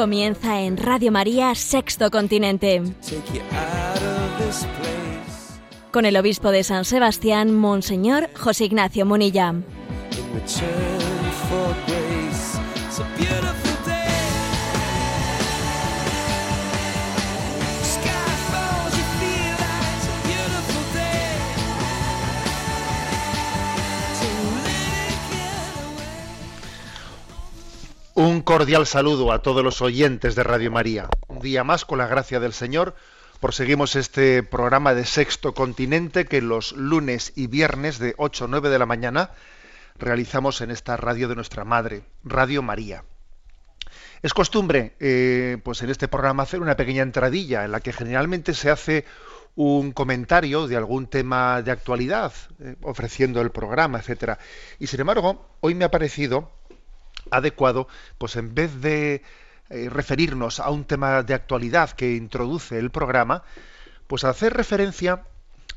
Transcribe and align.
Comienza 0.00 0.62
en 0.62 0.78
Radio 0.78 1.12
María 1.12 1.54
Sexto 1.54 2.10
Continente, 2.10 2.82
con 5.90 6.06
el 6.06 6.16
obispo 6.16 6.50
de 6.52 6.64
San 6.64 6.86
Sebastián, 6.86 7.54
Monseñor 7.54 8.30
José 8.34 8.64
Ignacio 8.64 9.04
Munilla. 9.04 9.56
Un 28.40 28.44
cordial 28.44 28.86
saludo 28.86 29.32
a 29.32 29.42
todos 29.42 29.62
los 29.62 29.82
oyentes 29.82 30.34
de 30.34 30.42
Radio 30.42 30.70
María. 30.70 31.10
Un 31.28 31.40
día 31.40 31.62
más, 31.62 31.84
con 31.84 31.98
la 31.98 32.06
gracia 32.06 32.40
del 32.40 32.54
Señor, 32.54 32.94
proseguimos 33.38 33.96
este 33.96 34.42
programa 34.42 34.94
de 34.94 35.04
Sexto 35.04 35.52
Continente 35.52 36.24
que 36.24 36.40
los 36.40 36.72
lunes 36.72 37.34
y 37.36 37.48
viernes 37.48 37.98
de 37.98 38.14
8 38.16 38.46
a 38.46 38.48
9 38.48 38.70
de 38.70 38.78
la 38.78 38.86
mañana 38.86 39.32
realizamos 39.98 40.62
en 40.62 40.70
esta 40.70 40.96
radio 40.96 41.28
de 41.28 41.34
nuestra 41.34 41.66
madre, 41.66 42.02
Radio 42.24 42.62
María. 42.62 43.04
Es 44.22 44.32
costumbre, 44.32 44.94
eh, 45.00 45.58
pues 45.62 45.82
en 45.82 45.90
este 45.90 46.08
programa 46.08 46.44
hacer 46.44 46.62
una 46.62 46.76
pequeña 46.76 47.02
entradilla 47.02 47.66
en 47.66 47.72
la 47.72 47.80
que 47.80 47.92
generalmente 47.92 48.54
se 48.54 48.70
hace 48.70 49.04
un 49.54 49.92
comentario 49.92 50.66
de 50.66 50.78
algún 50.78 51.08
tema 51.08 51.60
de 51.60 51.72
actualidad, 51.72 52.32
eh, 52.58 52.76
ofreciendo 52.80 53.42
el 53.42 53.50
programa, 53.50 53.98
etcétera. 53.98 54.38
Y 54.78 54.86
sin 54.86 55.00
embargo, 55.00 55.46
hoy 55.60 55.74
me 55.74 55.84
ha 55.84 55.90
parecido 55.90 56.58
adecuado, 57.30 57.88
pues 58.18 58.36
en 58.36 58.54
vez 58.54 58.80
de 58.80 59.22
eh, 59.70 59.88
referirnos 59.90 60.60
a 60.60 60.70
un 60.70 60.84
tema 60.84 61.22
de 61.22 61.34
actualidad 61.34 61.90
que 61.90 62.14
introduce 62.16 62.78
el 62.78 62.90
programa, 62.90 63.42
pues 64.06 64.24
hacer 64.24 64.52
referencia 64.54 65.22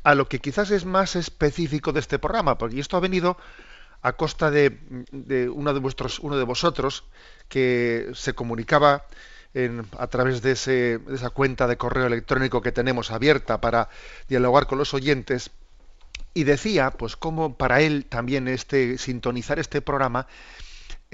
a 0.03 0.15
lo 0.15 0.27
que 0.27 0.39
quizás 0.39 0.71
es 0.71 0.85
más 0.85 1.15
específico 1.15 1.91
de 1.93 1.99
este 1.99 2.19
programa, 2.19 2.57
porque 2.57 2.79
esto 2.79 2.97
ha 2.97 3.01
venido 3.01 3.37
a 4.01 4.13
costa 4.13 4.51
de, 4.51 4.79
de 5.11 5.49
uno 5.49 5.73
de 5.73 5.79
vuestros, 5.79 6.19
uno 6.19 6.37
de 6.37 6.43
vosotros 6.43 7.05
que 7.47 8.09
se 8.13 8.33
comunicaba 8.33 9.05
a 9.99 10.07
través 10.07 10.41
de, 10.41 10.51
ese- 10.53 10.97
de 10.97 11.15
esa 11.15 11.29
cuenta 11.29 11.67
de 11.67 11.77
correo 11.77 12.07
electrónico 12.07 12.61
que 12.61 12.71
tenemos 12.71 13.11
abierta 13.11 13.61
para 13.61 13.87
dialogar 14.27 14.65
con 14.65 14.79
los 14.79 14.93
oyentes 14.95 15.51
y 16.33 16.43
decía, 16.43 16.89
pues 16.91 17.15
cómo 17.15 17.55
para 17.55 17.79
él 17.81 18.05
también 18.09 18.47
este 18.47 18.97
sintonizar 18.97 19.59
este 19.59 19.81
programa 19.81 20.25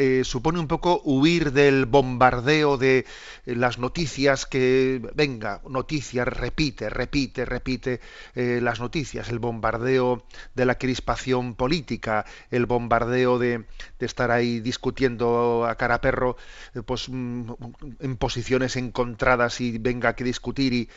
eh, 0.01 0.23
supone 0.23 0.59
un 0.59 0.67
poco 0.69 1.01
huir 1.03 1.51
del 1.51 1.85
bombardeo 1.85 2.77
de 2.77 2.99
eh, 3.45 3.53
las 3.53 3.79
noticias 3.79 4.45
que, 4.45 5.01
venga, 5.13 5.61
noticias, 5.67 6.25
repite, 6.25 6.89
repite, 6.89 7.43
repite 7.43 7.99
eh, 8.33 8.61
las 8.63 8.79
noticias, 8.79 9.27
el 9.27 9.39
bombardeo 9.39 10.23
de 10.55 10.65
la 10.65 10.75
crispación 10.75 11.53
política, 11.53 12.25
el 12.49 12.65
bombardeo 12.65 13.39
de, 13.39 13.65
de 13.99 14.05
estar 14.05 14.31
ahí 14.31 14.61
discutiendo 14.61 15.65
a 15.65 15.75
cara 15.75 15.99
perro, 15.99 16.37
pues 16.85 17.09
mm, 17.09 17.51
en 17.99 18.15
posiciones 18.15 18.77
encontradas 18.77 19.59
y 19.59 19.79
venga 19.79 20.15
que 20.15 20.23
discutir 20.23 20.71
y 20.71 20.89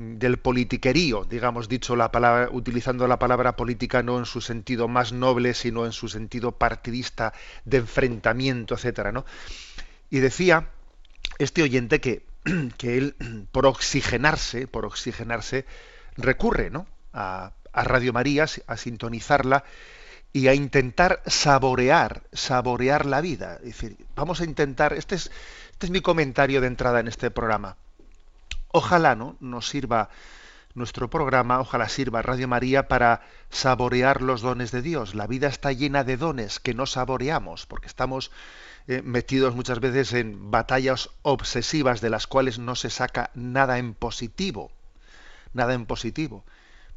del 0.00 0.38
politiquerío, 0.38 1.26
digamos, 1.26 1.68
dicho 1.68 1.94
la 1.94 2.10
palabra, 2.10 2.48
utilizando 2.50 3.06
la 3.06 3.18
palabra 3.18 3.54
política 3.54 4.02
no 4.02 4.18
en 4.18 4.24
su 4.24 4.40
sentido 4.40 4.88
más 4.88 5.12
noble, 5.12 5.52
sino 5.52 5.84
en 5.84 5.92
su 5.92 6.08
sentido 6.08 6.52
partidista 6.52 7.34
de 7.66 7.78
enfrentamiento, 7.78 8.74
etcétera, 8.74 9.12
¿no? 9.12 9.26
Y 10.08 10.20
decía 10.20 10.70
este 11.38 11.62
oyente 11.62 12.00
que, 12.00 12.24
que 12.78 12.96
él, 12.96 13.14
por 13.52 13.66
oxigenarse, 13.66 14.66
por 14.66 14.86
oxigenarse, 14.86 15.66
recurre, 16.16 16.70
¿no? 16.70 16.86
A, 17.12 17.52
a 17.70 17.84
Radio 17.84 18.14
María, 18.14 18.46
a 18.66 18.76
sintonizarla 18.78 19.64
y 20.32 20.48
a 20.48 20.54
intentar 20.54 21.22
saborear, 21.26 22.22
saborear 22.32 23.04
la 23.04 23.20
vida. 23.20 23.56
Es 23.56 23.64
decir, 23.64 23.98
vamos 24.16 24.40
a 24.40 24.44
intentar, 24.44 24.94
este 24.94 25.16
es, 25.16 25.30
este 25.72 25.86
es 25.86 25.90
mi 25.90 26.00
comentario 26.00 26.62
de 26.62 26.68
entrada 26.68 27.00
en 27.00 27.08
este 27.08 27.30
programa. 27.30 27.76
Ojalá 28.72 29.14
¿no? 29.14 29.36
nos 29.40 29.68
sirva 29.68 30.10
nuestro 30.74 31.10
programa, 31.10 31.60
ojalá 31.60 31.88
sirva 31.88 32.22
Radio 32.22 32.46
María 32.46 32.86
para 32.86 33.22
saborear 33.50 34.22
los 34.22 34.40
dones 34.40 34.70
de 34.70 34.82
Dios. 34.82 35.14
La 35.14 35.26
vida 35.26 35.48
está 35.48 35.72
llena 35.72 36.04
de 36.04 36.16
dones 36.16 36.60
que 36.60 36.74
no 36.74 36.86
saboreamos, 36.86 37.66
porque 37.66 37.88
estamos 37.88 38.30
eh, 38.86 39.02
metidos 39.02 39.54
muchas 39.54 39.80
veces 39.80 40.12
en 40.12 40.50
batallas 40.50 41.10
obsesivas 41.22 42.00
de 42.00 42.10
las 42.10 42.26
cuales 42.26 42.58
no 42.58 42.76
se 42.76 42.90
saca 42.90 43.30
nada 43.34 43.78
en 43.78 43.94
positivo. 43.94 44.70
Nada 45.52 45.74
en 45.74 45.86
positivo. 45.86 46.44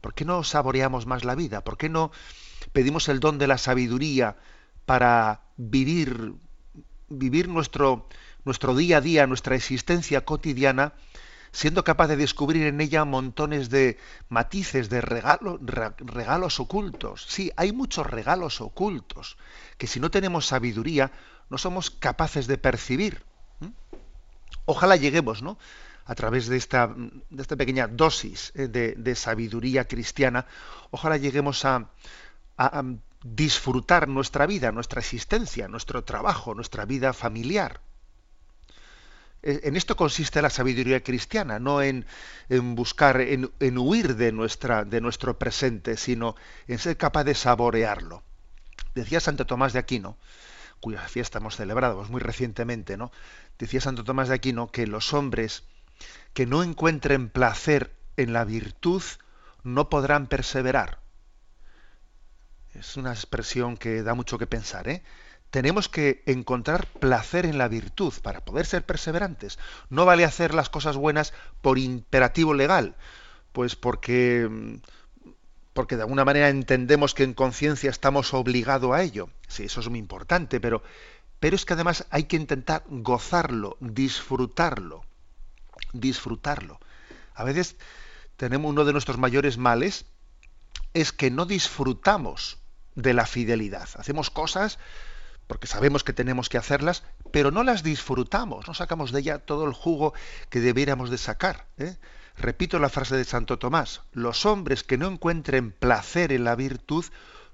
¿Por 0.02 0.14
qué 0.14 0.26
no 0.26 0.44
saboreamos 0.44 1.08
más 1.08 1.24
la 1.24 1.34
vida? 1.34 1.64
¿Por 1.64 1.78
qué 1.78 1.90
no 1.90 2.12
pedimos 2.72 3.10
el 3.10 3.20
don 3.20 3.40
de 3.40 3.48
la 3.48 3.58
sabiduría 3.58 4.36
para 4.86 5.42
vivir, 5.58 6.34
vivir 7.10 7.48
nuestro, 7.48 8.08
nuestro 8.46 8.76
día 8.76 8.98
a 8.98 9.02
día, 9.02 9.26
nuestra 9.26 9.56
existencia 9.56 10.24
cotidiana? 10.26 10.94
Siendo 11.54 11.84
capaz 11.86 12.08
de 12.08 12.18
descubrir 12.18 12.66
en 12.66 12.82
ella 12.82 13.06
montones 13.06 13.70
de 13.70 13.98
matices, 14.28 14.90
de 14.90 15.02
regalo- 15.02 15.60
re- 15.62 15.94
regalos 16.00 16.60
ocultos. 16.60 17.26
Sí, 17.30 17.52
hay 17.56 17.72
muchos 17.72 18.08
regalos 18.08 18.60
ocultos 18.60 19.38
que 19.78 19.88
si 19.88 20.00
no 20.00 20.12
tenemos 20.12 20.48
sabiduría 20.48 21.12
no 21.50 21.58
somos 21.58 21.92
capaces 21.92 22.48
de 22.48 22.58
percibir. 22.58 23.24
Ojalá 24.66 24.96
lleguemos, 24.96 25.42
¿no? 25.44 25.58
A 26.06 26.16
través 26.16 26.48
de 26.48 26.58
esta, 26.58 26.94
de 26.96 27.42
esta 27.42 27.56
pequeña 27.56 27.88
dosis 27.88 28.52
eh, 28.56 28.68
de, 28.68 29.16
sabiduría 29.16 29.86
cristiana, 29.88 30.46
ojalá 30.92 31.18
lleguemos 31.18 31.64
a 31.66 31.90
disfrutar 33.24 34.08
nuestra 34.08 34.46
vida, 34.48 34.72
nuestra 34.72 35.00
existencia, 35.00 35.68
nuestro 35.68 36.04
trabajo, 36.04 36.56
nuestra 36.56 36.86
vida 36.86 37.14
familiar. 37.14 37.82
Eh, 39.44 39.62
En 39.64 39.76
esto 39.76 39.96
consiste 39.96 40.42
la 40.42 40.50
sabiduría 40.50 41.04
cristiana, 41.04 41.60
no 41.60 41.82
en, 41.82 42.06
en 42.50 42.76
buscar, 42.76 43.22
en, 43.22 43.52
huir 43.78 44.16
de, 44.16 44.32
nuestra, 44.32 44.86
de 44.86 45.02
nuestro 45.02 45.38
presente, 45.38 45.98
sino 45.98 46.36
en 46.68 46.80
ser 46.80 46.98
capaz 46.98 47.24
de 47.26 47.36
saborearlo. 47.36 48.24
Decía 48.96 49.20
Santo 49.20 49.46
Tomás 49.46 49.74
de 49.74 49.80
Aquino, 49.80 50.18
cuya 50.82 51.02
fiesta 51.08 51.40
hemos 51.40 51.56
celebrado 51.58 51.98
pues, 51.98 52.10
muy 52.10 52.22
recientemente, 52.22 52.98
¿no? 52.98 53.12
Decía 53.60 53.82
Santo 53.82 54.04
Tomás 54.04 54.30
de 54.30 54.36
Aquino 54.36 54.72
que 54.72 54.88
los 54.88 55.14
hombres 55.14 55.64
que 56.34 56.46
no 56.46 56.64
encuentren 56.64 57.30
placer 57.30 57.94
en 58.18 58.34
la 58.34 58.46
virtud 58.46 59.04
no 59.64 59.90
podrán 59.90 60.28
perseverar. 60.28 61.00
Es 62.74 62.98
una 62.98 63.12
expresión 63.14 63.78
que 63.78 64.04
da 64.04 64.16
mucho 64.16 64.38
que 64.38 64.48
pensar, 64.48 64.88
¿eh? 64.90 65.04
Tenemos 65.54 65.88
que 65.88 66.24
encontrar 66.26 66.88
placer 66.88 67.46
en 67.46 67.60
la 67.60 67.68
virtud 67.68 68.12
para 68.24 68.44
poder 68.44 68.66
ser 68.66 68.84
perseverantes. 68.88 69.60
No 69.92 70.04
vale 70.04 70.26
hacer 70.26 70.56
las 70.56 70.68
cosas 70.68 70.98
buenas 70.98 71.32
por 71.62 71.78
imperativo 71.78 72.56
legal, 72.56 72.96
pues 73.52 73.76
porque 73.76 74.50
mm, 74.50 74.78
porque 75.74 75.96
de 75.96 76.02
alguna 76.02 76.26
manera 76.26 76.50
entendemos 76.50 77.14
que 77.14 77.22
en 77.22 77.36
conciencia 77.36 77.92
estamos 77.92 78.34
obligados 78.34 78.96
a 78.96 79.04
ello. 79.04 79.30
Sí, 79.48 79.66
eso 79.66 79.80
es 79.80 79.90
muy 79.90 80.00
importante, 80.00 80.60
pero 80.60 80.82
pero 81.40 81.56
es 81.56 81.66
que 81.66 81.74
además 81.74 82.08
hay 82.10 82.24
que 82.24 82.38
intentar 82.38 82.84
gozarlo, 82.88 83.78
disfrutarlo, 83.80 85.06
disfrutarlo. 85.92 86.80
A 87.36 87.44
veces 87.44 87.76
tenemos 88.38 88.72
uno 88.72 88.86
de 88.86 88.94
nuestros 88.94 89.20
mayores 89.20 89.60
males 89.60 90.08
es 90.96 91.12
que 91.12 91.30
no 91.30 91.46
disfrutamos 91.46 92.58
de 92.96 93.14
la 93.14 93.28
fidelidad. 93.28 93.88
Hacemos 94.00 94.32
cosas 94.32 94.80
porque 95.54 95.68
sabemos 95.68 96.04
que 96.04 96.14
tenemos 96.14 96.50
que 96.50 96.58
hacerlas, 96.58 97.04
pero 97.32 97.52
no 97.52 97.64
las 97.64 97.84
disfrutamos, 97.84 98.68
no 98.68 98.74
sacamos 98.74 99.12
de 99.12 99.20
ella 99.20 99.38
todo 99.38 99.68
el 99.68 99.74
jugo 99.74 100.16
que 100.50 100.62
debiéramos 100.62 101.12
de 101.12 101.20
sacar. 101.20 101.68
¿eh? 101.78 101.96
Repito 102.36 102.80
la 102.80 102.90
frase 102.90 103.16
de 103.16 103.24
Santo 103.24 103.60
Tomás, 103.60 104.02
los 104.14 104.48
hombres 104.48 104.84
que 104.84 104.98
no 104.98 105.08
encuentren 105.08 105.70
placer 105.72 106.32
en 106.32 106.44
la 106.44 106.56
virtud 106.56 107.06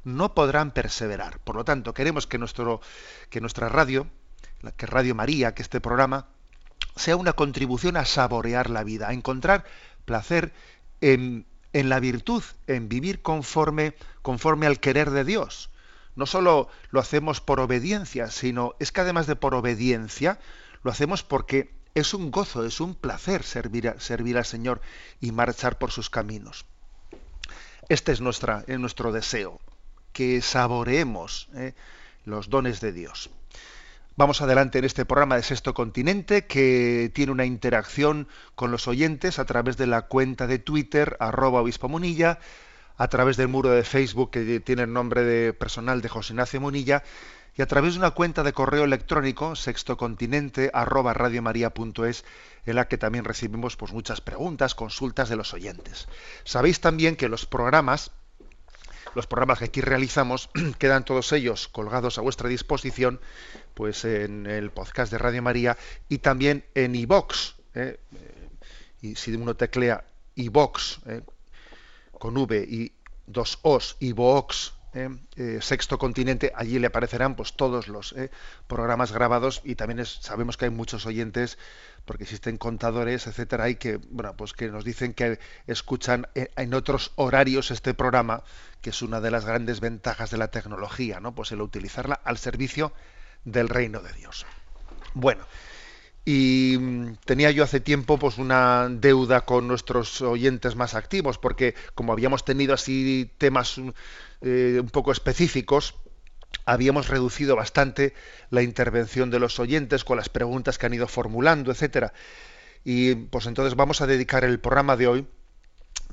no 0.06 0.34
podrán 0.34 0.72
perseverar. 0.72 1.40
Por 1.40 1.58
lo 1.58 1.66
tanto, 1.66 1.94
queremos 1.94 2.26
que, 2.26 2.38
nuestro, 2.38 2.80
que 3.30 3.42
nuestra 3.42 3.68
radio, 3.68 4.08
que 4.78 4.86
Radio 4.86 5.14
María, 5.14 5.54
que 5.54 5.62
este 5.62 5.82
programa, 5.82 6.28
sea 6.96 7.18
una 7.18 7.34
contribución 7.34 7.98
a 7.98 8.06
saborear 8.06 8.70
la 8.70 8.86
vida, 8.86 9.10
a 9.10 9.14
encontrar 9.14 9.66
placer 10.06 10.54
en, 11.02 11.46
en 11.74 11.90
la 11.90 12.00
virtud, 12.00 12.44
en 12.68 12.88
vivir 12.88 13.22
conforme, 13.22 13.94
conforme 14.22 14.68
al 14.68 14.80
querer 14.80 15.10
de 15.10 15.26
Dios. 15.26 15.70
No 16.16 16.26
solo 16.26 16.70
lo 16.92 17.00
hacemos 17.00 17.42
por 17.42 17.60
obediencia, 17.60 18.30
sino 18.30 18.76
es 18.80 18.92
que 18.92 19.02
además 19.02 19.28
de 19.28 19.36
por 19.36 19.56
obediencia, 19.56 20.40
lo 20.84 20.92
hacemos 20.92 21.24
porque 21.24 21.72
es 21.96 22.14
un 22.14 22.32
gozo, 22.32 22.66
es 22.66 22.80
un 22.80 22.96
placer 22.96 23.44
servir, 23.44 23.94
servir 24.00 24.38
al 24.38 24.46
Señor 24.46 24.82
y 25.20 25.32
marchar 25.32 25.78
por 25.78 25.92
sus 25.92 26.10
caminos. 26.10 26.66
Este 27.90 28.12
es, 28.12 28.22
nuestro 28.22 29.12
deseo, 29.12 29.60
que 30.14 30.42
saboreemos 30.42 31.50
eh, 31.56 31.74
los 32.26 32.50
dones 32.50 32.82
de 32.82 32.92
Dios. 32.92 33.32
Vamos 34.16 34.42
adelante 34.42 34.80
en 34.80 34.86
este 34.86 35.06
programa 35.06 35.38
de 35.38 35.44
Sexto 35.44 35.74
Continente 35.74 36.46
que 36.46 37.10
tiene 37.16 37.32
una 37.32 37.46
interacción 37.46 38.28
con 38.54 38.70
los 38.70 38.88
oyentes 38.88 39.40
a 39.40 39.46
través 39.46 39.78
de 39.78 39.88
la 39.88 40.04
cuenta 40.04 40.46
de 40.46 40.60
Twitter 40.60 41.16
arroba 41.20 41.62
obispo 41.62 41.88
Munilla, 41.88 42.40
a 43.00 43.08
través 43.08 43.38
del 43.38 43.48
muro 43.48 43.70
de 43.70 43.84
Facebook 43.84 44.30
que 44.30 44.60
tiene 44.60 44.84
el 44.84 44.92
nombre 44.94 45.24
de 45.24 45.54
personal 45.54 46.02
de 46.02 46.10
José 46.10 46.34
Ignacio 46.34 46.60
Munilla 46.60 47.02
y 47.56 47.62
a 47.62 47.66
través 47.66 47.94
de 47.94 48.00
una 48.00 48.12
cuenta 48.12 48.44
de 48.44 48.52
correo 48.52 48.84
electrónico 48.84 49.56
sextocontinente 49.56 50.70
arroba 50.74 51.14
radiomaria.es 51.14 52.26
en 52.66 52.76
la 52.76 52.90
que 52.90 52.98
también 52.98 53.24
recibimos 53.24 53.78
pues, 53.78 53.94
muchas 53.94 54.20
preguntas, 54.20 54.76
consultas 54.76 55.30
de 55.30 55.38
los 55.38 55.54
oyentes. 55.54 56.10
Sabéis 56.44 56.82
también 56.82 57.16
que 57.16 57.30
los 57.30 57.46
programas 57.46 58.12
los 59.16 59.28
programas 59.28 59.60
que 59.60 59.66
aquí 59.66 59.82
realizamos 59.82 60.50
quedan 60.78 61.06
todos 61.06 61.32
ellos 61.32 61.70
colgados 61.70 62.18
a 62.18 62.22
vuestra 62.22 62.50
disposición 62.50 63.22
pues 63.76 64.04
en 64.04 64.46
el 64.46 64.72
podcast 64.72 65.10
de 65.12 65.18
Radio 65.18 65.42
María 65.42 65.78
y 66.10 66.18
también 66.18 66.66
en 66.76 66.96
iVox. 66.96 67.56
¿eh? 67.76 67.98
y 69.02 69.16
si 69.16 69.34
uno 69.34 69.56
teclea 69.56 70.04
iVox 70.36 71.00
¿eh? 71.08 71.22
Con 72.20 72.38
V 72.38 72.66
y 72.70 72.94
dos 73.26 73.60
Os, 73.64 73.98
iVox, 74.00 74.74
¿eh? 74.94 75.10
Sexto 75.62 75.98
Continente, 75.98 76.52
allí 76.56 76.80
le 76.80 76.88
aparecerán 76.88 77.36
pues 77.36 77.54
todos 77.54 77.88
los 77.88 78.16
programas 78.68 79.12
grabados 79.12 79.62
y 79.64 79.76
también 79.76 80.06
sabemos 80.06 80.58
que 80.58 80.66
hay 80.66 80.72
muchos 80.72 81.06
oyentes 81.06 81.58
porque 82.06 82.24
existen 82.24 82.58
contadores, 82.58 83.28
etcétera, 83.28 83.66
hay 83.66 83.76
que 83.76 83.98
bueno, 83.98 84.36
pues 84.36 84.54
que 84.54 84.70
nos 84.70 84.84
dicen 84.84 85.14
que 85.14 85.40
escuchan 85.68 86.28
en 86.34 86.74
otros 86.74 87.12
horarios 87.16 87.72
este 87.72 87.94
programa 87.94 88.44
que 88.82 88.90
es 88.90 89.02
una 89.02 89.22
de 89.22 89.30
las 89.30 89.46
grandes 89.46 89.80
ventajas 89.80 90.32
de 90.32 90.38
la 90.38 90.50
tecnología, 90.50 91.20
¿no? 91.20 91.36
Pues 91.36 91.52
el 91.52 91.62
utilizarla 91.62 92.20
al 92.24 92.38
servicio 92.38 92.94
del 93.46 93.70
reino 93.70 94.02
de 94.02 94.12
Dios. 94.14 94.46
Bueno, 95.14 95.44
y 96.26 96.78
mm, 96.80 97.16
tenía 97.26 97.52
yo 97.52 97.64
hace 97.64 97.80
tiempo 97.80 98.18
pues 98.18 98.38
una 98.38 98.88
deuda 98.90 99.42
con 99.42 99.68
nuestros 99.68 100.22
oyentes 100.22 100.76
más 100.76 100.96
activos, 100.96 101.38
porque 101.38 101.76
como 101.96 102.14
habíamos 102.14 102.46
tenido 102.46 102.74
así 102.74 103.32
temas 103.38 103.80
eh, 104.42 104.78
un 104.82 104.90
poco 104.90 105.12
específicos, 105.12 105.96
habíamos 106.66 107.08
reducido 107.08 107.56
bastante 107.56 108.14
la 108.50 108.62
intervención 108.62 109.30
de 109.30 109.40
los 109.40 109.60
oyentes 109.60 110.04
con 110.04 110.18
las 110.18 110.30
preguntas 110.30 110.78
que 110.78 110.86
han 110.86 110.94
ido 110.94 111.08
formulando, 111.08 111.72
etcétera. 111.72 112.14
Y 112.84 113.16
pues 113.16 113.46
entonces 113.46 113.76
vamos 113.76 114.02
a 114.02 114.08
dedicar 114.08 114.44
el 114.44 114.60
programa 114.60 114.96
de 114.96 115.08
hoy 115.08 115.28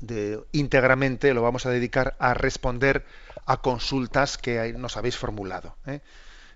de, 0.01 0.39
íntegramente 0.51 1.33
lo 1.33 1.41
vamos 1.41 1.65
a 1.65 1.69
dedicar 1.69 2.15
a 2.19 2.33
responder 2.33 3.05
a 3.45 3.61
consultas 3.61 4.37
que 4.37 4.73
nos 4.73 4.97
habéis 4.97 5.17
formulado. 5.17 5.75
¿eh? 5.85 6.01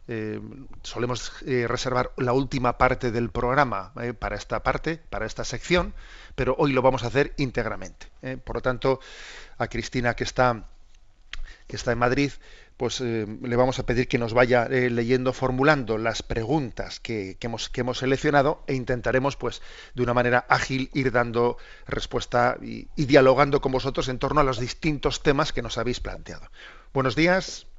Eh, 0.07 0.41
solemos 0.83 1.31
eh, 1.45 1.67
reservar 1.67 2.11
la 2.17 2.33
última 2.33 2.77
parte 2.77 3.11
del 3.11 3.29
programa 3.29 3.93
para 4.19 4.35
esta 4.35 4.63
parte, 4.63 4.97
para 5.09 5.25
esta 5.25 5.43
sección, 5.43 5.93
pero 6.35 6.55
hoy 6.57 6.73
lo 6.73 6.81
vamos 6.81 7.03
a 7.03 7.07
hacer 7.07 7.33
íntegramente. 7.37 8.07
Por 8.43 8.57
lo 8.57 8.61
tanto, 8.61 8.99
a 9.57 9.67
Cristina 9.67 10.15
que 10.15 10.23
está, 10.23 10.65
que 11.67 11.75
está 11.75 11.91
en 11.91 11.99
Madrid, 11.99 12.31
pues 12.81 12.99
eh, 12.99 13.27
le 13.43 13.55
vamos 13.55 13.77
a 13.77 13.85
pedir 13.85 14.07
que 14.07 14.17
nos 14.17 14.33
vaya 14.33 14.65
eh, 14.65 14.89
leyendo, 14.89 15.33
formulando 15.33 15.99
las 15.99 16.23
preguntas 16.23 16.99
que, 16.99 17.37
hemos, 17.39 17.69
que 17.69 17.81
hemos 17.81 17.99
seleccionado 17.99 18.63
e 18.65 18.73
intentaremos, 18.73 19.35
pues, 19.35 19.61
de 19.93 20.01
una 20.01 20.15
manera 20.15 20.47
ágil 20.49 20.89
ir 20.95 21.11
dando 21.11 21.57
respuesta 21.85 22.57
y 22.59 22.87
dialogando 23.05 23.61
con 23.61 23.71
vosotros 23.71 24.09
en 24.09 24.17
torno 24.17 24.41
a 24.41 24.43
los 24.43 24.59
distintos 24.59 25.21
temas 25.21 25.53
que 25.53 25.61
nos 25.61 25.77
habéis 25.77 25.99
planteado. 25.99 26.49
Buenos 26.91 27.15
días. 27.15 27.70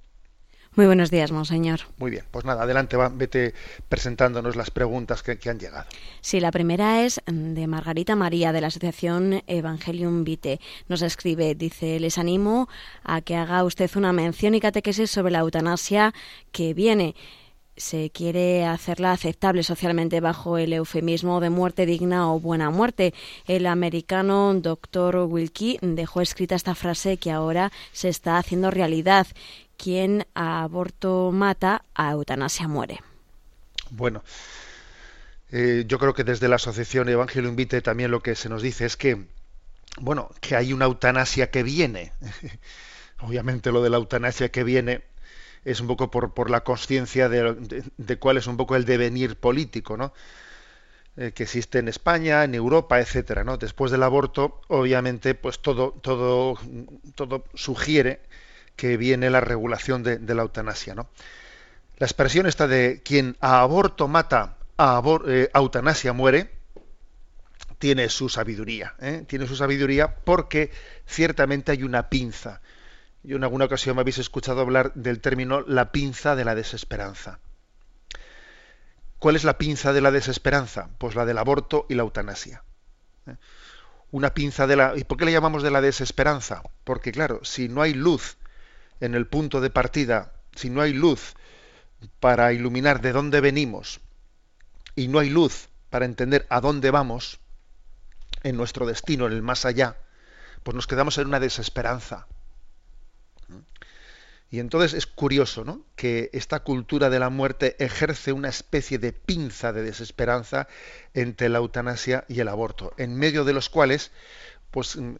Muy 0.74 0.86
buenos 0.86 1.10
días, 1.10 1.30
monseñor. 1.32 1.80
Muy 1.98 2.10
bien, 2.10 2.24
pues 2.30 2.46
nada, 2.46 2.62
adelante, 2.62 2.96
va, 2.96 3.10
vete 3.10 3.52
presentándonos 3.90 4.56
las 4.56 4.70
preguntas 4.70 5.22
que, 5.22 5.38
han 5.50 5.58
llegado. 5.58 5.84
Sí, 6.22 6.40
la 6.40 6.50
primera 6.50 7.04
es 7.04 7.20
de 7.26 7.66
Margarita 7.66 8.16
María, 8.16 8.52
de 8.52 8.62
la 8.62 8.68
Asociación 8.68 9.42
Evangelium 9.46 10.24
Vitae. 10.24 10.60
Nos 10.88 11.02
escribe, 11.02 11.54
dice, 11.54 12.00
les 12.00 12.16
animo 12.16 12.70
a 13.04 13.20
que 13.20 13.36
haga 13.36 13.64
usted 13.64 13.90
una 13.96 14.14
mención 14.14 14.54
y 14.54 14.60
catequesis 14.60 15.10
sobre 15.10 15.32
la 15.32 15.40
eutanasia 15.40 16.14
que 16.52 16.72
viene 16.72 17.14
se 17.76 18.10
quiere 18.10 18.64
hacerla 18.64 19.12
aceptable 19.12 19.62
socialmente 19.62 20.20
bajo 20.20 20.58
el 20.58 20.72
eufemismo 20.72 21.40
de 21.40 21.50
muerte 21.50 21.86
digna 21.86 22.32
o 22.32 22.40
buena 22.40 22.70
muerte. 22.70 23.14
El 23.46 23.66
americano 23.66 24.54
Dr. 24.54 25.16
Wilkie 25.28 25.78
dejó 25.80 26.20
escrita 26.20 26.54
esta 26.54 26.74
frase 26.74 27.16
que 27.16 27.30
ahora 27.30 27.72
se 27.92 28.08
está 28.08 28.38
haciendo 28.38 28.70
realidad 28.70 29.26
quien 29.76 30.26
a 30.34 30.62
aborto 30.62 31.30
mata, 31.32 31.84
a 31.94 32.12
eutanasia 32.12 32.68
muere. 32.68 33.00
Bueno, 33.90 34.22
eh, 35.50 35.84
yo 35.86 35.98
creo 35.98 36.14
que 36.14 36.24
desde 36.24 36.48
la 36.48 36.56
Asociación 36.56 37.08
Evangelio 37.08 37.50
Invite 37.50 37.82
también 37.82 38.10
lo 38.10 38.22
que 38.22 38.34
se 38.34 38.48
nos 38.48 38.62
dice 38.62 38.86
es 38.86 38.96
que, 38.96 39.26
bueno, 40.00 40.30
que 40.40 40.56
hay 40.56 40.72
una 40.72 40.84
eutanasia 40.84 41.50
que 41.50 41.62
viene. 41.62 42.12
Obviamente 43.20 43.72
lo 43.72 43.82
de 43.82 43.90
la 43.90 43.98
eutanasia 43.98 44.50
que 44.50 44.64
viene 44.64 45.02
es 45.64 45.80
un 45.80 45.86
poco 45.86 46.10
por, 46.10 46.34
por 46.34 46.50
la 46.50 46.64
conciencia 46.64 47.28
de, 47.28 48.18
cuál 48.18 48.36
es 48.36 48.46
un 48.46 48.56
poco 48.56 48.76
el 48.76 48.84
devenir 48.84 49.36
político, 49.36 49.96
¿no? 49.96 50.12
Eh, 51.16 51.32
que 51.32 51.42
existe 51.42 51.78
en 51.78 51.88
España, 51.88 52.42
en 52.42 52.54
Europa, 52.54 52.98
etcétera, 52.98 53.44
¿no? 53.44 53.58
Después 53.58 53.92
del 53.92 54.02
aborto, 54.02 54.62
obviamente, 54.68 55.34
pues 55.34 55.60
todo, 55.60 55.92
todo, 55.92 56.58
todo 57.14 57.44
sugiere 57.54 58.20
que 58.76 58.96
viene 58.96 59.30
la 59.30 59.40
regulación 59.40 60.02
de, 60.02 60.34
la 60.34 60.42
eutanasia. 60.42 60.94
¿no? 60.94 61.08
La 61.98 62.06
expresión 62.06 62.46
esta 62.46 62.66
de 62.66 63.02
quien 63.04 63.36
a 63.40 63.60
aborto 63.60 64.08
mata, 64.08 64.56
a 64.78 65.02
eh, 65.26 65.50
eutanasia 65.54 66.12
muere, 66.12 66.50
tiene 67.78 68.08
su 68.08 68.28
sabiduría. 68.28 68.94
¿eh? 69.00 69.24
Tiene 69.26 69.46
su 69.46 69.56
sabiduría 69.56 70.14
porque 70.14 70.70
ciertamente 71.06 71.72
hay 71.72 71.82
una 71.82 72.08
pinza. 72.08 72.60
Yo 73.22 73.36
en 73.36 73.44
alguna 73.44 73.66
ocasión 73.66 73.96
me 73.96 74.02
habéis 74.02 74.18
escuchado 74.18 74.60
hablar 74.60 74.92
del 74.94 75.20
término 75.20 75.60
la 75.62 75.92
pinza 75.92 76.34
de 76.34 76.44
la 76.44 76.54
desesperanza. 76.54 77.38
¿Cuál 79.18 79.36
es 79.36 79.44
la 79.44 79.58
pinza 79.58 79.92
de 79.92 80.00
la 80.00 80.10
desesperanza? 80.10 80.88
Pues 80.98 81.14
la 81.14 81.24
del 81.24 81.38
aborto 81.38 81.86
y 81.88 81.94
la 81.94 82.02
eutanasia. 82.02 82.64
¿eh? 83.26 83.36
Una 84.10 84.34
pinza 84.34 84.66
de 84.66 84.74
la... 84.74 84.94
¿Y 84.96 85.04
por 85.04 85.16
qué 85.16 85.24
le 85.24 85.32
llamamos 85.32 85.62
de 85.62 85.70
la 85.70 85.80
desesperanza? 85.80 86.62
Porque 86.82 87.12
claro, 87.12 87.44
si 87.44 87.68
no 87.68 87.82
hay 87.82 87.94
luz 87.94 88.36
en 89.00 89.14
el 89.14 89.28
punto 89.28 89.60
de 89.60 89.70
partida, 89.70 90.32
si 90.56 90.70
no 90.70 90.80
hay 90.80 90.92
luz 90.92 91.34
para 92.18 92.52
iluminar 92.52 93.00
de 93.00 93.12
dónde 93.12 93.40
venimos 93.40 94.00
y 94.96 95.06
no 95.06 95.20
hay 95.20 95.30
luz 95.30 95.68
para 95.90 96.04
entender 96.04 96.46
a 96.50 96.60
dónde 96.60 96.90
vamos 96.90 97.38
en 98.42 98.56
nuestro 98.56 98.86
destino, 98.86 99.26
en 99.26 99.32
el 99.32 99.42
más 99.42 99.64
allá, 99.64 99.96
pues 100.64 100.74
nos 100.74 100.88
quedamos 100.88 101.16
en 101.18 101.28
una 101.28 101.38
desesperanza. 101.38 102.26
Y 104.52 104.60
entonces 104.60 104.92
es 104.92 105.06
curioso 105.06 105.64
¿no? 105.64 105.80
que 105.96 106.28
esta 106.34 106.60
cultura 106.60 107.08
de 107.08 107.18
la 107.18 107.30
muerte 107.30 107.74
ejerce 107.82 108.34
una 108.34 108.50
especie 108.50 108.98
de 108.98 109.14
pinza 109.14 109.72
de 109.72 109.82
desesperanza 109.82 110.68
entre 111.14 111.48
la 111.48 111.56
eutanasia 111.56 112.26
y 112.28 112.38
el 112.38 112.48
aborto, 112.48 112.92
en 112.98 113.16
medio 113.16 113.44
de 113.44 113.54
los 113.54 113.70
cuales 113.70 114.12
pues, 114.70 114.96
mm, 114.96 115.14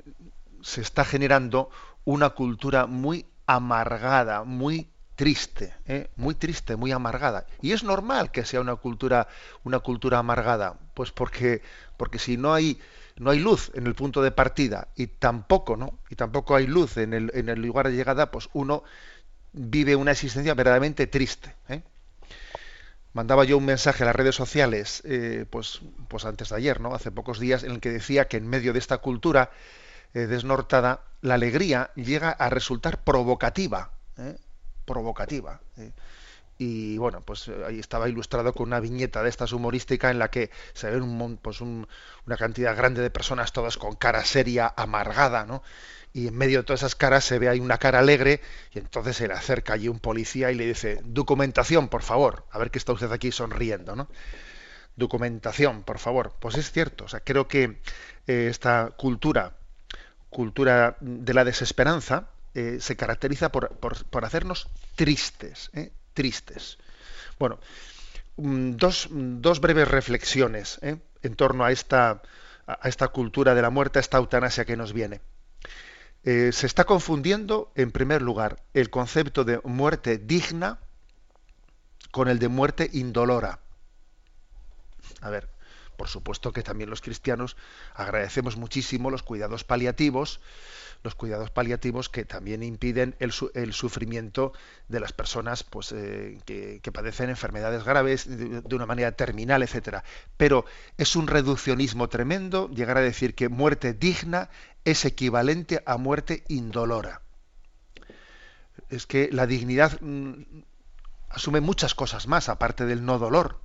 se 0.60 0.82
está 0.82 1.06
generando 1.06 1.70
una 2.04 2.28
cultura 2.30 2.84
muy 2.84 3.24
amargada, 3.46 4.44
muy 4.44 4.90
triste, 5.16 5.72
¿eh? 5.86 6.10
muy 6.16 6.34
triste, 6.34 6.76
muy 6.76 6.92
amargada. 6.92 7.46
Y 7.62 7.72
es 7.72 7.84
normal 7.84 8.32
que 8.32 8.44
sea 8.44 8.60
una 8.60 8.76
cultura, 8.76 9.28
una 9.64 9.78
cultura 9.78 10.18
amargada, 10.18 10.78
pues 10.92 11.10
porque, 11.10 11.62
porque 11.96 12.18
si 12.18 12.36
no 12.36 12.52
hay, 12.52 12.78
no 13.16 13.30
hay 13.30 13.38
luz 13.38 13.70
en 13.72 13.86
el 13.86 13.94
punto 13.94 14.20
de 14.20 14.30
partida 14.30 14.88
y 14.94 15.06
tampoco, 15.06 15.78
¿no? 15.78 15.98
Y 16.10 16.16
tampoco 16.16 16.54
hay 16.54 16.66
luz 16.66 16.98
en 16.98 17.14
el, 17.14 17.30
en 17.32 17.48
el 17.48 17.62
lugar 17.62 17.88
de 17.88 17.96
llegada, 17.96 18.30
pues 18.30 18.50
uno 18.52 18.84
vive 19.52 19.97
una 19.97 20.12
existencia 20.12 20.54
verdaderamente 20.54 21.06
triste. 21.06 21.54
¿eh? 21.68 21.82
Mandaba 23.12 23.44
yo 23.44 23.59
un 23.59 23.64
mensaje 23.64 24.02
a 24.02 24.06
las 24.06 24.16
redes 24.16 24.35
sociales, 24.35 25.02
eh, 25.04 25.44
pues, 25.50 25.80
pues 26.09 26.25
antes 26.25 26.49
de 26.49 26.56
ayer, 26.56 26.80
¿no? 26.80 26.94
Hace 26.94 27.11
pocos 27.11 27.38
días, 27.38 27.62
en 27.62 27.73
el 27.73 27.80
que 27.80 27.90
decía 27.90 28.26
que 28.26 28.38
en 28.38 28.49
medio 28.49 28.73
de 28.73 28.78
esta 28.78 28.99
cultura 28.99 29.50
eh, 30.14 30.21
desnortada, 30.21 31.00
la 31.21 31.35
alegría 31.35 31.90
llega 31.94 32.30
a 32.30 32.49
resultar 32.49 33.04
provocativa, 33.04 33.92
provocativa. 34.85 35.61
Y 36.62 36.97
bueno, 36.97 37.23
pues 37.23 37.49
eh, 37.49 37.57
ahí 37.66 37.81
estaba 37.81 38.09
ilustrado 38.09 38.52
con 38.52 38.69
una 38.69 38.78
viñeta 38.78 39.21
de 39.25 39.28
estas 39.28 39.52
humorística 39.52 40.12
en 40.12 40.21
la 40.21 40.31
que 40.31 40.50
se 40.75 40.88
ve 40.88 41.00
un, 41.00 41.37
pues 41.42 41.61
una 41.61 42.37
cantidad 42.38 42.76
grande 42.76 43.02
de 43.02 43.11
personas 43.11 43.52
todas 43.52 43.76
con 43.76 43.97
cara 43.97 44.25
seria, 44.25 44.73
amargada, 44.76 45.45
¿no? 45.45 45.64
Y 46.12 46.28
en 46.28 46.37
medio 46.37 46.59
de 46.59 46.64
todas 46.64 46.83
esas 46.83 46.95
caras 46.95 47.25
se 47.25 47.40
ve 47.40 47.49
ahí 47.49 47.59
una 47.59 47.78
cara 47.78 47.99
alegre 47.99 48.40
y 48.73 48.78
entonces 48.78 49.16
se 49.16 49.26
le 49.26 49.35
acerca 49.35 49.73
allí 49.73 49.88
un 49.88 49.99
policía 49.99 50.52
y 50.52 50.54
le 50.54 50.66
dice, 50.66 51.00
documentación, 51.02 51.88
por 51.88 52.02
favor, 52.02 52.47
a 52.52 52.59
ver 52.59 52.71
que 52.71 52.78
está 52.78 52.92
usted 52.92 53.11
aquí 53.11 53.33
sonriendo, 53.33 53.97
¿no? 53.97 54.09
Documentación, 54.95 55.83
por 55.83 55.99
favor. 55.99 56.37
Pues 56.38 56.57
es 56.59 56.71
cierto, 56.71 57.07
o 57.07 57.09
sea, 57.09 57.21
creo 57.21 57.49
que 57.49 57.81
eh, 58.28 58.47
esta 58.49 58.90
cultura, 58.97 59.57
cultura 60.31 60.97
de 61.00 61.35
la 61.35 61.45
desesperanza, 61.45 62.28
eh, 62.54 62.78
se 62.81 62.95
caracteriza 62.97 63.50
por, 63.50 63.71
por, 63.78 64.25
hacernos 64.25 64.69
tristes, 64.95 65.71
¿eh? 65.73 65.90
Tristes. 66.14 66.78
Bueno, 67.38 67.59
mm, 68.37 68.73
dos, 68.73 69.09
dos 69.11 69.61
breves 69.61 69.88
reflexiones 69.88 70.78
¿eh? 70.83 70.97
en 71.23 71.35
torno 71.37 71.64
a 71.64 71.73
esta, 71.73 72.23
a 72.66 72.88
esta 72.88 73.09
cultura 73.09 73.54
de 73.54 73.62
la 73.62 73.71
muerte, 73.71 73.99
a 73.99 74.00
esta 74.00 74.19
eutanasia 74.19 74.64
que 74.64 74.76
nos 74.76 74.92
viene. 74.92 75.21
Eh, 76.25 76.52
se 76.52 76.66
está 76.66 76.85
confundiendo, 76.85 77.73
en 77.75 77.90
primer 77.90 78.23
lugar, 78.23 78.62
el 78.75 78.90
concepto 78.90 79.45
de 79.45 79.61
muerte 79.64 80.19
digna 80.19 80.78
con 82.12 82.28
el 82.28 82.38
de 82.38 82.49
muerte 82.49 82.88
indolora. 82.92 83.59
A 85.21 85.31
ver, 85.31 85.49
por 86.02 86.09
supuesto 86.09 86.52
que 86.52 86.64
también 86.64 86.90
los 86.90 87.00
cristianos 87.00 87.56
agradecemos 87.94 88.56
muchísimo 88.56 89.09
los 89.09 89.23
cuidados 89.23 89.62
paliativos, 89.62 90.40
los 91.04 91.14
cuidados 91.14 91.52
paliativos 91.52 92.09
que 92.09 92.25
también 92.25 92.64
impiden 92.64 93.14
el, 93.21 93.30
sufrimiento 93.73 94.52
de 94.88 94.99
las 94.99 95.12
personas 95.12 95.62
pues, 95.62 95.92
eh, 95.92 96.40
que, 96.44 96.90
padecen 96.92 97.30
enfermedades 97.30 97.85
graves 97.85 98.26
de, 98.26 98.75
una 98.75 98.85
manera 98.85 99.12
terminal, 99.12 99.62
etcétera. 99.62 100.02
Pero 100.37 100.64
es 100.99 101.14
un 101.14 101.28
reduccionismo 101.28 102.09
tremendo 102.09 102.68
llegar 102.71 102.99
a 102.99 103.00
decir 103.00 103.37
que 103.37 103.49
muerte 103.49 103.92
digna 103.94 104.50
es 104.85 105.04
equivalente 105.04 105.85
a 105.87 105.99
muerte 105.99 106.42
indolora. 106.49 107.23
Es 108.88 109.06
que 109.06 109.28
la 109.30 109.47
dignidad 109.47 110.00
mm, 110.00 110.62
asume 111.28 111.61
muchas 111.61 111.94
cosas 111.94 112.26
más 112.26 112.49
aparte 112.49 112.87
del 112.87 113.04
no 113.04 113.21
dolor. 113.21 113.61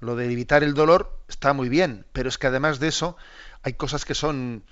Lo 0.00 0.14
de 0.14 0.26
evitar 0.26 0.62
el 0.62 0.74
dolor 0.74 1.17
está 1.28 1.52
muy 1.52 1.68
bien, 1.68 2.06
pero 2.12 2.28
es 2.28 2.38
que 2.38 2.46
además 2.46 2.80
de 2.80 2.88
eso 2.88 3.16
hay 3.62 3.74
cosas 3.74 4.04
que 4.04 4.14
son 4.14 4.64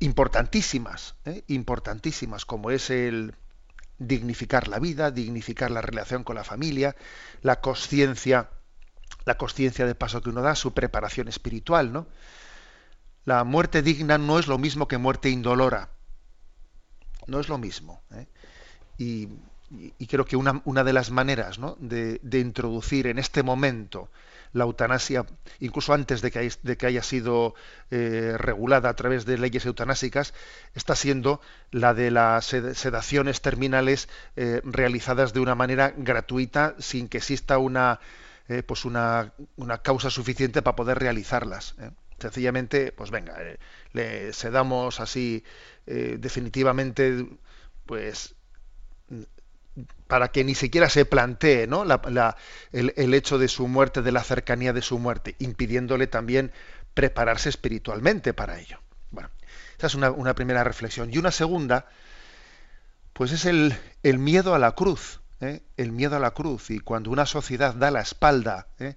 importantísimas, 0.00 1.14
¿eh? 1.26 1.44
importantísimas, 1.48 2.44
como 2.44 2.70
es 2.70 2.90
el 2.90 3.34
dignificar 3.98 4.66
la 4.66 4.78
vida, 4.78 5.10
dignificar 5.10 5.70
la 5.70 5.82
relación 5.82 6.24
con 6.24 6.36
la 6.36 6.44
familia, 6.44 6.96
la 7.42 7.60
conciencia, 7.60 8.48
la 9.26 9.36
conciencia 9.36 9.86
de 9.86 9.94
paso 9.94 10.22
que 10.22 10.30
uno 10.30 10.40
da, 10.40 10.54
su 10.54 10.72
preparación 10.72 11.28
espiritual, 11.28 11.92
¿no? 11.92 12.06
La 13.26 13.44
muerte 13.44 13.82
digna 13.82 14.16
no 14.16 14.38
es 14.38 14.46
lo 14.48 14.56
mismo 14.56 14.88
que 14.88 14.96
muerte 14.96 15.28
indolora. 15.28 15.90
No 17.26 17.38
es 17.38 17.50
lo 17.50 17.58
mismo. 17.58 18.02
¿eh? 18.12 18.26
Y, 18.96 19.28
creo 20.06 20.24
que 20.24 20.36
una, 20.36 20.62
una, 20.64 20.82
de 20.82 20.94
las 20.94 21.10
maneras 21.10 21.58
¿no? 21.58 21.76
de, 21.78 22.18
de 22.22 22.40
introducir 22.40 23.06
en 23.06 23.18
este 23.18 23.42
momento 23.42 24.10
la 24.52 24.64
eutanasia, 24.64 25.26
incluso 25.60 25.92
antes 25.92 26.22
de 26.22 26.30
que, 26.30 26.50
de 26.62 26.76
que 26.76 26.86
haya 26.86 27.02
sido 27.02 27.54
eh, 27.90 28.34
regulada 28.36 28.88
a 28.88 28.94
través 28.94 29.24
de 29.24 29.38
leyes 29.38 29.64
eutanásicas, 29.66 30.34
está 30.74 30.96
siendo 30.96 31.40
la 31.70 31.94
de 31.94 32.10
las 32.10 32.46
sedaciones 32.46 33.40
terminales 33.40 34.08
eh, 34.36 34.60
realizadas 34.64 35.32
de 35.32 35.40
una 35.40 35.54
manera 35.54 35.92
gratuita 35.96 36.74
sin 36.78 37.08
que 37.08 37.18
exista 37.18 37.58
una, 37.58 38.00
eh, 38.48 38.62
pues 38.62 38.84
una, 38.84 39.32
una, 39.56 39.78
causa 39.82 40.10
suficiente 40.10 40.62
para 40.62 40.76
poder 40.76 40.98
realizarlas. 40.98 41.76
Sencillamente, 42.18 42.92
pues 42.92 43.10
venga, 43.10 43.38
le 43.92 44.32
sedamos 44.34 45.00
así 45.00 45.42
definitivamente 45.86 47.26
pues 47.86 48.34
para 50.10 50.32
que 50.32 50.42
ni 50.42 50.56
siquiera 50.56 50.90
se 50.90 51.04
plantee 51.04 51.68
¿no? 51.68 51.84
el, 52.72 53.14
hecho 53.14 53.38
de 53.38 53.46
su 53.46 53.68
muerte, 53.68 54.02
de 54.02 54.10
la 54.10 54.24
cercanía 54.24 54.72
de 54.72 54.82
su 54.82 54.98
muerte, 54.98 55.36
impidiéndole 55.38 56.08
también 56.08 56.50
prepararse 56.94 57.48
espiritualmente 57.48 58.34
para 58.34 58.58
ello. 58.58 58.80
Bueno, 59.12 59.30
esa 59.78 59.86
es 59.86 59.94
una, 59.94 60.34
primera 60.34 60.64
reflexión. 60.64 61.14
Y 61.14 61.18
una 61.18 61.30
segunda, 61.30 61.86
pues 63.12 63.30
es 63.30 63.44
el, 63.44 63.72
miedo 64.02 64.52
a 64.52 64.58
la 64.58 64.72
cruz, 64.72 65.20
¿eh? 65.40 65.62
el 65.76 65.92
miedo 65.92 66.16
a 66.16 66.18
la 66.18 66.32
cruz. 66.32 66.70
Y 66.70 66.80
cuando 66.80 67.12
una 67.12 67.24
sociedad 67.24 67.72
da 67.76 67.92
la 67.92 68.00
espalda, 68.00 68.66
¿eh? 68.80 68.96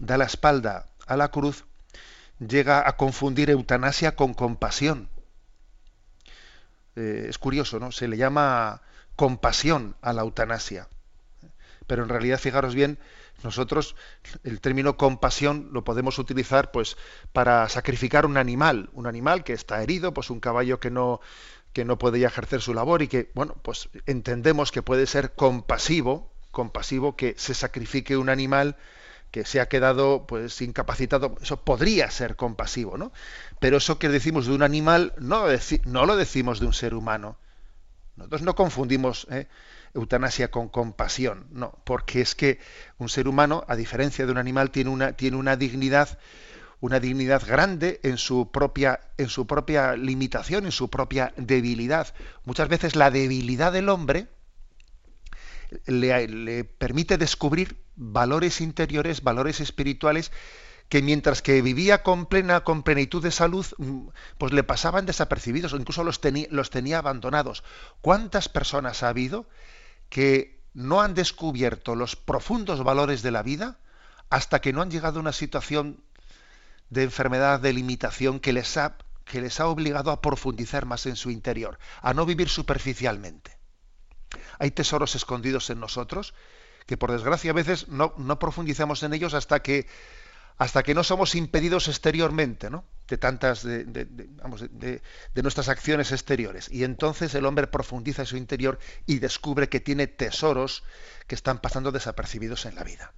da 0.00 0.18
la 0.18 0.24
espalda 0.24 0.86
a 1.06 1.16
la 1.16 1.28
cruz, 1.28 1.66
llega 2.40 2.86
a 2.88 2.96
confundir 2.96 3.48
eutanasia 3.48 4.16
con 4.16 4.34
compasión. 4.34 5.08
Eh, 6.96 7.26
es 7.28 7.38
curioso, 7.38 7.78
¿no? 7.78 7.92
Se 7.92 8.08
le 8.08 8.16
llama 8.16 8.82
compasión 9.16 9.96
a 10.02 10.12
la 10.12 10.22
eutanasia. 10.22 10.88
Pero 11.86 12.02
en 12.02 12.08
realidad, 12.08 12.38
fijaros 12.38 12.74
bien, 12.74 12.98
nosotros 13.42 13.96
el 14.44 14.60
término 14.60 14.96
compasión 14.96 15.70
lo 15.72 15.84
podemos 15.84 16.18
utilizar 16.18 16.70
pues 16.70 16.96
para 17.32 17.68
sacrificar 17.68 18.26
un 18.26 18.36
animal, 18.36 18.90
un 18.92 19.06
animal 19.06 19.44
que 19.44 19.52
está 19.52 19.82
herido, 19.82 20.14
pues 20.14 20.30
un 20.30 20.40
caballo 20.40 20.80
que 20.80 20.90
no 20.90 21.20
que 21.72 21.84
no 21.84 21.98
puede 21.98 22.24
ejercer 22.24 22.62
su 22.62 22.72
labor 22.72 23.02
y 23.02 23.08
que, 23.08 23.30
bueno, 23.34 23.54
pues 23.60 23.90
entendemos 24.06 24.72
que 24.72 24.80
puede 24.80 25.06
ser 25.06 25.34
compasivo, 25.34 26.32
compasivo 26.50 27.16
que 27.16 27.34
se 27.36 27.52
sacrifique 27.52 28.16
un 28.16 28.30
animal 28.30 28.76
que 29.30 29.44
se 29.44 29.60
ha 29.60 29.68
quedado 29.68 30.26
pues 30.26 30.62
incapacitado, 30.62 31.34
eso 31.42 31.62
podría 31.64 32.10
ser 32.10 32.34
compasivo, 32.34 32.96
¿no? 32.96 33.12
Pero 33.60 33.76
eso 33.76 33.98
que 33.98 34.08
decimos 34.08 34.46
de 34.46 34.54
un 34.54 34.62
animal 34.62 35.12
no 35.18 36.06
lo 36.06 36.16
decimos 36.16 36.60
de 36.60 36.66
un 36.66 36.72
ser 36.72 36.94
humano. 36.94 37.36
Nosotros 38.16 38.42
no 38.42 38.54
confundimos 38.54 39.26
¿eh? 39.30 39.46
eutanasia 39.94 40.50
con 40.50 40.68
compasión, 40.68 41.46
no, 41.50 41.78
porque 41.84 42.20
es 42.22 42.34
que 42.34 42.58
un 42.98 43.08
ser 43.08 43.28
humano, 43.28 43.64
a 43.68 43.76
diferencia 43.76 44.24
de 44.24 44.32
un 44.32 44.38
animal, 44.38 44.70
tiene 44.70 44.90
una, 44.90 45.12
tiene 45.12 45.36
una 45.36 45.56
dignidad, 45.56 46.18
una 46.80 46.98
dignidad 46.98 47.46
grande 47.46 48.00
en 48.02 48.16
su 48.16 48.50
propia, 48.50 49.00
en 49.18 49.28
su 49.28 49.46
propia 49.46 49.96
limitación, 49.96 50.64
en 50.64 50.72
su 50.72 50.88
propia 50.88 51.34
debilidad. 51.36 52.14
Muchas 52.44 52.68
veces 52.68 52.96
la 52.96 53.10
debilidad 53.10 53.72
del 53.72 53.90
hombre 53.90 54.28
le, 55.86 56.26
le 56.28 56.64
permite 56.64 57.18
descubrir 57.18 57.76
valores 57.96 58.62
interiores, 58.62 59.22
valores 59.22 59.60
espirituales 59.60 60.32
que 60.88 61.02
mientras 61.02 61.42
que 61.42 61.62
vivía 61.62 62.02
con 62.02 62.26
plena, 62.26 62.62
con 62.62 62.82
plenitud 62.82 63.22
de 63.22 63.30
salud, 63.30 63.66
mm, 63.78 64.08
pues 64.38 64.52
le 64.52 64.62
pasaban 64.62 65.06
desapercibidos 65.06 65.72
o 65.72 65.76
incluso 65.76 66.04
los, 66.04 66.20
los 66.50 66.70
tenía 66.70 66.98
abandonados. 66.98 67.64
¿Cuántas 68.00 68.48
personas 68.48 69.02
ha 69.02 69.08
habido 69.08 69.48
que 70.08 70.60
no 70.74 71.00
han 71.00 71.14
descubierto 71.14 71.94
los 71.96 72.16
profundos 72.16 72.84
valores 72.84 73.22
de 73.22 73.30
la 73.30 73.42
vida 73.42 73.78
hasta 74.30 74.60
que 74.60 74.72
no 74.72 74.82
han 74.82 74.90
llegado 74.90 75.18
a 75.18 75.22
una 75.22 75.32
situación 75.32 76.04
de 76.90 77.02
enfermedad, 77.02 77.60
de 77.60 77.72
limitación 77.72 78.38
que 78.38 78.52
les 78.52 78.76
ha, 78.76 78.96
que 79.24 79.40
les 79.40 79.58
ha 79.58 79.66
obligado 79.66 80.10
a 80.10 80.20
profundizar 80.20 80.86
más 80.86 81.06
en 81.06 81.16
su 81.16 81.30
interior, 81.30 81.78
a 82.02 82.14
no 82.14 82.26
vivir 82.26 82.48
superficialmente? 82.48 83.56
Hay 84.58 84.70
tesoros 84.70 85.14
escondidos 85.14 85.70
en 85.70 85.80
nosotros 85.80 86.34
que 86.86 86.96
por 86.96 87.10
desgracia 87.10 87.50
a 87.50 87.54
veces 87.54 87.88
no, 87.88 88.14
no 88.16 88.38
profundizamos 88.38 89.02
en 89.02 89.12
ellos 89.12 89.34
hasta 89.34 89.60
que 89.60 89.88
hasta 90.58 90.82
que 90.82 90.94
no 90.94 91.04
somos 91.04 91.34
impedidos 91.34 91.88
exteriormente, 91.88 92.70
¿no? 92.70 92.84
De 93.08 93.18
tantas, 93.18 93.62
de, 93.62 95.00
nuestras 95.34 95.68
acciones 95.68 96.12
exteriores. 96.12 96.68
Y 96.70 96.84
entonces 96.84 97.34
el 97.34 97.44
hombre 97.44 97.66
profundiza 97.66 98.22
en 98.22 98.26
su 98.26 98.36
interior 98.36 98.78
y 99.04 99.18
descubre 99.18 99.68
que 99.68 99.80
tiene 99.80 100.06
tesoros 100.06 100.82
que 101.26 101.34
están 101.34 101.60
pasando 101.60 101.92
desapercibidos 101.92 102.64
en 102.66 102.74
la 102.74 102.84
vida. 102.84 103.12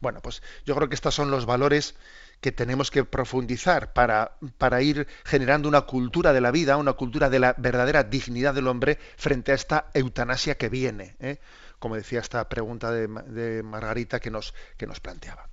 Bueno, 0.00 0.20
pues 0.20 0.42
yo 0.64 0.74
creo 0.74 0.88
que 0.88 0.94
estos 0.94 1.14
son 1.14 1.30
los 1.30 1.46
valores 1.46 1.94
que 2.40 2.52
tenemos 2.52 2.90
que 2.90 3.04
profundizar 3.04 3.92
para, 3.92 4.36
para 4.58 4.82
ir 4.82 5.06
generando 5.24 5.68
una 5.68 5.82
cultura 5.82 6.32
de 6.32 6.40
la 6.40 6.50
vida, 6.50 6.78
una 6.78 6.94
cultura 6.94 7.28
de 7.28 7.38
la 7.38 7.54
verdadera 7.58 8.02
dignidad 8.02 8.54
del 8.54 8.66
hombre 8.66 8.98
frente 9.16 9.52
a 9.52 9.54
esta 9.54 9.90
eutanasia 9.92 10.56
que 10.56 10.70
viene, 10.70 11.16
¿eh? 11.20 11.38
como 11.78 11.96
decía 11.96 12.20
esta 12.20 12.48
pregunta 12.48 12.90
de, 12.90 13.62
Margarita 13.62 14.20
que 14.20 14.30
nos, 14.30 14.54
que 14.76 14.86
nos 14.86 15.00
planteaba. 15.00 15.49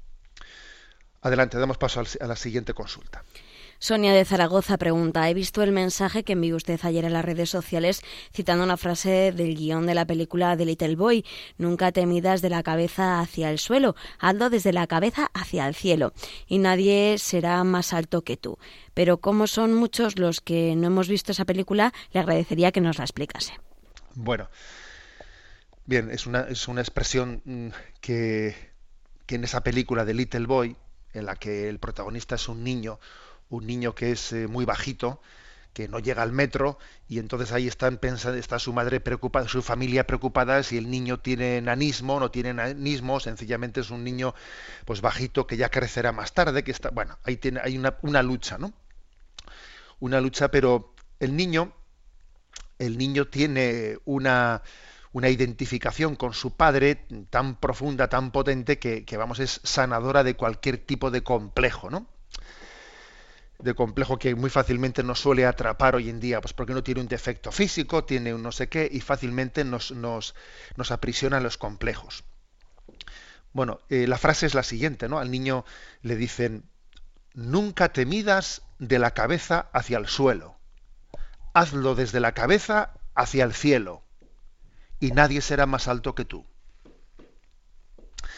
Adelante, 1.22 1.58
damos 1.58 1.78
paso 1.78 2.02
a 2.02 2.28
la 2.28 2.36
siguiente 2.36 2.74
consulta. 2.74 3.24
Sonia 3.80 4.12
de 4.12 4.26
Zaragoza 4.26 4.78
pregunta, 4.78 5.30
he 5.30 5.36
visto 5.36 5.62
el 5.62 5.72
mensaje 5.72 6.24
que 6.24 6.34
envió 6.34 6.56
usted 6.56 6.80
ayer 6.82 7.06
en 7.06 7.14
las 7.14 7.24
redes 7.24 7.52
sociales 7.52 8.02
citando 8.34 8.64
una 8.64 8.76
frase 8.76 9.32
del 9.32 9.56
guion 9.56 9.86
de 9.86 9.94
la 9.94 10.06
película 10.06 10.58
The 10.58 10.66
Little 10.66 10.96
Boy, 10.96 11.26
nunca 11.60 11.92
te 11.92 12.08
midas 12.08 12.42
de 12.42 12.50
la 12.50 12.64
cabeza 12.64 13.20
hacia 13.20 13.52
el 13.52 13.60
suelo, 13.60 13.96
hazlo 14.18 14.50
desde 14.50 14.74
la 14.74 14.88
cabeza 14.88 15.30
hacia 15.36 15.68
el 15.68 15.76
cielo, 15.76 16.14
y 16.48 16.58
nadie 16.58 17.18
será 17.20 17.64
más 17.64 17.94
alto 17.94 18.24
que 18.24 18.36
tú. 18.36 18.58
Pero 18.96 19.18
como 19.18 19.46
son 19.46 19.76
muchos 19.76 20.18
los 20.18 20.42
que 20.42 20.76
no 20.76 20.88
hemos 20.88 21.08
visto 21.08 21.32
esa 21.32 21.46
película, 21.46 21.94
le 22.14 22.20
agradecería 22.20 22.72
que 22.72 22.82
nos 22.82 22.98
la 22.98 23.04
explicase. 23.04 23.54
Bueno, 24.16 24.50
Bien, 25.88 26.12
es 26.12 26.28
una, 26.28 26.42
es 26.42 26.68
una 26.68 26.82
expresión 26.82 27.42
mm, 27.46 27.70
que, 28.02 28.54
que 29.26 29.36
en 29.36 29.46
esa 29.46 29.64
película 29.64 30.04
de 30.04 30.14
Little 30.14 30.46
Boy, 30.46 30.76
en 31.18 31.26
la 31.26 31.36
que 31.36 31.70
el 31.70 31.80
protagonista 31.80 32.36
es 32.36 32.48
un 32.48 32.64
niño, 32.64 33.00
un 33.50 33.66
niño 33.66 33.96
que 33.96 34.12
es 34.12 34.34
eh, 34.34 34.48
muy 34.48 34.66
bajito, 34.66 35.20
que 35.78 35.88
no 35.88 36.00
llega 36.00 36.24
al 36.24 36.32
metro 36.32 36.80
y 37.08 37.20
entonces 37.20 37.52
ahí 37.52 37.68
están 37.68 37.98
pensando, 37.98 38.40
está 38.40 38.58
su 38.58 38.74
madre 38.74 39.00
preocupada, 39.00 39.48
su 39.48 39.62
familia 39.62 40.08
preocupada 40.08 40.64
si 40.64 40.76
el 40.76 40.90
niño 40.90 41.20
tiene 41.20 41.62
nanismo, 41.62 42.20
no 42.20 42.32
tiene 42.32 42.54
nanismo, 42.54 43.20
sencillamente 43.20 43.82
es 43.82 43.92
un 43.92 44.04
niño 44.04 44.34
pues 44.86 45.02
bajito 45.02 45.46
que 45.46 45.56
ya 45.56 45.70
crecerá 45.70 46.12
más 46.12 46.34
tarde, 46.34 46.64
que 46.64 46.72
está, 46.72 46.90
bueno, 46.90 47.20
ahí 47.24 47.38
tiene, 47.38 47.60
hay 47.64 47.78
una, 47.78 47.96
una 48.02 48.24
lucha, 48.24 48.58
¿no? 48.58 48.74
Una 50.00 50.20
lucha, 50.20 50.50
pero 50.50 50.96
el 51.20 51.36
niño, 51.36 51.74
el 52.80 52.98
niño 52.98 53.28
tiene 53.28 54.00
una, 54.06 54.64
una 55.18 55.30
identificación 55.30 56.16
con 56.16 56.36
su 56.36 56.56
padre 56.56 57.08
tan 57.32 57.56
profunda, 57.56 58.08
tan 58.08 58.30
potente, 58.30 58.78
que, 58.78 59.18
vamos, 59.18 59.40
es 59.40 59.60
sanadora 59.64 60.24
de 60.24 60.36
cualquier 60.36 60.78
tipo 60.78 61.10
de 61.10 61.24
complejo, 61.24 61.90
¿no? 61.90 62.08
de 63.58 63.74
complejo 63.74 64.20
que 64.20 64.36
muy 64.36 64.52
fácilmente 64.52 65.02
nos 65.02 65.20
suele 65.20 65.48
atrapar 65.48 65.96
hoy 65.96 66.12
en 66.12 66.20
día, 66.20 66.40
pues 66.40 66.54
porque 66.54 66.76
no 66.76 66.84
tiene 66.84 67.02
un 67.02 67.08
defecto 67.08 67.52
físico, 67.52 68.04
tiene 68.04 68.36
un 68.36 68.44
no 68.44 68.52
sé 68.52 68.70
qué, 68.70 68.88
y 68.92 69.02
fácilmente 69.02 69.64
nos, 69.64 69.92
nos, 69.92 70.36
nos 70.76 70.92
aprisionan 70.92 71.42
los 71.42 71.58
complejos. 71.58 72.24
Bueno, 73.54 73.80
eh, 73.90 74.06
la 74.06 74.20
frase 74.20 74.46
es 74.46 74.54
la 74.54 74.62
siguiente, 74.62 75.10
¿no? 75.10 75.18
Al 75.18 75.32
niño 75.32 75.66
le 76.04 76.16
dicen, 76.16 76.70
nunca 77.34 77.92
te 77.92 78.06
midas 78.06 78.62
de 78.78 79.00
la 79.00 79.16
cabeza 79.16 79.68
hacia 79.74 79.98
el 79.98 80.06
suelo, 80.06 80.60
hazlo 81.56 81.96
desde 81.96 82.20
la 82.20 82.34
cabeza 82.34 82.94
hacia 83.16 83.44
el 83.44 83.56
cielo, 83.56 84.04
y 85.00 85.12
nadie 85.12 85.42
será 85.42 85.66
más 85.66 85.88
alto 85.88 86.16
que 86.16 86.26
tú. 86.26 86.46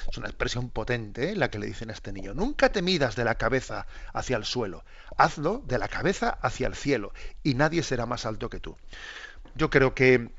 Es 0.10 0.18
una 0.18 0.28
expresión 0.28 0.70
potente 0.70 1.32
¿eh? 1.32 1.36
la 1.36 1.50
que 1.50 1.60
le 1.60 1.68
dicen 1.68 1.90
a 1.90 1.94
este 1.94 2.12
niño. 2.12 2.34
Nunca 2.34 2.72
te 2.72 2.82
midas 2.82 3.16
de 3.16 3.24
la 3.24 3.36
cabeza 3.36 3.86
hacia 4.14 4.38
el 4.38 4.46
suelo. 4.46 4.84
Hazlo 5.18 5.62
de 5.66 5.78
la 5.78 5.88
cabeza 5.88 6.30
hacia 6.30 6.68
el 6.68 6.76
cielo 6.76 7.14
y 7.44 7.54
nadie 7.54 7.84
será 7.84 8.06
más 8.06 8.26
alto 8.26 8.50
que 8.50 8.60
tú. 8.60 8.78
Yo 9.56 9.70
creo 9.70 9.94
que, 9.94 10.32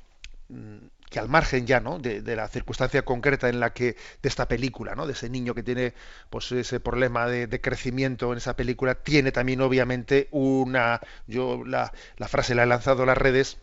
mm, 0.49 0.79
que 1.09 1.19
al 1.19 1.29
margen 1.29 1.67
ya 1.67 1.81
¿no? 1.81 1.99
de, 1.99 2.23
la 2.37 2.49
circunstancia 2.49 3.03
concreta 3.05 3.49
en 3.49 3.61
la 3.61 3.73
que 3.73 3.97
de 4.23 4.29
esta 4.29 4.49
película, 4.49 4.95
¿no? 4.95 5.07
de 5.07 5.13
ese 5.13 5.29
niño 5.29 5.55
que 5.55 5.63
tiene 5.63 5.95
pues, 6.31 6.51
ese 6.53 6.81
problema 6.81 7.27
de, 7.27 7.61
crecimiento 7.61 8.33
en 8.33 8.39
esa 8.39 8.57
película, 8.57 8.95
tiene 8.97 9.33
también 9.33 9.61
obviamente 9.61 10.29
una... 10.31 11.01
Yo 11.27 11.65
la, 11.65 11.93
la 12.17 12.29
frase 12.29 12.55
la 12.55 12.65
he 12.65 12.67
lanzado 12.67 13.05
a 13.05 13.07
las 13.07 13.19
redes 13.19 13.59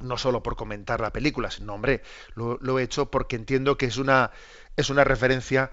no 0.00 0.18
solo 0.18 0.42
por 0.42 0.56
comentar 0.56 1.00
la 1.00 1.12
película, 1.12 1.50
sino, 1.50 1.74
hombre, 1.74 2.02
lo, 2.34 2.78
he 2.78 2.82
hecho 2.82 3.10
porque 3.10 3.36
entiendo 3.36 3.76
que 3.76 3.86
es 3.86 3.96
una, 3.96 4.30
es 4.76 4.90
una 4.90 5.04
referencia 5.04 5.72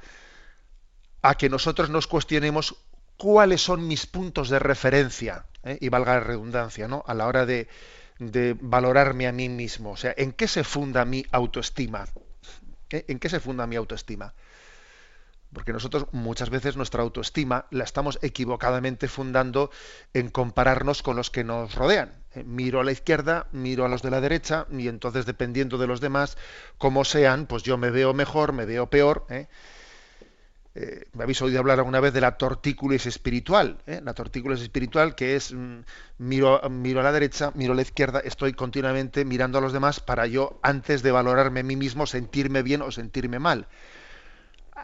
a 1.21 1.35
que 1.35 1.49
nosotros 1.49 1.89
nos 1.89 2.07
cuestionemos 2.07 2.75
cuáles 3.17 3.61
son 3.61 3.87
mis 3.87 4.05
puntos 4.05 4.49
de 4.49 4.59
referencia, 4.59 5.45
¿eh? 5.63 5.77
y 5.81 5.89
valga 5.89 6.15
la 6.15 6.19
redundancia, 6.21 6.87
¿no? 6.87 7.03
A 7.07 7.13
la 7.13 7.27
hora 7.27 7.45
de, 7.45 7.67
de, 8.19 8.55
valorarme 8.59 9.27
a 9.27 9.31
mí 9.31 9.49
mismo. 9.49 9.91
O 9.91 9.97
sea, 9.97 10.13
¿en 10.15 10.31
qué 10.31 10.47
se 10.47 10.63
funda 10.63 11.03
mi 11.05 11.25
autoestima? 11.31 12.05
¿Eh? 12.89 13.05
¿En 13.07 13.19
qué 13.19 13.29
se 13.29 13.39
funda 13.39 13.67
mi 13.67 13.75
autoestima? 13.75 14.33
Porque 15.51 15.73
nosotros 15.73 16.05
muchas 16.11 16.49
veces 16.49 16.77
nuestra 16.77 17.01
autoestima 17.01 17.65
la 17.71 17.83
estamos 17.83 18.19
equivocadamente 18.21 19.07
fundando 19.07 19.71
en 20.13 20.29
compararnos 20.29 21.01
con 21.01 21.15
los 21.15 21.31
que 21.31 21.43
nos 21.43 21.73
rodean. 21.75 22.18
Eh, 22.35 22.43
miro 22.43 22.79
a 22.79 22.83
la 22.83 22.91
izquierda, 22.91 23.47
miro 23.51 23.85
a 23.85 23.89
los 23.89 24.03
de 24.03 24.11
la 24.11 24.21
derecha 24.21 24.67
y 24.71 24.87
entonces 24.87 25.25
dependiendo 25.25 25.77
de 25.77 25.87
los 25.87 25.99
demás, 25.99 26.37
como 26.77 27.03
sean, 27.03 27.47
pues 27.47 27.63
yo 27.63 27.77
me 27.77 27.89
veo 27.89 28.13
mejor, 28.13 28.53
me 28.53 28.65
veo 28.65 28.87
peor. 28.87 29.25
¿eh? 29.29 29.47
Eh, 30.75 31.05
me 31.13 31.23
habéis 31.23 31.41
oído 31.41 31.59
hablar 31.59 31.79
alguna 31.79 31.99
vez 31.99 32.13
de 32.13 32.21
la 32.21 32.37
tortícolis 32.37 33.07
espiritual. 33.07 33.79
La 33.87 34.13
tortícolis 34.13 34.61
espiritual 34.61 35.15
que 35.15 35.35
es 35.35 35.53
mm, 35.53 35.79
miro, 36.19 36.61
miro 36.69 36.99
a 36.99 37.03
la 37.03 37.11
derecha, 37.11 37.51
miro 37.55 37.73
a 37.73 37.75
la 37.75 37.81
izquierda, 37.81 38.19
estoy 38.19 38.53
continuamente 38.53 39.25
mirando 39.25 39.57
a 39.57 39.61
los 39.61 39.73
demás 39.73 39.99
para 39.99 40.27
yo, 40.27 40.59
antes 40.61 41.01
de 41.01 41.11
valorarme 41.11 41.61
a 41.61 41.63
mí 41.63 41.75
mismo, 41.75 42.05
sentirme 42.05 42.61
bien 42.61 42.83
o 42.83 42.91
sentirme 42.91 43.39
mal 43.39 43.67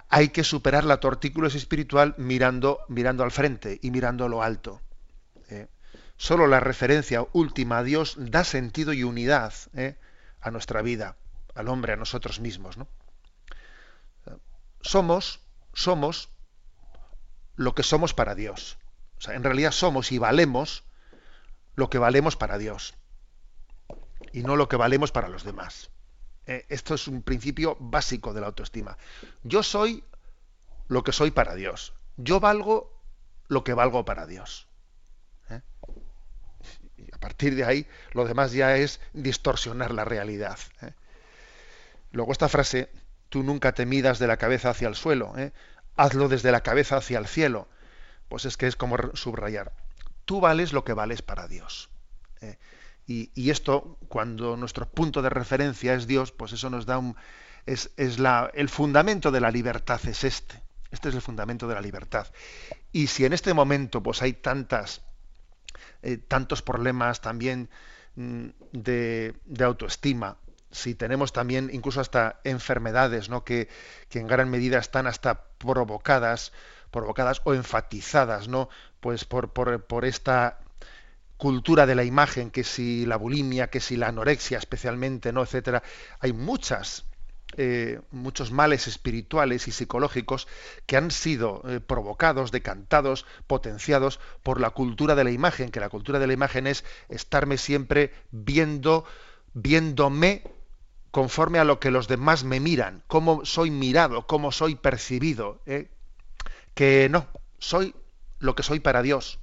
hay 0.09 0.29
que 0.29 0.43
superar 0.43 0.83
la 0.83 0.99
tortícolis 0.99 1.55
espiritual 1.55 2.15
mirando, 2.17 2.81
mirando 2.89 3.23
al 3.23 3.31
frente 3.31 3.79
y 3.81 3.91
mirando 3.91 4.25
a 4.25 4.29
lo 4.29 4.43
alto. 4.43 4.81
Solo 6.17 6.47
la 6.47 6.59
referencia 6.59 7.25
última 7.33 7.79
a 7.79 7.83
Dios 7.83 8.15
da 8.17 8.43
sentido 8.43 8.93
y 8.93 9.03
unidad 9.03 9.53
¿eh? 9.73 9.97
a 10.41 10.51
nuestra 10.51 10.81
vida, 10.81 11.17
al 11.53 11.67
hombre, 11.67 11.93
a 11.93 11.97
nosotros 11.97 12.39
mismos. 12.39 12.77
¿no? 12.77 12.87
Somos, 14.81 15.41
somos 15.73 16.29
lo 17.55 17.75
que 17.75 17.83
somos 17.83 18.13
para 18.13 18.35
Dios. 18.35 18.77
O 19.17 19.21
sea, 19.21 19.35
en 19.35 19.43
realidad 19.43 19.71
somos 19.71 20.11
y 20.11 20.17
valemos 20.17 20.83
lo 21.75 21.89
que 21.89 21.97
valemos 21.97 22.35
para 22.35 22.57
Dios 22.57 22.95
y 24.31 24.43
no 24.43 24.55
lo 24.55 24.67
que 24.67 24.75
valemos 24.75 25.11
para 25.11 25.29
los 25.29 25.43
demás. 25.43 25.89
Eh, 26.47 26.65
esto 26.69 26.93
es 26.93 27.07
un 27.07 27.21
principio 27.21 27.77
básico 27.79 28.33
de 28.33 28.41
la 28.41 28.47
autoestima. 28.47 28.97
Yo 29.43 29.63
soy 29.63 30.03
lo 30.87 31.03
que 31.03 31.11
soy 31.11 31.31
para 31.31 31.55
Dios. 31.55 31.93
Yo 32.17 32.39
valgo 32.39 32.93
lo 33.47 33.63
que 33.63 33.73
valgo 33.73 34.05
para 34.05 34.25
Dios. 34.25 34.64
¿Eh? 37.25 37.29
Partir 37.29 37.55
de 37.55 37.65
ahí, 37.65 37.87
lo 38.11 38.25
demás 38.25 38.51
ya 38.51 38.77
es 38.77 38.99
distorsionar 39.13 39.91
la 39.91 40.05
realidad. 40.05 40.59
¿eh? 40.81 40.91
Luego 42.11 42.31
esta 42.31 42.49
frase, 42.49 42.89
tú 43.29 43.41
nunca 43.41 43.73
te 43.73 43.85
midas 43.85 44.19
de 44.19 44.27
la 44.27 44.37
cabeza 44.37 44.69
hacia 44.69 44.87
el 44.87 44.95
suelo, 44.95 45.33
hazlo 45.95 46.29
desde 46.29 46.51
la 46.51 46.61
cabeza 46.61 46.97
hacia 46.97 47.17
el 47.17 47.27
cielo. 47.27 47.67
Pues 48.29 48.45
es 48.45 48.57
que 48.57 48.67
es 48.67 48.75
como 48.75 48.97
subrayar. 49.13 49.73
Tú 50.25 50.39
vales 50.39 50.73
lo 50.73 50.83
que 50.83 50.93
vales 50.93 51.21
para 51.21 51.47
Dios. 51.47 51.89
Y, 53.07 53.49
esto, 53.49 53.97
cuando 54.07 54.57
nuestro 54.57 54.89
punto 54.89 55.21
de 55.21 55.29
referencia 55.29 55.93
es 55.93 56.07
Dios, 56.07 56.31
pues 56.31 56.53
eso 56.53 56.69
nos 56.69 56.85
da 56.85 56.97
un... 56.97 57.15
Es, 57.65 58.19
la, 58.19 58.51
el 58.53 58.69
fundamento 58.69 59.31
de 59.31 59.41
la 59.41 59.51
libertad, 59.51 59.99
es 60.07 60.23
este. 60.23 60.61
Este 60.91 61.09
es 61.09 61.15
el 61.15 61.21
fundamento 61.21 61.67
de 61.67 61.75
la 61.75 61.81
libertad. 61.81 62.27
Y 62.91 63.07
si 63.07 63.25
en 63.25 63.33
este 63.33 63.53
momento 63.53 64.01
pues 64.01 64.21
hay 64.21 64.33
tantas, 64.33 65.01
eh, 66.01 66.17
tantos 66.17 66.61
problemas 66.61 67.21
también 67.21 67.69
mm, 68.15 68.47
de, 68.71 69.35
autoestima, 69.59 70.37
si 70.71 70.95
tenemos 70.95 71.31
también 71.33 71.69
incluso 71.71 72.01
hasta 72.01 72.39
enfermedades 72.43 73.29
¿no? 73.29 73.43
que, 73.43 73.69
que, 74.09 74.19
en 74.19 74.27
gran 74.27 74.49
medida 74.49 74.77
están 74.79 75.07
hasta 75.07 75.45
provocadas, 75.57 76.51
provocadas 76.91 77.41
o 77.45 77.53
enfatizadas 77.53 78.47
¿no? 78.47 78.69
pues 78.99 79.25
por, 79.25 79.53
por, 79.53 79.85
por 79.85 80.05
esta 80.05 80.59
cultura 81.37 81.85
de 81.85 81.95
la 81.95 82.03
imagen, 82.03 82.49
que 82.51 82.63
si 82.63 83.05
la 83.05 83.17
bulimia, 83.17 83.69
que 83.69 83.79
si 83.79 83.97
la 83.97 84.07
anorexia 84.07 84.57
especialmente, 84.57 85.33
¿no? 85.33 85.43
etcétera. 85.43 85.83
Hay 86.19 86.33
muchas, 86.33 87.05
eh, 87.57 88.01
muchos 88.11 88.51
males 88.51 88.87
espirituales 88.87 89.67
y 89.67 89.71
psicológicos 89.71 90.47
que 90.85 90.97
han 90.97 91.11
sido 91.11 91.61
eh, 91.67 91.79
provocados, 91.79 92.51
decantados, 92.51 93.25
potenciados 93.47 94.19
por 94.43 94.59
la 94.59 94.71
cultura 94.71 95.15
de 95.15 95.23
la 95.23 95.31
imagen, 95.31 95.71
que 95.71 95.79
la 95.79 95.89
cultura 95.89 96.19
de 96.19 96.27
la 96.27 96.33
imagen 96.33 96.67
es 96.67 96.83
estarme 97.09 97.57
siempre 97.57 98.13
viendo, 98.31 99.05
viéndome 99.53 100.43
conforme 101.11 101.59
a 101.59 101.63
lo 101.63 101.79
que 101.79 101.91
los 101.91 102.07
demás 102.07 102.43
me 102.43 102.59
miran, 102.59 103.03
cómo 103.07 103.45
soy 103.45 103.71
mirado, 103.71 104.27
cómo 104.27 104.51
soy 104.51 104.75
percibido. 104.75 105.61
¿eh? 105.65 105.89
Que 106.73 107.07
no, 107.09 107.27
soy 107.57 107.95
lo 108.39 108.53
que 108.53 108.63
soy 108.63 108.81
para 108.81 109.01
Dios 109.01 109.39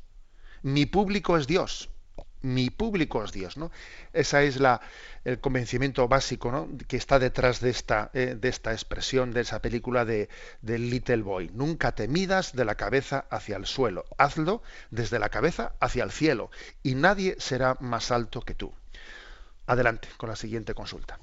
mi 0.62 0.86
público 0.86 1.36
es 1.36 1.46
Dios. 1.46 1.90
Mi 2.42 2.70
público 2.70 3.24
es 3.24 3.32
Dios, 3.32 3.56
¿no? 3.56 3.70
Esa 4.12 4.42
es 4.42 4.60
la, 4.60 4.80
el 5.24 5.38
convencimiento 5.40 6.08
básico 6.08 6.50
¿no? 6.50 6.68
que 6.88 6.96
está 6.96 7.18
detrás 7.18 7.60
de 7.60 7.70
esta, 7.70 8.10
eh, 8.14 8.36
de 8.38 8.48
esta 8.48 8.72
expresión, 8.72 9.32
de 9.32 9.42
esa 9.42 9.62
película 9.62 10.04
de, 10.04 10.28
de, 10.60 10.78
Little 10.78 11.22
Boy. 11.22 11.50
Nunca 11.54 11.92
te 11.92 12.08
midas 12.08 12.54
de 12.54 12.64
la 12.64 12.74
cabeza 12.74 13.26
hacia 13.30 13.56
el 13.56 13.66
suelo. 13.66 14.04
Hazlo 14.18 14.62
desde 14.90 15.18
la 15.18 15.28
cabeza 15.28 15.72
hacia 15.80 16.04
el 16.04 16.10
cielo. 16.10 16.50
Y 16.82 16.94
nadie 16.94 17.36
será 17.38 17.76
más 17.80 18.10
alto 18.10 18.42
que 18.42 18.54
tú. 18.54 18.72
Adelante 19.66 20.08
con 20.16 20.28
la 20.28 20.36
siguiente 20.36 20.74
consulta. 20.74 21.18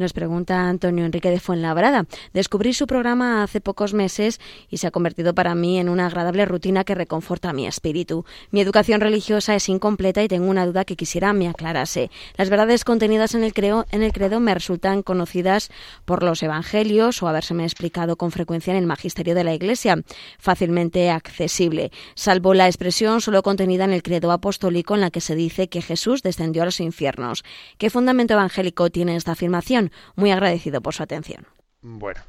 Nos 0.00 0.14
pregunta 0.14 0.66
Antonio 0.66 1.04
Enrique 1.04 1.28
de 1.28 1.40
Fuenlabrada. 1.40 2.06
Descubrí 2.32 2.72
su 2.72 2.86
programa 2.86 3.42
hace 3.42 3.60
pocos 3.60 3.92
meses 3.92 4.40
y 4.70 4.78
se 4.78 4.86
ha 4.86 4.90
convertido 4.90 5.34
para 5.34 5.54
mí 5.54 5.78
en 5.78 5.90
una 5.90 6.06
agradable 6.06 6.46
rutina 6.46 6.84
que 6.84 6.94
reconforta 6.94 7.52
mi 7.52 7.66
espíritu. 7.66 8.24
Mi 8.50 8.62
educación 8.62 9.02
religiosa 9.02 9.54
es 9.54 9.68
incompleta 9.68 10.22
y 10.22 10.28
tengo 10.28 10.48
una 10.48 10.64
duda 10.64 10.86
que 10.86 10.96
quisiera 10.96 11.34
me 11.34 11.48
aclarase. 11.48 12.10
Las 12.38 12.48
verdades 12.48 12.82
contenidas 12.82 13.34
en 13.34 13.44
el, 13.44 13.52
credo, 13.52 13.84
en 13.90 14.02
el 14.02 14.14
credo 14.14 14.40
me 14.40 14.54
resultan 14.54 15.02
conocidas 15.02 15.70
por 16.06 16.22
los 16.22 16.42
evangelios 16.42 17.22
o 17.22 17.28
habérseme 17.28 17.64
explicado 17.64 18.16
con 18.16 18.30
frecuencia 18.30 18.70
en 18.70 18.78
el 18.78 18.86
magisterio 18.86 19.34
de 19.34 19.44
la 19.44 19.52
Iglesia, 19.52 20.02
fácilmente 20.38 21.10
accesible, 21.10 21.92
salvo 22.14 22.54
la 22.54 22.68
expresión 22.68 23.20
solo 23.20 23.42
contenida 23.42 23.84
en 23.84 23.92
el 23.92 24.02
credo 24.02 24.32
apostólico 24.32 24.94
en 24.94 25.02
la 25.02 25.10
que 25.10 25.20
se 25.20 25.34
dice 25.34 25.68
que 25.68 25.82
Jesús 25.82 26.22
descendió 26.22 26.62
a 26.62 26.64
los 26.64 26.80
infiernos. 26.80 27.44
¿Qué 27.76 27.90
fundamento 27.90 28.32
evangélico 28.32 28.88
tiene 28.88 29.16
esta 29.16 29.32
afirmación? 29.32 29.89
Muy 30.16 30.30
agradecido 30.30 30.80
por 30.80 30.94
su 30.94 31.02
atención. 31.02 31.46
Bueno, 31.82 32.20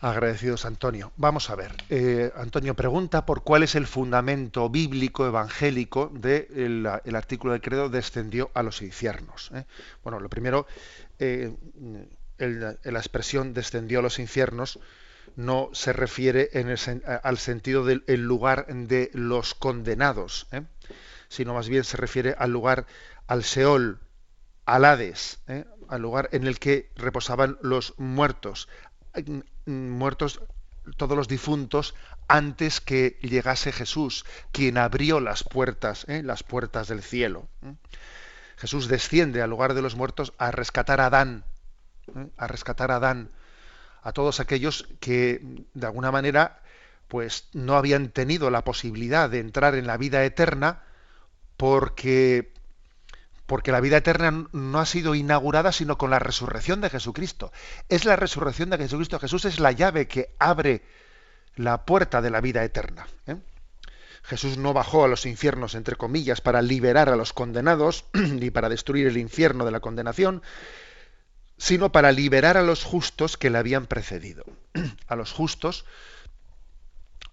agradecidos 0.00 0.64
Antonio. 0.64 1.12
Vamos 1.16 1.50
a 1.50 1.56
ver. 1.56 1.72
Eh, 1.90 2.32
Antonio 2.36 2.74
pregunta 2.74 3.26
por 3.26 3.42
cuál 3.42 3.62
es 3.62 3.74
el 3.74 3.86
fundamento 3.86 4.68
bíblico 4.68 5.26
evangélico 5.26 6.10
del 6.12 6.82
de 6.82 7.00
el 7.04 7.16
artículo 7.16 7.52
del 7.52 7.62
credo 7.62 7.88
descendió 7.88 8.50
a 8.54 8.62
los 8.62 8.82
infiernos. 8.82 9.50
¿eh? 9.54 9.64
Bueno, 10.02 10.20
lo 10.20 10.28
primero, 10.28 10.66
eh, 11.18 11.54
la 12.38 12.98
expresión 12.98 13.54
descendió 13.54 13.98
a 13.98 14.02
los 14.02 14.18
infiernos 14.18 14.78
no 15.36 15.70
se 15.72 15.92
refiere 15.92 16.50
en 16.54 16.74
al 17.22 17.38
sentido 17.38 17.84
del 17.84 18.02
lugar 18.22 18.66
de 18.66 19.10
los 19.12 19.54
condenados, 19.54 20.48
sino 21.28 21.54
más 21.54 21.68
bien 21.68 21.84
se 21.84 21.96
refiere 21.96 22.34
al 22.38 22.50
lugar, 22.50 22.86
al 23.26 23.44
Seol, 23.44 24.00
al 24.64 24.84
Hades. 24.84 25.38
Al 25.88 26.02
lugar 26.02 26.28
en 26.32 26.46
el 26.46 26.58
que 26.58 26.90
reposaban 26.96 27.58
los 27.62 27.94
muertos, 27.98 28.68
muertos 29.66 30.40
todos 30.96 31.16
los 31.16 31.28
difuntos 31.28 31.94
antes 32.28 32.80
que 32.80 33.18
llegase 33.22 33.72
Jesús, 33.72 34.24
quien 34.52 34.78
abrió 34.78 35.20
las 35.20 35.44
puertas, 35.44 36.04
¿eh? 36.08 36.22
las 36.22 36.42
puertas 36.42 36.88
del 36.88 37.02
cielo. 37.02 37.48
Jesús 38.56 38.88
desciende 38.88 39.42
al 39.42 39.50
lugar 39.50 39.74
de 39.74 39.82
los 39.82 39.94
muertos 39.94 40.32
a 40.38 40.50
rescatar 40.50 41.00
a 41.00 41.06
Adán, 41.06 41.44
a 42.36 42.46
rescatar 42.46 42.90
a 42.90 42.96
Adán 42.96 43.30
a 44.02 44.12
todos 44.12 44.40
aquellos 44.40 44.88
que 45.00 45.64
de 45.74 45.86
alguna 45.86 46.10
manera 46.10 46.60
pues 47.08 47.48
no 47.52 47.76
habían 47.76 48.10
tenido 48.10 48.50
la 48.50 48.64
posibilidad 48.64 49.30
de 49.30 49.40
entrar 49.40 49.74
en 49.74 49.86
la 49.86 49.96
vida 49.96 50.24
eterna 50.24 50.82
porque 51.56 52.52
porque 53.48 53.72
la 53.72 53.80
vida 53.80 53.96
eterna 53.96 54.46
no 54.52 54.78
ha 54.78 54.84
sido 54.84 55.14
inaugurada 55.14 55.72
sino 55.72 55.96
con 55.96 56.10
la 56.10 56.18
resurrección 56.18 56.82
de 56.82 56.90
Jesucristo. 56.90 57.50
Es 57.88 58.04
la 58.04 58.14
resurrección 58.14 58.68
de 58.68 58.76
Jesucristo. 58.76 59.18
Jesús 59.18 59.46
es 59.46 59.58
la 59.58 59.72
llave 59.72 60.06
que 60.06 60.34
abre 60.38 60.82
la 61.56 61.86
puerta 61.86 62.20
de 62.20 62.28
la 62.28 62.42
vida 62.42 62.62
eterna. 62.62 63.08
¿eh? 63.26 63.36
Jesús 64.22 64.58
no 64.58 64.74
bajó 64.74 65.02
a 65.02 65.08
los 65.08 65.24
infiernos, 65.24 65.74
entre 65.74 65.96
comillas, 65.96 66.42
para 66.42 66.60
liberar 66.60 67.08
a 67.08 67.16
los 67.16 67.32
condenados 67.32 68.04
ni 68.12 68.50
para 68.50 68.68
destruir 68.68 69.06
el 69.06 69.16
infierno 69.16 69.64
de 69.64 69.70
la 69.70 69.80
condenación, 69.80 70.42
sino 71.56 71.90
para 71.90 72.12
liberar 72.12 72.58
a 72.58 72.62
los 72.62 72.84
justos 72.84 73.38
que 73.38 73.48
le 73.48 73.56
habían 73.56 73.86
precedido. 73.86 74.44
a 75.08 75.16
los 75.16 75.32
justos, 75.32 75.86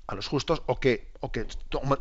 a 0.07 0.15
los 0.15 0.27
justos, 0.27 0.61
o 0.67 0.79
que, 0.79 1.09
o 1.19 1.31
que 1.31 1.47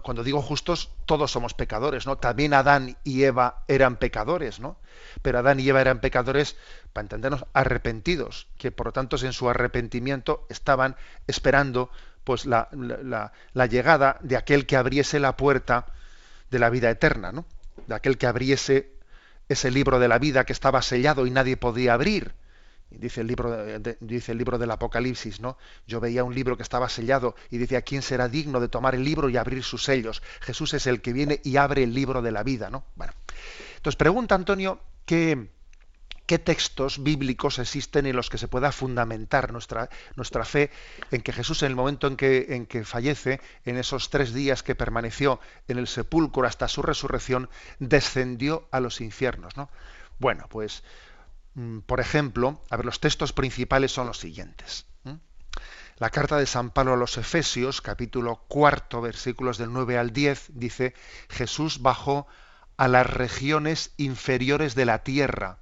cuando 0.03 0.23
digo 0.23 0.43
justos, 0.43 0.91
todos 1.07 1.31
somos 1.31 1.55
pecadores, 1.55 2.07
¿no? 2.07 2.19
También 2.19 2.53
Adán 2.53 2.97
y 3.03 3.23
Eva 3.23 3.65
eran 3.67 3.97
pecadores, 3.97 4.61
¿no? 4.61 4.77
Pero 5.23 5.39
Adán 5.39 5.61
y 5.61 5.69
Eva 5.69 5.81
eran 5.81 6.01
pecadores, 6.01 6.57
para 6.93 7.05
entendernos, 7.05 7.47
arrepentidos, 7.55 8.47
que 8.59 8.71
por 8.71 8.87
lo 8.87 8.93
tanto 8.93 9.17
en 9.17 9.33
su 9.33 9.49
arrepentimiento 9.49 10.47
estaban 10.51 10.97
esperando 11.27 11.91
pues 12.25 12.47
la, 12.47 12.69
la, 12.73 13.33
la 13.53 13.67
llegada 13.67 14.19
de 14.21 14.37
aquel 14.37 14.67
que 14.67 14.77
abriese 14.77 15.19
la 15.21 15.37
puerta 15.37 15.87
de 16.51 16.59
la 16.59 16.71
vida 16.71 16.91
eterna, 16.91 17.33
¿no? 17.33 17.47
De 17.87 17.95
aquel 17.95 18.19
que 18.19 18.27
abriese 18.27 18.93
ese 19.49 19.71
libro 19.71 19.99
de 19.99 20.09
la 20.09 20.19
vida 20.19 20.45
que 20.45 20.53
estaba 20.53 20.83
sellado 20.83 21.27
y 21.27 21.31
nadie 21.31 21.57
podía 21.57 21.95
abrir. 21.95 22.35
Dice 22.99 23.21
el, 23.21 23.27
libro 23.27 23.57
dice 24.01 24.33
el 24.33 24.39
libro 24.39 24.59
del 24.59 24.71
Apocalipsis, 24.71 25.41
¿no? 25.41 25.57
Yo 25.87 26.01
veía 26.01 26.25
un 26.25 26.35
libro 26.35 26.57
que 26.57 26.63
estaba 26.63 26.89
sellado 26.89 27.35
y 27.51 27.59
decía, 27.59 27.83
¿quién 27.83 28.03
será 28.03 28.29
digno 28.29 28.61
de 28.61 28.69
tomar 28.69 28.95
el 28.95 29.05
libro 29.05 29.29
y 29.29 29.37
abrir 29.37 29.63
sus 29.63 29.85
sellos? 29.85 30.23
Jesús 30.41 30.75
es 30.75 30.87
el 30.87 31.01
que 31.01 31.13
viene 31.13 31.41
y 31.45 31.57
abre 31.57 31.83
el 31.83 31.95
libro 31.95 32.23
de 32.23 32.33
la 32.33 32.43
vida, 32.43 32.71
¿no? 32.71 32.85
Bueno. 32.97 33.13
Entonces 33.77 33.97
pregunta 33.97 34.35
Antonio 34.35 34.81
qué, 35.05 35.49
qué 36.27 36.39
textos 36.39 37.03
bíblicos 37.03 37.59
existen 37.59 38.07
en 38.07 38.17
los 38.17 38.31
que 38.31 38.39
se 38.39 38.49
pueda 38.49 38.73
fundamentar 38.73 39.53
nuestra, 39.53 39.91
nuestra 40.17 40.45
fe 40.45 40.71
en 41.11 41.21
que 41.21 41.33
Jesús 41.33 41.63
en 41.63 41.69
el 41.69 41.77
momento 41.77 42.07
en 42.07 42.17
que, 42.17 42.47
en 42.51 42.67
que 42.67 42.85
fallece, 42.85 43.41
en 43.65 43.77
esos 43.77 44.11
tres 44.11 44.33
días 44.33 44.63
que 44.63 44.75
permaneció 44.75 45.41
en 45.69 45.79
el 45.79 45.87
sepulcro 45.87 46.47
hasta 46.47 46.69
su 46.69 46.83
resurrección, 46.83 47.51
descendió 47.79 48.67
a 48.71 48.81
los 48.81 49.01
infiernos. 49.01 49.57
¿no? 49.57 49.69
Bueno, 50.19 50.47
pues, 50.49 50.83
por 51.87 52.01
ejemplo, 52.01 52.63
a 52.71 52.77
ver, 52.77 52.87
los 52.87 53.01
textos 53.01 53.33
principales 53.33 53.93
son 53.93 54.07
los 54.07 54.19
siguientes. 54.19 54.87
La 55.99 56.11
carta 56.11 56.39
de 56.39 56.47
San 56.47 56.71
Pablo 56.71 56.95
a 56.95 56.97
los 56.97 57.17
Efesios, 57.19 57.81
capítulo 57.81 58.45
cuarto, 58.49 59.01
versículos 59.01 59.59
del 59.59 59.73
9 59.73 59.97
al 59.97 60.13
10, 60.13 60.51
dice, 60.55 60.93
Jesús 61.29 61.83
bajó 61.83 62.27
a 62.77 62.89
las 62.89 63.09
regiones 63.09 63.93
inferiores 63.97 64.75
de 64.75 64.87
la 64.87 65.05
tierra 65.05 65.61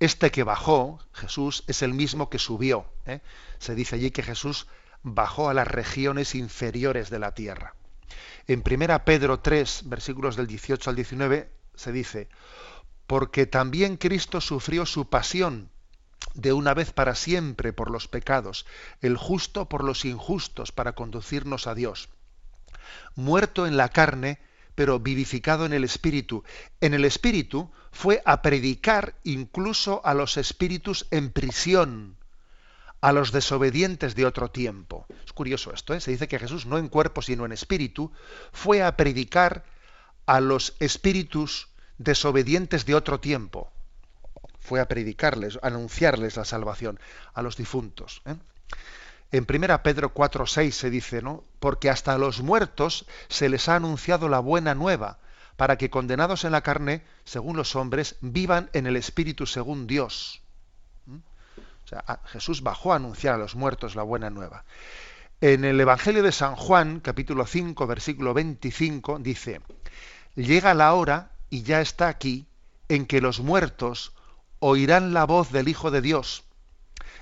este 0.00 0.30
que 0.30 0.42
bajó, 0.42 0.98
Jesús, 1.12 1.64
es 1.66 1.82
el 1.82 1.94
mismo 1.94 2.28
que 2.28 2.38
subió. 2.38 2.86
¿eh? 3.06 3.20
Se 3.58 3.74
dice 3.74 3.96
allí 3.96 4.10
que 4.10 4.22
Jesús 4.22 4.66
bajó 5.02 5.48
a 5.48 5.54
las 5.54 5.68
regiones 5.68 6.34
inferiores 6.34 7.10
de 7.10 7.18
la 7.18 7.32
tierra. 7.32 7.74
En 8.46 8.62
1 8.68 9.04
Pedro 9.04 9.40
3, 9.40 9.82
versículos 9.86 10.36
del 10.36 10.46
18 10.46 10.90
al 10.90 10.96
19, 10.96 11.50
se 11.74 11.92
dice, 11.92 12.28
porque 13.06 13.46
también 13.46 13.96
Cristo 13.96 14.40
sufrió 14.40 14.86
su 14.86 15.08
pasión 15.08 15.70
de 16.34 16.52
una 16.52 16.74
vez 16.74 16.92
para 16.92 17.14
siempre 17.14 17.72
por 17.72 17.90
los 17.90 18.08
pecados, 18.08 18.66
el 19.00 19.16
justo 19.16 19.68
por 19.68 19.84
los 19.84 20.04
injustos, 20.04 20.72
para 20.72 20.94
conducirnos 20.94 21.66
a 21.66 21.74
Dios. 21.74 22.08
Muerto 23.14 23.66
en 23.66 23.76
la 23.76 23.90
carne, 23.90 24.38
pero 24.74 24.98
vivificado 24.98 25.66
en 25.66 25.72
el 25.72 25.84
Espíritu. 25.84 26.44
En 26.80 26.94
el 26.94 27.04
Espíritu 27.04 27.70
fue 27.92 28.22
a 28.24 28.42
predicar 28.42 29.14
incluso 29.22 30.00
a 30.04 30.14
los 30.14 30.36
espíritus 30.36 31.06
en 31.10 31.30
prisión, 31.30 32.16
a 33.00 33.12
los 33.12 33.30
desobedientes 33.30 34.16
de 34.16 34.26
otro 34.26 34.50
tiempo. 34.50 35.06
Es 35.24 35.32
curioso 35.32 35.72
esto, 35.72 35.94
¿eh? 35.94 36.00
se 36.00 36.10
dice 36.10 36.26
que 36.26 36.38
Jesús 36.38 36.66
no 36.66 36.78
en 36.78 36.88
cuerpo 36.88 37.22
sino 37.22 37.44
en 37.44 37.52
espíritu 37.52 38.10
fue 38.52 38.82
a 38.82 38.96
predicar 38.96 39.64
a 40.26 40.40
los 40.40 40.74
espíritus 40.80 41.68
desobedientes 41.98 42.86
de 42.86 42.94
otro 42.94 43.20
tiempo. 43.20 43.70
Fue 44.60 44.80
a 44.80 44.88
predicarles, 44.88 45.58
a 45.62 45.66
anunciarles 45.66 46.36
la 46.36 46.44
salvación 46.44 46.98
a 47.34 47.42
los 47.42 47.56
difuntos. 47.56 48.22
¿eh? 48.24 48.36
En 49.32 49.46
1 49.48 49.82
Pedro 49.82 50.14
4:6 50.14 50.70
se 50.70 50.90
dice, 50.90 51.20
¿no? 51.20 51.44
Porque 51.60 51.90
hasta 51.90 52.14
a 52.14 52.18
los 52.18 52.40
muertos 52.40 53.06
se 53.28 53.48
les 53.48 53.68
ha 53.68 53.76
anunciado 53.76 54.28
la 54.28 54.38
buena 54.38 54.74
nueva, 54.74 55.18
para 55.56 55.76
que 55.76 55.90
condenados 55.90 56.44
en 56.44 56.52
la 56.52 56.62
carne, 56.62 57.02
según 57.24 57.56
los 57.56 57.76
hombres, 57.76 58.16
vivan 58.20 58.70
en 58.72 58.86
el 58.86 58.96
espíritu 58.96 59.46
según 59.46 59.86
Dios. 59.86 60.40
O 61.84 61.88
sea, 61.88 62.20
Jesús 62.26 62.62
bajó 62.62 62.92
a 62.92 62.96
anunciar 62.96 63.34
a 63.34 63.38
los 63.38 63.54
muertos 63.54 63.94
la 63.94 64.02
buena 64.02 64.30
nueva. 64.30 64.64
En 65.40 65.64
el 65.64 65.78
Evangelio 65.78 66.22
de 66.22 66.32
San 66.32 66.56
Juan, 66.56 67.00
capítulo 67.00 67.44
5, 67.44 67.86
versículo 67.86 68.32
25, 68.32 69.18
dice, 69.18 69.60
llega 70.34 70.72
la 70.74 70.94
hora, 70.94 71.32
y 71.54 71.62
ya 71.62 71.80
está 71.80 72.08
aquí, 72.08 72.48
en 72.88 73.06
que 73.06 73.20
los 73.20 73.38
muertos 73.38 74.12
oirán 74.58 75.14
la 75.14 75.24
voz 75.24 75.52
del 75.52 75.68
Hijo 75.68 75.92
de 75.92 76.00
Dios, 76.00 76.42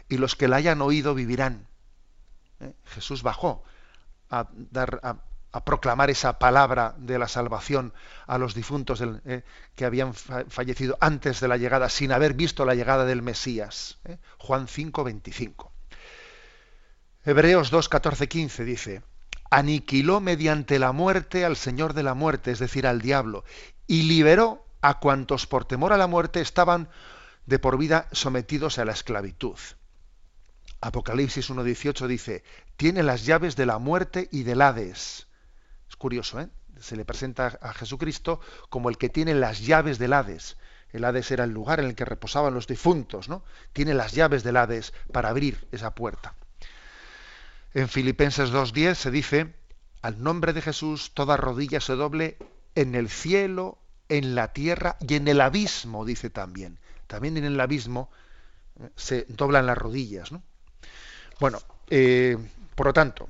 y 0.08 0.16
los 0.16 0.36
que 0.36 0.48
la 0.48 0.56
hayan 0.56 0.80
oído 0.80 1.14
vivirán. 1.14 1.66
¿eh? 2.60 2.72
Jesús 2.86 3.22
bajó 3.22 3.62
a, 4.30 4.48
proclamar 5.66 6.08
esa 6.08 6.38
palabra 6.38 6.94
de 6.96 7.18
la 7.18 7.28
salvación 7.28 7.92
a 8.26 8.38
los 8.38 8.54
difuntos 8.54 9.02
¿eh? 9.02 9.44
que 9.74 9.84
habían 9.84 10.14
fallecido 10.14 10.96
antes 10.98 11.40
de 11.40 11.48
la 11.48 11.58
llegada, 11.58 11.90
sin 11.90 12.10
haber 12.10 12.32
visto 12.32 12.64
la 12.64 12.74
llegada 12.74 13.04
del 13.04 13.20
Mesías. 13.20 13.98
¿eh? 14.06 14.16
Juan 14.38 14.66
5, 14.66 15.04
25. 15.04 15.70
Hebreos 17.26 17.70
2, 17.70 17.86
14, 17.86 18.28
15 18.28 18.64
dice, 18.64 19.02
aniquiló 19.52 20.22
mediante 20.22 20.78
la 20.78 20.92
muerte 20.92 21.44
al 21.44 21.56
Señor 21.58 21.92
de 21.92 22.02
la 22.02 22.14
muerte, 22.14 22.52
es 22.52 22.58
decir, 22.58 22.86
al 22.86 23.02
diablo, 23.02 23.44
y 23.92 24.05
liberó 24.05 24.64
a 24.81 25.00
cuantos 25.00 25.46
por 25.46 25.66
temor 25.66 25.92
a 25.92 25.98
la 25.98 26.07
muerte 26.07 26.40
estaban 26.40 26.88
de 27.44 27.59
por 27.59 27.76
vida 27.76 28.09
sometidos 28.11 28.78
a 28.78 28.87
la 28.87 28.92
esclavitud. 28.92 29.59
Apocalipsis 30.81 31.50
1.18 31.50 32.07
dice, 32.07 32.42
tiene 32.78 33.02
las 33.02 33.26
llaves 33.26 33.55
de 33.55 33.66
la 33.66 33.76
muerte 33.76 34.31
y 34.33 34.44
del 34.44 34.62
Hades. 34.62 35.26
Es 35.90 35.96
curioso, 35.96 36.40
¿eh? 36.40 36.48
Se 36.81 36.96
le 36.96 37.05
presenta 37.05 37.59
a 37.61 37.74
Jesucristo 37.74 38.40
como 38.70 38.88
el 38.88 38.96
que 38.96 39.11
tiene 39.11 39.35
las 39.35 39.61
llaves 39.61 39.98
del 39.98 40.14
Hades. 40.14 40.57
El 40.94 41.05
Hades 41.05 41.31
era 41.31 41.44
el 41.44 41.50
lugar 41.50 41.78
en 41.78 41.85
el 41.85 41.94
que 41.94 42.07
reposaban 42.07 42.55
los 42.55 42.66
difuntos, 42.66 43.28
¿no? 43.28 43.44
Tiene 43.74 43.92
las 43.92 44.12
llaves 44.12 44.42
del 44.42 44.57
Hades 44.57 44.94
para 45.12 45.28
abrir 45.28 45.68
esa 45.70 45.94
puerta. 45.94 46.35
En 47.74 47.90
Filipenses 47.90 48.55
2.10 48.55 48.94
se 48.94 49.11
dice, 49.11 49.55
al 50.00 50.22
nombre 50.22 50.55
de 50.55 50.62
Jesús 50.62 51.12
toda 51.12 51.37
rodilla 51.37 51.83
se 51.83 51.92
doble 51.92 52.38
en 52.74 52.94
el 52.94 53.11
cielo, 53.11 53.78
en 54.12 54.35
la 54.35 54.53
tierra 54.53 54.96
y 55.01 55.14
en 55.14 55.27
el 55.27 55.40
abismo, 55.40 56.05
dice 56.05 56.29
también. 56.29 56.79
También 57.07 57.38
en 57.38 57.44
el 57.44 57.59
abismo 57.59 58.11
¿eh? 58.79 58.90
se 58.94 59.25
doblan 59.29 59.66
las 59.66 59.79
rodillas, 59.79 60.33
¿no? 60.33 60.42
Bueno, 61.40 61.61
eh, 61.88 62.37
por 62.75 62.87
lo 62.87 62.92
tanto, 62.92 63.29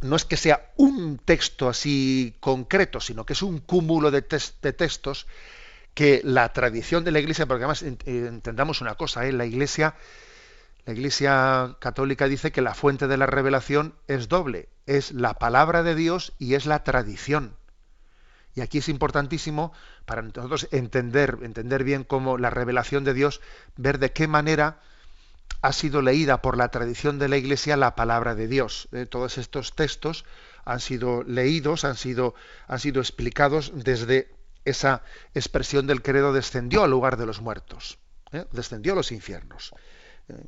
no 0.00 0.16
es 0.16 0.24
que 0.24 0.38
sea 0.38 0.72
un 0.76 1.18
texto 1.18 1.68
así 1.68 2.34
concreto, 2.40 3.00
sino 3.00 3.26
que 3.26 3.34
es 3.34 3.42
un 3.42 3.58
cúmulo 3.58 4.10
de, 4.10 4.22
textos 4.22 5.26
que 5.92 6.22
la 6.24 6.50
tradición 6.54 7.04
de 7.04 7.10
la 7.10 7.20
Iglesia, 7.20 7.46
porque 7.46 7.64
además 7.64 7.82
entendamos 7.82 8.80
una 8.80 8.94
cosa, 8.94 9.26
¿eh? 9.26 9.32
la 9.32 9.44
Iglesia, 9.44 9.96
la 10.86 10.94
Iglesia 10.94 11.76
católica 11.78 12.26
dice 12.26 12.52
que 12.52 12.62
la 12.62 12.74
fuente 12.74 13.06
de 13.06 13.18
la 13.18 13.26
revelación 13.26 13.94
es 14.08 14.28
doble, 14.28 14.70
es 14.86 15.12
la 15.12 15.34
palabra 15.34 15.82
de 15.82 15.94
Dios 15.94 16.32
y 16.38 16.54
es 16.54 16.64
la 16.64 16.84
tradición. 16.84 17.59
Y 18.54 18.62
aquí 18.62 18.78
es 18.78 18.88
importantísimo 18.88 19.72
para 20.06 20.22
nosotros 20.22 20.68
entender, 20.72 21.38
entender 21.42 21.84
bien 21.84 22.04
cómo 22.04 22.38
la 22.38 22.50
revelación 22.50 23.04
de 23.04 23.14
Dios, 23.14 23.40
ver 23.76 23.98
de 23.98 24.12
qué 24.12 24.26
manera 24.26 24.80
ha 25.62 25.72
sido 25.72 26.02
leída 26.02 26.42
por 26.42 26.56
la 26.56 26.68
tradición 26.68 27.18
de 27.18 27.28
la 27.28 27.36
Iglesia 27.36 27.76
la 27.76 27.94
palabra 27.94 28.34
de 28.34 28.48
Dios. 28.48 28.88
¿eh? 28.92 29.06
Todos 29.06 29.38
estos 29.38 29.74
textos 29.74 30.24
han 30.64 30.80
sido 30.80 31.22
leídos, 31.22 31.84
han 31.84 31.96
sido, 31.96 32.34
han 32.66 32.78
sido 32.78 33.00
explicados 33.00 33.72
desde 33.74 34.30
esa 34.64 35.02
expresión 35.34 35.86
del 35.86 36.02
credo 36.02 36.32
descendió 36.32 36.84
al 36.84 36.90
lugar 36.90 37.16
de 37.16 37.26
los 37.26 37.40
muertos, 37.40 37.98
¿eh? 38.32 38.44
descendió 38.52 38.92
a 38.92 38.96
los 38.96 39.12
infiernos. 39.12 39.72
¿eh? 40.28 40.46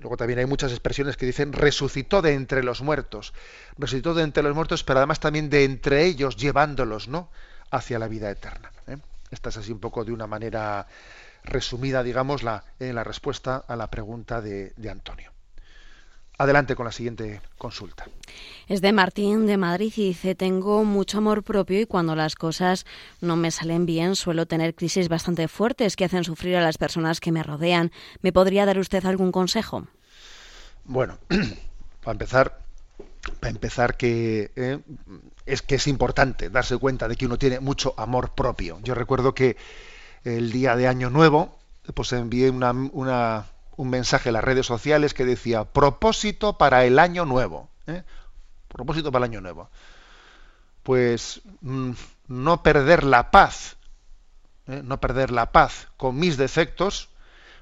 Luego 0.00 0.16
también 0.16 0.38
hay 0.38 0.46
muchas 0.46 0.70
expresiones 0.70 1.16
que 1.16 1.26
dicen 1.26 1.52
resucitó 1.52 2.22
de 2.22 2.34
entre 2.34 2.62
los 2.62 2.82
muertos, 2.82 3.34
resucitó 3.76 4.14
de 4.14 4.22
entre 4.22 4.42
los 4.42 4.54
muertos, 4.54 4.84
pero 4.84 5.00
además 5.00 5.20
también 5.20 5.50
de 5.50 5.64
entre 5.64 6.04
ellos 6.04 6.36
llevándolos, 6.36 7.08
¿no? 7.08 7.30
hacia 7.70 7.98
la 7.98 8.08
vida 8.08 8.30
eterna. 8.30 8.70
¿eh? 8.86 8.96
Esta 9.30 9.50
es 9.50 9.56
así 9.56 9.72
un 9.72 9.80
poco 9.80 10.04
de 10.04 10.12
una 10.12 10.26
manera 10.26 10.86
resumida, 11.44 12.02
digamos, 12.02 12.42
la, 12.42 12.64
en 12.78 12.94
la 12.94 13.04
respuesta 13.04 13.64
a 13.66 13.76
la 13.76 13.90
pregunta 13.90 14.40
de, 14.40 14.72
de 14.76 14.90
Antonio. 14.90 15.32
Adelante 16.38 16.76
con 16.76 16.86
la 16.86 16.92
siguiente 16.92 17.40
consulta. 17.58 18.06
Es 18.68 18.80
de 18.80 18.92
Martín 18.92 19.46
de 19.46 19.56
Madrid 19.56 19.92
y 19.96 20.08
dice, 20.08 20.36
tengo 20.36 20.84
mucho 20.84 21.18
amor 21.18 21.42
propio 21.42 21.80
y 21.80 21.86
cuando 21.86 22.14
las 22.14 22.36
cosas 22.36 22.86
no 23.20 23.34
me 23.34 23.50
salen 23.50 23.86
bien 23.86 24.14
suelo 24.14 24.46
tener 24.46 24.76
crisis 24.76 25.08
bastante 25.08 25.48
fuertes 25.48 25.96
que 25.96 26.04
hacen 26.04 26.22
sufrir 26.22 26.54
a 26.54 26.60
las 26.60 26.78
personas 26.78 27.18
que 27.18 27.32
me 27.32 27.42
rodean. 27.42 27.90
¿Me 28.22 28.32
podría 28.32 28.66
dar 28.66 28.78
usted 28.78 29.04
algún 29.04 29.32
consejo? 29.32 29.88
Bueno, 30.84 31.18
para 32.04 32.12
empezar, 32.12 32.60
para 33.40 33.50
empezar 33.50 33.96
que 33.96 34.52
eh, 34.54 34.78
es 35.44 35.62
que 35.62 35.74
es 35.74 35.88
importante 35.88 36.50
darse 36.50 36.76
cuenta 36.76 37.08
de 37.08 37.16
que 37.16 37.26
uno 37.26 37.36
tiene 37.36 37.58
mucho 37.58 37.94
amor 37.96 38.30
propio. 38.36 38.78
Yo 38.84 38.94
recuerdo 38.94 39.34
que 39.34 39.56
el 40.22 40.52
día 40.52 40.76
de 40.76 40.86
Año 40.86 41.10
Nuevo, 41.10 41.58
pues 41.94 42.12
envié 42.12 42.50
una, 42.50 42.70
una 42.70 43.46
un 43.78 43.90
mensaje 43.90 44.28
en 44.28 44.32
las 44.34 44.44
redes 44.44 44.66
sociales 44.66 45.14
que 45.14 45.24
decía 45.24 45.64
propósito 45.64 46.58
para 46.58 46.84
el 46.84 46.98
año 46.98 47.24
nuevo. 47.24 47.70
¿eh? 47.86 48.02
Propósito 48.66 49.12
para 49.12 49.24
el 49.24 49.30
año 49.30 49.40
nuevo. 49.40 49.70
Pues 50.82 51.40
mm, 51.60 51.92
no 52.26 52.62
perder 52.64 53.04
la 53.04 53.30
paz, 53.30 53.76
¿eh? 54.66 54.82
no 54.84 55.00
perder 55.00 55.30
la 55.30 55.52
paz 55.52 55.86
con 55.96 56.18
mis 56.18 56.36
defectos, 56.36 57.08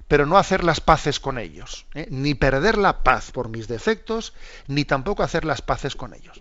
pero 0.08 0.24
no 0.24 0.38
hacer 0.38 0.64
las 0.64 0.80
paces 0.80 1.20
con 1.20 1.38
ellos. 1.38 1.84
¿eh? 1.94 2.08
Ni 2.10 2.34
perder 2.34 2.78
la 2.78 3.02
paz 3.02 3.30
por 3.30 3.50
mis 3.50 3.68
defectos, 3.68 4.32
ni 4.68 4.86
tampoco 4.86 5.22
hacer 5.22 5.44
las 5.44 5.60
paces 5.60 5.96
con 5.96 6.14
ellos. 6.14 6.40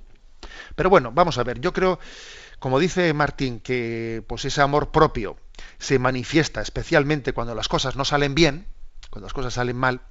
Pero 0.77 0.89
bueno, 0.89 1.11
vamos 1.11 1.37
a 1.37 1.43
ver, 1.43 1.59
yo 1.59 1.73
creo, 1.73 1.99
como 2.59 2.79
dice 2.79 3.11
Martín, 3.13 3.59
que 3.59 4.23
pues 4.25 4.45
ese 4.45 4.61
amor 4.61 4.91
propio 4.91 5.35
se 5.79 5.99
manifiesta 5.99 6.61
especialmente 6.61 7.33
cuando 7.33 7.55
las 7.55 7.67
cosas 7.67 7.97
no 7.97 8.05
salen 8.05 8.35
bien, 8.35 8.67
cuando 9.15 9.27
las 9.27 9.33
cosas 9.33 9.53
salen 9.53 9.77
mal, 9.77 10.01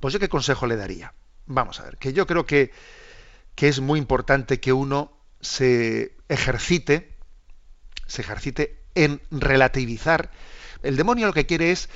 pues 0.00 0.14
yo 0.14 0.18
qué 0.18 0.30
consejo 0.30 0.66
le 0.66 0.76
daría. 0.76 1.12
Vamos 1.44 1.78
a 1.78 1.82
ver, 1.82 1.98
que 1.98 2.14
yo 2.14 2.26
creo 2.26 2.46
que, 2.46 2.72
que 3.54 3.68
es 3.68 3.80
muy 3.80 3.98
importante 3.98 4.60
que 4.60 4.72
uno 4.72 5.12
se 5.42 6.16
ejercite, 6.30 7.14
se 8.06 8.22
ejercite 8.22 8.80
en 8.94 9.20
relativizar. 9.30 10.30
El 10.82 10.96
demonio 10.96 11.26
lo 11.26 11.34
que 11.34 11.44
quiere 11.44 11.70
es 11.70 11.90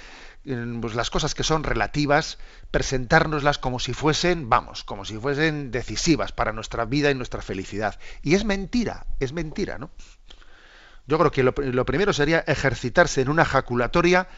pues, 0.45 0.95
las 0.95 1.09
cosas 1.09 1.35
que 1.35 1.45
son 1.45 1.65
relativas, 1.65 2.37
presentárnoslas 2.71 3.57
como 3.57 3.81
si 3.81 3.95
fuesen, 3.95 4.51
vamos, 4.51 4.85
como 4.85 5.07
si 5.07 5.17
fuesen 5.17 5.71
decisivas 5.71 6.33
para 6.33 6.53
nuestra 6.53 6.85
vida 6.85 7.11
y 7.11 7.15
nuestra 7.15 7.41
felicidad. 7.41 7.99
Y 8.21 8.35
es 8.35 8.45
mentira, 8.45 9.07
es 9.19 9.33
mentira, 9.33 9.79
¿no? 9.79 9.91
Yo 11.07 11.19
creo 11.19 11.31
que 11.31 11.43
lo, 11.43 11.55
lo 11.57 11.87
primero 11.87 12.13
sería 12.13 12.41
ejercitarse 12.41 13.23
en 13.23 13.31
una 13.31 13.47
jaculatoria 13.47 14.29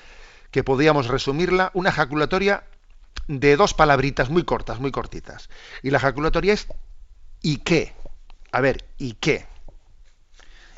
que 0.54 0.62
podríamos 0.62 1.08
resumirla, 1.08 1.72
una 1.74 1.88
ejaculatoria 1.88 2.62
de 3.26 3.56
dos 3.56 3.74
palabritas 3.74 4.30
muy 4.30 4.44
cortas, 4.44 4.78
muy 4.78 4.92
cortitas. 4.92 5.50
Y 5.82 5.90
la 5.90 5.98
ejaculatoria 5.98 6.52
es 6.52 6.68
¿y 7.42 7.56
qué? 7.56 7.92
A 8.52 8.60
ver, 8.60 8.84
¿y 8.96 9.14
qué? 9.14 9.46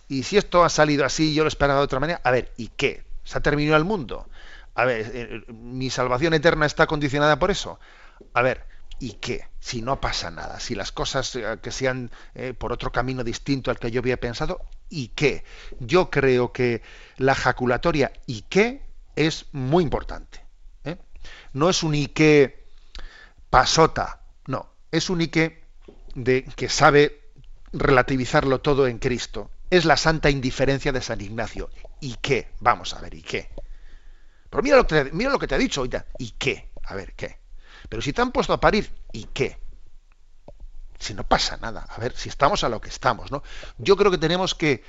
Y 0.09 0.23
si 0.23 0.39
esto 0.39 0.65
ha 0.65 0.71
salido 0.71 1.05
así, 1.05 1.35
yo 1.35 1.43
lo 1.43 1.49
esperaba 1.49 1.81
de 1.81 1.85
otra 1.85 2.01
manera, 2.01 2.23
a 2.25 2.31
ver, 2.31 2.55
¿y 2.57 2.69
qué? 2.69 3.05
¿Se 3.23 3.37
ha 3.37 3.43
terminado 3.43 3.77
el 3.77 3.85
mundo? 3.85 4.31
A 4.75 4.87
ver, 4.87 5.11
eh, 5.12 5.53
¿mi 5.53 5.91
salvación 5.91 6.33
eterna 6.33 6.65
está 6.65 6.87
condicionada 6.87 7.39
por 7.39 7.51
eso? 7.51 7.79
A 8.33 8.41
ver, 8.41 8.65
¿y 8.99 9.12
qué? 9.21 9.47
Si 9.61 9.83
no 9.83 10.01
pasa 10.01 10.31
nada, 10.31 10.59
si 10.59 10.75
las 10.75 10.91
cosas 10.91 11.37
eh, 11.37 11.59
que 11.61 11.71
sean 11.71 12.11
eh, 12.35 12.55
por 12.55 12.73
otro 12.73 12.93
camino 12.93 13.23
distinto 13.25 13.71
al 13.71 13.79
que 13.79 13.91
yo 13.91 14.01
había 14.01 14.17
pensado, 14.17 14.62
¿y 14.89 15.09
qué? 15.09 15.45
Yo 15.81 16.09
creo 16.09 16.51
que 16.51 16.81
la 17.19 17.33
ejaculatoria 17.33 18.11
¿y 18.25 18.41
qué? 18.49 18.86
Es 19.16 19.46
muy 19.52 19.83
importante. 19.83 20.44
¿eh? 20.85 20.98
No 21.52 21.68
es 21.68 21.83
un 21.83 21.94
Ike 21.94 22.66
pasota, 23.50 24.20
no, 24.46 24.70
es 24.92 25.11
un 25.11 25.20
Ike 25.20 25.64
de, 26.14 26.44
que 26.44 26.68
sabe 26.68 27.33
relativizarlo 27.72 28.61
todo 28.61 28.87
en 28.87 28.98
Cristo. 28.98 29.50
Es 29.70 29.85
la 29.85 29.96
santa 29.96 30.31
indiferencia 30.31 30.92
de 30.92 31.00
San 31.00 31.20
Ignacio. 31.20 31.70
¿Y 32.00 32.14
qué? 32.14 32.50
Vamos 32.61 32.94
a 32.94 33.00
ver, 33.00 33.14
¿y 33.14 33.22
qué? 33.22 33.50
Pero 34.48 34.62
mira 34.62 34.76
lo 34.76 34.87
que, 34.87 35.11
mira 35.12 35.31
lo 35.31 35.38
que 35.38 35.48
te 35.48 35.57
ha 35.57 35.59
dicho 35.59 35.81
ahorita. 35.81 36.07
¿Y 36.18 36.31
qué? 36.33 36.70
A 36.85 36.94
ver, 36.94 37.14
¿qué? 37.14 37.38
Pero 37.88 38.00
si 38.00 38.12
te 38.12 38.22
han 38.22 38.31
puesto 38.31 38.52
a 38.52 38.61
parir, 38.61 38.92
¿y 39.12 39.24
qué? 39.24 39.59
Si 40.98 41.14
no 41.14 41.24
pasa 41.24 41.57
nada. 41.57 41.87
A 41.88 41.98
ver, 41.98 42.14
si 42.16 42.29
estamos 42.29 42.62
a 42.62 42.68
lo 42.68 42.81
que 42.81 42.88
estamos, 42.88 43.31
¿no? 43.33 43.42
Yo 43.79 43.96
creo 43.96 44.11
que 44.11 44.18
tenemos 44.18 44.55
que 44.55 44.85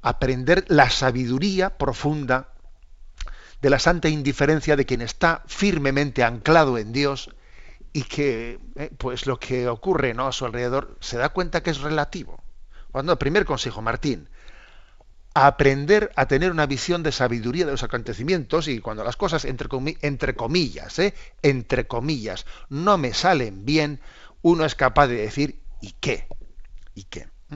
aprender 0.00 0.64
la 0.68 0.90
sabiduría 0.90 1.76
profunda 1.76 2.51
de 3.62 3.70
la 3.70 3.78
santa 3.78 4.08
indiferencia 4.08 4.76
de 4.76 4.84
quien 4.84 5.00
está 5.00 5.44
firmemente 5.46 6.24
anclado 6.24 6.78
en 6.78 6.92
Dios 6.92 7.30
y 7.92 8.02
que 8.02 8.58
eh, 8.74 8.90
pues 8.98 9.26
lo 9.26 9.38
que 9.38 9.68
ocurre 9.68 10.14
¿no? 10.14 10.26
a 10.26 10.32
su 10.32 10.44
alrededor 10.44 10.96
se 11.00 11.16
da 11.16 11.28
cuenta 11.28 11.62
que 11.62 11.70
es 11.70 11.80
relativo. 11.80 12.42
Cuando 12.90 13.18
primer 13.18 13.44
consejo, 13.44 13.80
Martín, 13.80 14.28
aprender 15.32 16.10
a 16.16 16.26
tener 16.26 16.50
una 16.50 16.66
visión 16.66 17.04
de 17.04 17.12
sabiduría 17.12 17.64
de 17.64 17.70
los 17.70 17.84
acontecimientos 17.84 18.66
y 18.66 18.80
cuando 18.80 19.04
las 19.04 19.16
cosas 19.16 19.44
entre, 19.44 19.68
entre 20.02 20.34
comillas, 20.34 20.98
¿eh? 20.98 21.14
entre 21.42 21.86
comillas, 21.86 22.46
no 22.68 22.98
me 22.98 23.14
salen 23.14 23.64
bien, 23.64 24.00
uno 24.42 24.64
es 24.64 24.74
capaz 24.74 25.06
de 25.06 25.16
decir 25.16 25.60
¿y 25.80 25.92
qué? 26.00 26.26
¿Y 26.96 27.04
qué? 27.04 27.28
¿Mm? 27.48 27.54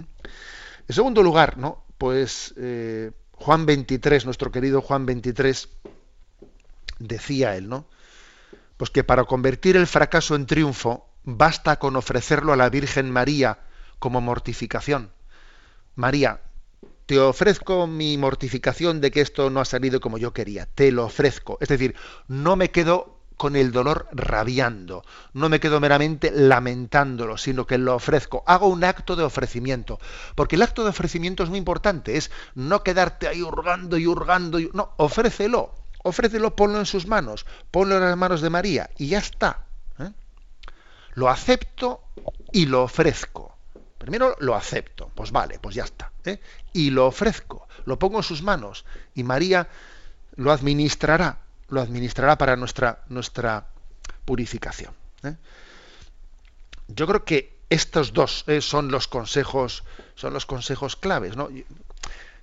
En 0.89 0.95
segundo 0.95 1.23
lugar, 1.25 1.59
¿no? 1.59 1.85
Pues 1.99 2.55
eh, 2.57 3.11
Juan 3.33 3.67
23, 3.67 4.25
nuestro 4.25 4.53
querido 4.53 4.81
Juan 4.81 5.05
23, 5.05 5.69
decía 6.99 7.57
él, 7.57 7.69
¿no? 7.69 7.87
Pues 8.77 8.91
que 8.91 9.05
para 9.05 9.25
convertir 9.25 9.77
el 9.77 9.87
fracaso 9.87 10.35
en 10.35 10.47
triunfo 10.47 11.09
basta 11.25 11.79
con 11.79 11.97
ofrecerlo 11.97 12.53
a 12.53 12.57
la 12.57 12.69
Virgen 12.71 13.11
María 13.11 13.59
como 13.99 14.21
mortificación. 14.21 15.11
María, 15.95 16.41
te 17.07 17.19
ofrezco 17.19 17.87
mi 17.87 18.19
mortificación 18.19 19.01
de 19.01 19.11
que 19.11 19.21
esto 19.21 19.49
no 19.49 19.61
ha 19.61 19.65
salido 19.65 20.01
como 20.01 20.19
yo 20.19 20.33
quería, 20.33 20.67
te 20.67 20.93
lo 20.93 21.05
ofrezco. 21.05 21.57
Es 21.61 21.69
decir, 21.69 21.95
no 22.29 22.57
me 22.57 22.71
quedo 22.71 23.17
con 23.37 23.55
el 23.55 23.71
dolor 23.71 24.09
rabiando, 24.13 25.05
no 25.35 25.49
me 25.49 25.61
quedo 25.61 25.79
meramente 25.79 26.31
lamentándolo, 26.31 27.37
sino 27.37 27.67
que 27.67 27.79
lo 27.79 27.95
ofrezco, 27.95 28.43
hago 28.47 28.67
un 28.67 28.83
acto 28.83 29.15
de 29.15 29.25
ofrecimiento, 29.25 29.99
porque 30.35 30.57
el 30.57 30.63
acto 30.63 30.85
de 30.85 30.91
ofrecimiento 30.91 31.43
es 31.43 31.51
muy 31.51 31.59
importante, 31.59 32.17
es 32.17 32.31
no 32.55 32.83
quedarte 32.83 33.29
ahí 33.29 33.43
hurgando 33.43 33.99
y 33.99 34.07
hurgando, 34.07 34.59
y... 34.59 34.71
no, 34.73 34.93
ofrécelo, 34.97 35.75
ofrécelo, 36.07 36.55
ponlo 36.55 36.79
en 36.79 36.87
sus 36.87 37.07
manos, 37.07 37.47
ponlo 37.71 37.97
en 37.97 38.03
las 38.05 38.17
manos 38.17 38.41
de 38.41 38.51
María 38.51 38.91
y 38.97 39.09
ya 39.09 39.19
está. 39.19 39.67
¿eh? 39.99 40.11
Lo 41.15 41.29
acepto 41.29 42.03
y 42.53 42.67
lo 42.67 42.85
ofrezco. 42.85 43.57
Primero 43.99 44.37
lo 44.41 44.55
acepto, 44.55 45.11
pues 45.15 45.33
vale, 45.33 45.59
pues 45.59 45.75
ya 45.75 45.85
está. 45.85 46.13
¿eh? 46.25 46.41
Y 46.73 46.91
lo 46.91 47.07
ofrezco, 47.07 47.67
lo 47.85 47.99
pongo 47.99 48.19
en 48.19 48.23
sus 48.23 48.43
manos 48.43 48.85
y 49.15 49.25
María 49.25 49.69
lo 50.37 50.53
administrará, 50.53 51.41
lo 51.69 51.81
administrará 51.81 52.39
para 52.39 52.57
nuestra, 52.57 53.03
nuestra 53.09 53.67
purificación. 54.25 54.95
¿eh? 55.25 55.35
Yo 56.89 57.07
creo 57.07 57.25
que 57.25 57.57
estos 57.69 58.13
dos 58.13 58.45
son 58.61 58.93
los 58.93 59.09
consejos, 59.09 59.83
son 60.15 60.33
los 60.33 60.47
consejos 60.47 60.95
claves. 60.95 61.37
¿no? 61.37 61.49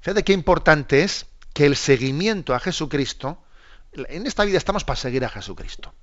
Fíjate 0.01 0.23
qué 0.23 0.33
importante 0.33 1.03
es 1.03 1.27
que 1.53 1.65
el 1.65 1.77
seguimiento 1.77 2.53
a 2.53 2.59
Jesucristo 2.59 3.42
en 3.95 4.27
esta 4.27 4.45
vida 4.45 4.57
estamos 4.57 4.83
para 4.83 4.97
seguir 4.97 5.25
a 5.25 5.29
Jesucristo. 5.29 5.93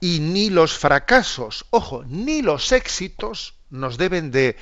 Y 0.00 0.20
ni 0.20 0.50
los 0.50 0.76
fracasos, 0.76 1.66
ojo, 1.70 2.04
ni 2.06 2.42
los 2.42 2.72
éxitos 2.72 3.54
nos 3.70 3.96
deben 3.96 4.30
de, 4.30 4.56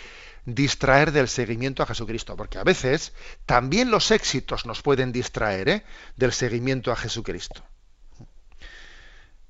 distraer 0.45 1.13
del 1.13 1.29
seguimiento 1.29 1.83
a 1.83 1.87
Jesucristo, 1.87 2.37
porque 2.37 2.59
a 2.59 2.65
veces 2.65 3.13
también 3.47 3.91
los 3.91 4.11
éxitos 4.11 4.67
nos 4.67 4.83
pueden 4.83 5.13
distraer 5.13 5.69
¿eh? 5.69 5.85
del 6.17 6.33
seguimiento 6.33 6.91
a 6.91 6.97
Jesucristo. 6.97 7.63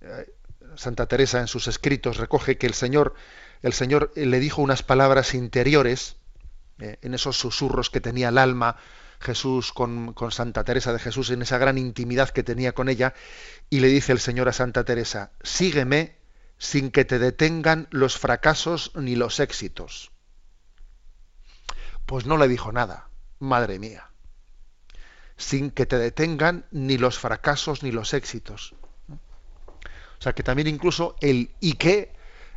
Eh, 0.00 0.34
Santa 0.76 1.06
Teresa 1.06 1.40
en 1.40 1.48
sus 1.48 1.68
escritos 1.68 2.16
recoge 2.16 2.58
que 2.58 2.66
el 2.66 2.74
Señor, 2.74 3.14
el 3.62 3.72
Señor 3.72 4.12
le 4.14 4.40
dijo 4.40 4.62
unas 4.62 4.82
palabras 4.82 5.34
interiores 5.34 6.16
eh, 6.82 6.98
en 7.02 7.14
esos 7.14 7.38
susurros 7.38 7.90
que 7.90 8.00
tenía 8.00 8.30
el 8.30 8.38
alma 8.38 8.76
Jesús 9.20 9.72
con, 9.72 10.16
Santa 10.30 10.64
Teresa 10.64 10.92
de 10.92 10.98
Jesús, 10.98 11.30
en 11.30 11.42
esa 11.42 11.56
gran 11.56 11.78
intimidad 11.78 12.30
que 12.30 12.42
tenía 12.42 12.72
con 12.72 12.88
ella, 12.88 13.14
y 13.70 13.78
le 13.78 13.86
dice 13.86 14.10
el 14.10 14.18
Señor 14.18 14.48
a 14.48 14.52
Santa 14.52 14.84
Teresa, 14.84 15.30
sígueme 15.44 16.16
sin 16.58 16.90
que 16.90 17.04
te 17.04 17.20
detengan 17.20 17.86
los 17.92 18.18
fracasos 18.18 18.90
ni 18.96 19.14
los 19.14 19.38
éxitos. 19.38 20.10
Pues 22.04 22.26
no 22.26 22.36
le 22.36 22.48
dijo 22.48 22.72
nada, 22.72 23.10
madre 23.38 23.78
mía, 23.78 24.10
sin 25.36 25.70
que 25.70 25.86
te 25.86 25.98
detengan 25.98 26.66
ni 26.72 26.98
los 26.98 27.16
fracasos 27.16 27.84
ni 27.84 27.92
los 27.92 28.12
éxitos. 28.12 28.74
O 29.08 30.22
sea 30.22 30.32
que 30.32 30.42
también 30.42 30.66
incluso 30.66 31.14
el 31.20 31.52
y 31.60 31.74
qué 31.74 32.12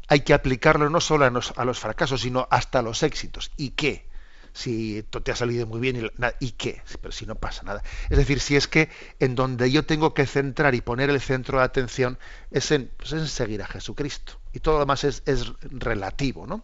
hay 0.08 0.22
que 0.22 0.34
aplicarlo 0.34 0.90
no 0.90 1.00
solo 1.00 1.26
a 1.26 1.30
los, 1.30 1.54
a 1.58 1.64
los 1.64 1.80
fracasos, 1.80 2.22
sino 2.22 2.48
hasta 2.50 2.82
los 2.82 3.04
éxitos. 3.04 3.52
¿Y 3.56 3.72
qué? 3.72 4.08
Si 4.56 5.04
te 5.04 5.32
ha 5.34 5.36
salido 5.36 5.68
muy 5.68 5.82
bien 5.82 6.10
y, 6.39 6.52
qué, 6.52 6.82
pero 7.02 7.12
si 7.12 7.26
no 7.26 7.36
pasa 7.36 7.63
nada. 7.63 7.84
Es 8.10 8.18
decir, 8.18 8.39
si 8.39 8.56
es 8.56 8.70
que 8.70 8.89
en 9.20 9.36
donde 9.36 9.70
yo 9.70 9.86
tengo 9.86 10.13
que 10.13 10.26
centrar 10.26 10.76
y 10.76 10.82
poner 10.82 11.10
el 11.10 11.20
centro 11.20 11.58
de 11.58 11.65
atención 11.65 12.18
es 12.52 12.72
en, 12.72 12.89
pues 12.96 13.12
en 13.12 13.28
seguir 13.28 13.62
a 13.62 13.68
Jesucristo. 13.68 14.39
Y 14.54 14.62
todo 14.62 14.76
lo 14.76 14.80
demás 14.80 15.04
es, 15.04 15.24
es 15.26 15.52
relativo, 15.62 16.48
¿no? 16.48 16.63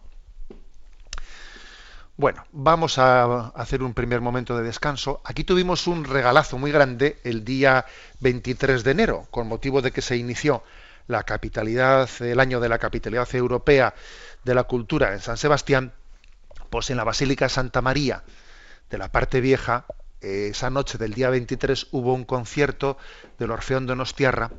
Bueno, 2.16 2.46
vamos 2.52 2.96
a 2.96 3.48
hacer 3.48 3.82
un 3.82 3.92
primer 3.92 4.22
momento 4.22 4.56
de 4.56 4.62
descanso. 4.62 5.20
Aquí 5.22 5.44
tuvimos 5.44 5.86
un 5.86 6.04
regalazo 6.04 6.56
muy 6.56 6.72
grande 6.72 7.20
el 7.24 7.44
día 7.44 7.84
23 8.20 8.84
de 8.84 8.90
enero, 8.90 9.26
con 9.30 9.48
motivo 9.48 9.82
de 9.82 9.92
que 9.92 10.00
se 10.00 10.16
inició 10.16 10.62
la 11.08 11.24
capitalidad, 11.24 12.08
el 12.20 12.40
año 12.40 12.58
de 12.58 12.70
la 12.70 12.78
capitalidad 12.78 13.28
europea 13.34 13.94
de 14.44 14.54
la 14.54 14.64
cultura 14.64 15.12
en 15.12 15.20
San 15.20 15.36
Sebastián, 15.36 15.92
pues 16.72 16.88
en 16.88 16.96
la 16.96 17.04
Basílica 17.04 17.50
Santa 17.50 17.82
María 17.82 18.24
de 18.88 18.96
la 18.96 19.12
parte 19.12 19.42
vieja, 19.42 19.84
esa 20.22 20.70
noche 20.70 20.96
del 20.96 21.12
día 21.12 21.28
23 21.28 21.88
hubo 21.90 22.14
un 22.14 22.24
concierto 22.24 22.96
del 23.38 23.50
Orfeón 23.50 23.84
Donostiarra, 23.84 24.50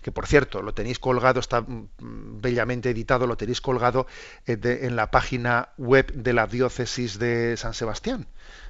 que 0.00 0.12
por 0.12 0.26
cierto 0.26 0.62
lo 0.62 0.72
tenéis 0.72 0.98
colgado, 0.98 1.38
está 1.38 1.60
mm, 1.60 2.40
bellamente 2.40 2.88
editado, 2.88 3.26
lo 3.26 3.36
tenéis 3.36 3.60
colgado 3.60 4.06
eh, 4.46 4.58
en 4.80 4.96
la 4.96 5.10
página 5.10 5.68
web 5.76 6.10
de 6.10 6.32
la 6.32 6.46
diócesis 6.46 7.18
de 7.18 7.54
San 7.58 7.74
Sebastián, 7.74 8.26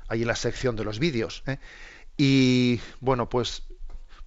ahí 0.08 0.22
en 0.22 0.28
la 0.28 0.34
sección 0.34 0.74
de 0.74 0.82
los 0.82 0.98
vídeos. 0.98 1.44
¿eh? 1.46 1.58
Y 2.16 2.80
bueno, 2.98 3.28
pues 3.28 3.62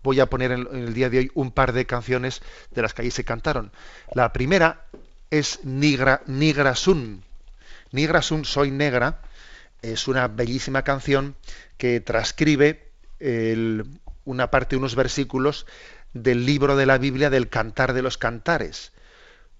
voy 0.01 0.21
a 0.21 0.27
poner 0.27 0.53
en, 0.53 0.67
el 0.71 0.93
día 0.93 1.09
de 1.09 1.17
hoy 1.17 1.31
un 1.33 1.51
par 1.51 1.73
de 1.73 1.86
canciones 1.86 2.41
de 2.71 2.83
las 2.83 2.93
que 2.93 3.01
allí 3.01 3.12
se 3.12 3.25
cantaron. 3.25 3.73
La 4.13 4.31
primera 4.31 4.86
es 5.29 5.59
Nigra, 5.65 6.21
Nigra 6.25 6.73
Sun. 6.75 7.25
Nigra 7.93 8.23
Sun, 8.23 8.43
Soy 8.43 8.71
Negra, 8.71 9.21
es 9.84 10.08
una 10.08 10.27
bellísima 10.27 10.84
canción 10.84 11.36
que 11.77 12.01
transcribe 12.01 12.89
una 14.25 14.49
parte, 14.49 14.75
unos 14.75 14.95
versículos 14.95 15.67
del 16.13 16.45
libro 16.45 16.75
de 16.75 16.88
la 16.88 16.97
Biblia 16.97 17.29
del 17.29 17.49
Cantar 17.49 17.93
de 17.93 18.01
los 18.01 18.17
Cantares. 18.17 18.93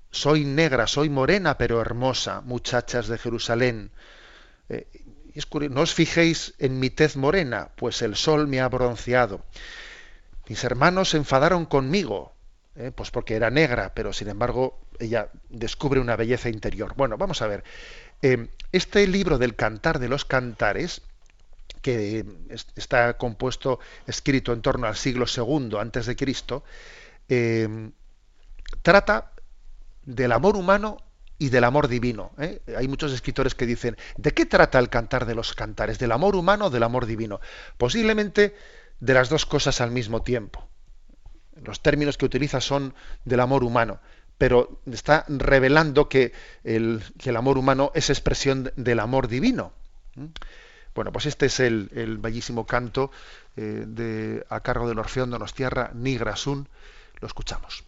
Soy 0.10 0.46
negra, 0.46 0.88
soy 0.88 1.10
morena, 1.10 1.58
pero 1.58 1.80
hermosa, 1.80 2.42
muchachas 2.42 3.08
de 3.08 3.20
Jerusalén. 3.20 3.92
Eh, 4.70 4.88
no 5.70 5.82
os 5.82 5.94
fijéis 5.94 6.56
en 6.58 6.80
mi 6.80 6.90
tez 6.90 7.16
morena, 7.16 7.70
pues 7.76 8.02
el 8.02 8.16
sol 8.16 8.48
me 8.48 8.62
ha 8.62 8.68
bronceado. 8.68 9.46
Mis 10.50 10.64
hermanos 10.64 11.12
se 11.12 11.18
enfadaron 11.18 11.66
conmigo, 11.66 12.34
¿eh? 12.76 12.92
pues 12.94 13.12
porque 13.12 13.36
era 13.36 13.52
negra, 13.52 13.94
pero 13.94 14.12
sin 14.12 14.30
embargo 14.30 14.83
ella 15.00 15.30
descubre 15.50 16.00
una 16.00 16.16
belleza 16.16 16.50
interior. 16.50 16.94
Bueno, 16.96 17.18
vamos 17.18 17.42
a 17.42 17.48
ver. 17.48 17.64
Eh, 18.22 18.50
este 18.72 19.08
libro 19.08 19.38
del 19.38 19.56
Cantar 19.56 20.00
de 20.00 20.10
los 20.10 20.26
Cantares, 20.26 21.02
que 21.82 22.26
está 22.76 23.18
compuesto, 23.18 23.80
escrito 24.08 24.54
en 24.54 24.62
torno 24.62 24.88
al 24.88 24.96
siglo 24.96 25.26
II 25.28 25.78
antes 25.80 26.06
de 26.06 26.16
Cristo, 26.16 26.64
eh, 27.28 27.92
trata 28.82 29.32
del 30.06 30.32
amor 30.32 30.56
humano 30.56 30.98
y 31.38 31.50
del 31.50 31.66
amor 31.66 31.88
divino. 31.88 32.32
Hay 32.78 32.88
muchos 32.88 33.12
escritores 33.12 33.56
que 33.56 33.66
dicen, 33.66 33.98
¿de 34.18 34.32
qué 34.32 34.46
trata 34.46 34.80
el 34.80 34.90
cantar 34.90 35.26
de 35.26 35.36
los 35.36 35.54
cantares? 35.54 36.00
¿Del 36.00 36.12
amor 36.12 36.36
humano 36.36 36.68
o 36.68 36.70
del 36.70 36.84
amor 36.84 37.06
divino? 37.06 37.42
Posiblemente 37.78 38.56
de 39.00 39.14
las 39.14 39.28
dos 39.28 39.46
cosas 39.46 39.82
al 39.82 39.92
mismo 39.92 40.22
tiempo. 40.22 40.68
Los 41.62 41.82
términos 41.82 42.18
que 42.18 42.26
utiliza 42.26 42.62
son 42.62 42.96
del 43.26 43.42
amor 43.42 43.64
humano, 43.64 44.00
pero 44.38 44.82
está 44.92 45.26
revelando 45.28 46.10
que 46.10 46.34
el, 46.64 47.02
amor 47.36 47.58
humano 47.58 47.92
es 47.94 48.10
expresión 48.10 48.72
del 48.76 49.00
amor 49.00 49.28
divino. 49.28 49.72
¿Mm? 50.16 50.26
Bueno, 50.96 51.12
pues 51.12 51.26
este 51.26 51.48
es 51.48 51.60
el, 51.60 52.18
bellísimo 52.20 52.66
canto 52.66 53.12
eh, 53.58 53.84
de, 53.88 54.46
a 54.50 54.60
cargo 54.60 54.88
del 54.88 55.00
Orfeón 55.00 55.32
Donostiarra, 55.32 55.92
Nigrasun. 55.94 56.68
Lo 57.20 57.28
escuchamos. 57.28 57.84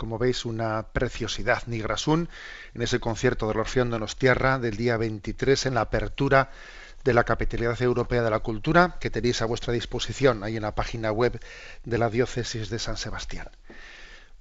Como 0.00 0.16
veis, 0.16 0.46
una 0.46 0.86
preciosidad, 0.94 1.66
Nigrasun, 1.66 2.30
en 2.72 2.80
ese 2.80 3.00
concierto 3.00 3.46
del 3.46 3.58
Orfeón 3.58 3.90
de 3.90 3.98
nos 3.98 4.16
Tierra 4.16 4.58
del 4.58 4.78
día 4.78 4.96
23 4.96 5.66
en 5.66 5.74
la 5.74 5.82
apertura 5.82 6.50
de 7.04 7.12
la 7.12 7.24
Capitalidad 7.24 7.80
Europea 7.82 8.22
de 8.22 8.30
la 8.30 8.38
Cultura, 8.38 8.96
que 8.98 9.10
tenéis 9.10 9.42
a 9.42 9.44
vuestra 9.44 9.74
disposición 9.74 10.42
ahí 10.42 10.56
en 10.56 10.62
la 10.62 10.74
página 10.74 11.12
web 11.12 11.38
de 11.84 11.98
la 11.98 12.08
Diócesis 12.08 12.70
de 12.70 12.78
San 12.78 12.96
Sebastián. 12.96 13.50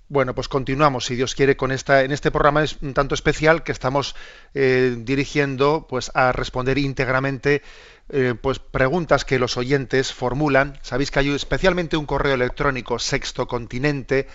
Bueno, 0.07 0.33
pues 0.33 0.47
continuamos, 0.47 1.05
si 1.05 1.15
Dios 1.17 1.35
quiere, 1.35 1.57
con 1.57 1.73
esta. 1.73 2.03
En 2.03 2.13
este 2.13 2.31
programa 2.31 2.63
es 2.63 2.77
un 2.81 2.93
tanto 2.93 3.13
especial 3.13 3.61
que 3.63 3.73
estamos 3.73 4.15
eh, 4.53 4.95
dirigiendo, 4.97 5.87
pues, 5.89 6.09
a 6.13 6.31
responder 6.31 6.77
íntegramente, 6.77 7.61
eh, 8.07 8.33
pues, 8.41 8.59
preguntas 8.59 9.25
que 9.25 9.39
los 9.39 9.57
oyentes 9.57 10.13
formulan. 10.13 10.79
Sabéis 10.83 11.11
que 11.11 11.19
hay 11.19 11.29
especialmente 11.35 11.97
un 11.97 12.05
correo 12.05 12.33
electrónico 12.33 12.97
sextocontinente 12.97 14.27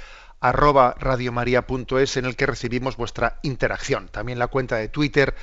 arroba 0.45 0.95
radiomaria.es 0.99 2.18
en 2.18 2.26
el 2.26 2.36
que 2.36 2.45
recibimos 2.45 2.99
vuestra 2.99 3.38
interacción. 3.40 4.09
También 4.09 4.38
la 4.38 4.49
cuenta 4.49 4.76
de 4.76 4.90
Twitter 4.90 5.34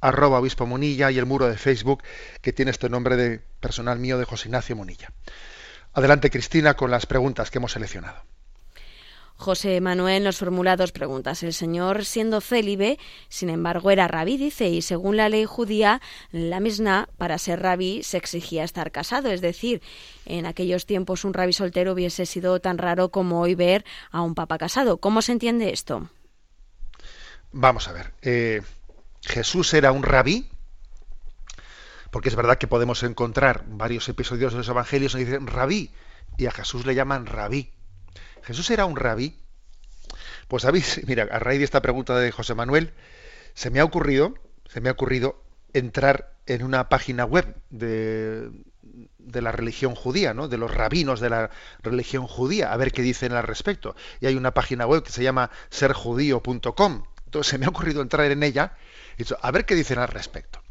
arroba 0.00 0.40
obispo 0.40 0.66
Munilla 0.66 1.12
y 1.12 1.18
el 1.18 1.26
muro 1.26 1.46
de 1.46 1.56
Facebook 1.56 2.02
que 2.42 2.52
tiene 2.52 2.72
este 2.72 2.88
nombre 2.88 3.16
de 3.16 3.40
personal 3.60 4.00
mío 4.00 4.18
de 4.18 4.24
José 4.24 4.48
Ignacio 4.48 4.74
Munilla. 4.74 5.12
Adelante 5.92 6.28
Cristina 6.28 6.74
con 6.74 6.90
las 6.90 7.06
preguntas 7.06 7.52
que 7.52 7.58
hemos 7.58 7.70
seleccionado. 7.70 8.24
José 9.38 9.80
Manuel 9.80 10.24
nos 10.24 10.38
formula 10.38 10.76
dos 10.76 10.90
preguntas. 10.90 11.44
El 11.44 11.52
señor, 11.52 12.04
siendo 12.04 12.40
célibe, 12.40 12.98
sin 13.28 13.50
embargo, 13.50 13.92
era 13.92 14.08
rabí, 14.08 14.36
dice, 14.36 14.68
y 14.68 14.82
según 14.82 15.16
la 15.16 15.28
ley 15.28 15.44
judía, 15.44 16.02
la 16.32 16.58
misma, 16.58 17.08
para 17.18 17.38
ser 17.38 17.62
rabí 17.62 18.02
se 18.02 18.16
exigía 18.16 18.64
estar 18.64 18.90
casado. 18.90 19.30
Es 19.30 19.40
decir, 19.40 19.80
en 20.26 20.44
aquellos 20.44 20.86
tiempos 20.86 21.24
un 21.24 21.34
rabí 21.34 21.52
soltero 21.52 21.92
hubiese 21.92 22.26
sido 22.26 22.60
tan 22.60 22.78
raro 22.78 23.10
como 23.10 23.40
hoy 23.40 23.54
ver 23.54 23.84
a 24.10 24.22
un 24.22 24.34
papa 24.34 24.58
casado. 24.58 24.96
¿Cómo 24.98 25.22
se 25.22 25.30
entiende 25.30 25.72
esto? 25.72 26.10
Vamos 27.52 27.86
a 27.86 27.92
ver. 27.92 28.12
Eh, 28.22 28.60
Jesús 29.22 29.72
era 29.72 29.92
un 29.92 30.02
rabí, 30.02 30.50
porque 32.10 32.28
es 32.28 32.34
verdad 32.34 32.58
que 32.58 32.66
podemos 32.66 33.04
encontrar 33.04 33.62
varios 33.68 34.08
episodios 34.08 34.52
de 34.52 34.58
los 34.58 34.68
evangelios 34.68 35.12
donde 35.12 35.26
dicen 35.26 35.46
rabí, 35.46 35.92
y 36.36 36.46
a 36.46 36.50
Jesús 36.50 36.84
le 36.86 36.96
llaman 36.96 37.26
rabí. 37.26 37.70
¿Jesús 38.48 38.70
era 38.70 38.86
un 38.86 38.96
rabí? 38.96 39.36
Pues 40.48 40.62
sabéis, 40.62 41.02
mira, 41.06 41.28
a 41.30 41.38
raíz 41.38 41.58
de 41.58 41.66
esta 41.66 41.82
pregunta 41.82 42.18
de 42.18 42.32
José 42.32 42.54
Manuel, 42.54 42.94
se 43.52 43.68
me 43.68 43.78
ha 43.78 43.84
ocurrido, 43.84 44.34
se 44.70 44.80
me 44.80 44.88
ha 44.88 44.92
ocurrido 44.92 45.44
entrar 45.74 46.34
en 46.46 46.62
una 46.62 46.88
página 46.88 47.26
web 47.26 47.60
de, 47.68 48.50
de 49.18 49.42
la 49.42 49.52
religión 49.52 49.94
judía, 49.94 50.32
¿no? 50.32 50.48
de 50.48 50.56
los 50.56 50.72
rabinos 50.72 51.20
de 51.20 51.28
la 51.28 51.50
religión 51.82 52.26
judía, 52.26 52.72
a 52.72 52.76
ver 52.78 52.90
qué 52.90 53.02
dicen 53.02 53.32
al 53.32 53.42
respecto. 53.42 53.94
Y 54.18 54.26
hay 54.26 54.34
una 54.34 54.54
página 54.54 54.86
web 54.86 55.02
que 55.02 55.12
se 55.12 55.22
llama 55.22 55.50
serjudío.com. 55.68 57.04
Entonces 57.26 57.50
se 57.50 57.58
me 57.58 57.66
ha 57.66 57.68
ocurrido 57.68 58.00
entrar 58.00 58.30
en 58.30 58.42
ella 58.42 58.78
y 59.18 59.24
a 59.42 59.50
ver 59.50 59.66
qué 59.66 59.74
dicen 59.74 59.98
al 59.98 60.08
respecto. 60.08 60.62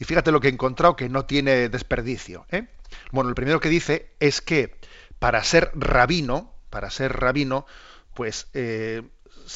Y 0.00 0.04
fíjate 0.04 0.32
lo 0.32 0.40
que 0.40 0.48
he 0.48 0.50
encontrado 0.50 0.96
que 0.96 1.08
no 1.08 1.26
tiene 1.26 1.68
desperdicio. 1.68 2.44
¿eh? 2.50 2.66
Bueno, 3.12 3.28
lo 3.30 3.36
primero 3.36 3.60
que 3.60 3.68
dice 3.68 4.10
es 4.18 4.40
que 4.40 4.80
para 5.20 5.44
ser 5.44 5.70
rabino, 5.74 6.53
para 6.74 6.90
ser 6.90 7.12
rabino, 7.12 7.66
pues 8.14 8.48
eh, 8.52 9.02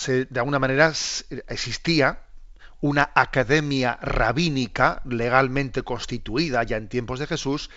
de 0.07 0.39
alguna 0.39 0.61
manera 0.61 0.93
existía 1.49 2.21
una 2.81 3.11
academia 3.13 3.99
rabínica 4.01 5.03
legalmente 5.05 5.83
constituida 5.83 6.63
ya 6.63 6.77
en 6.77 6.89
tiempos 6.89 7.19
de 7.19 7.27
Jesús, 7.27 7.71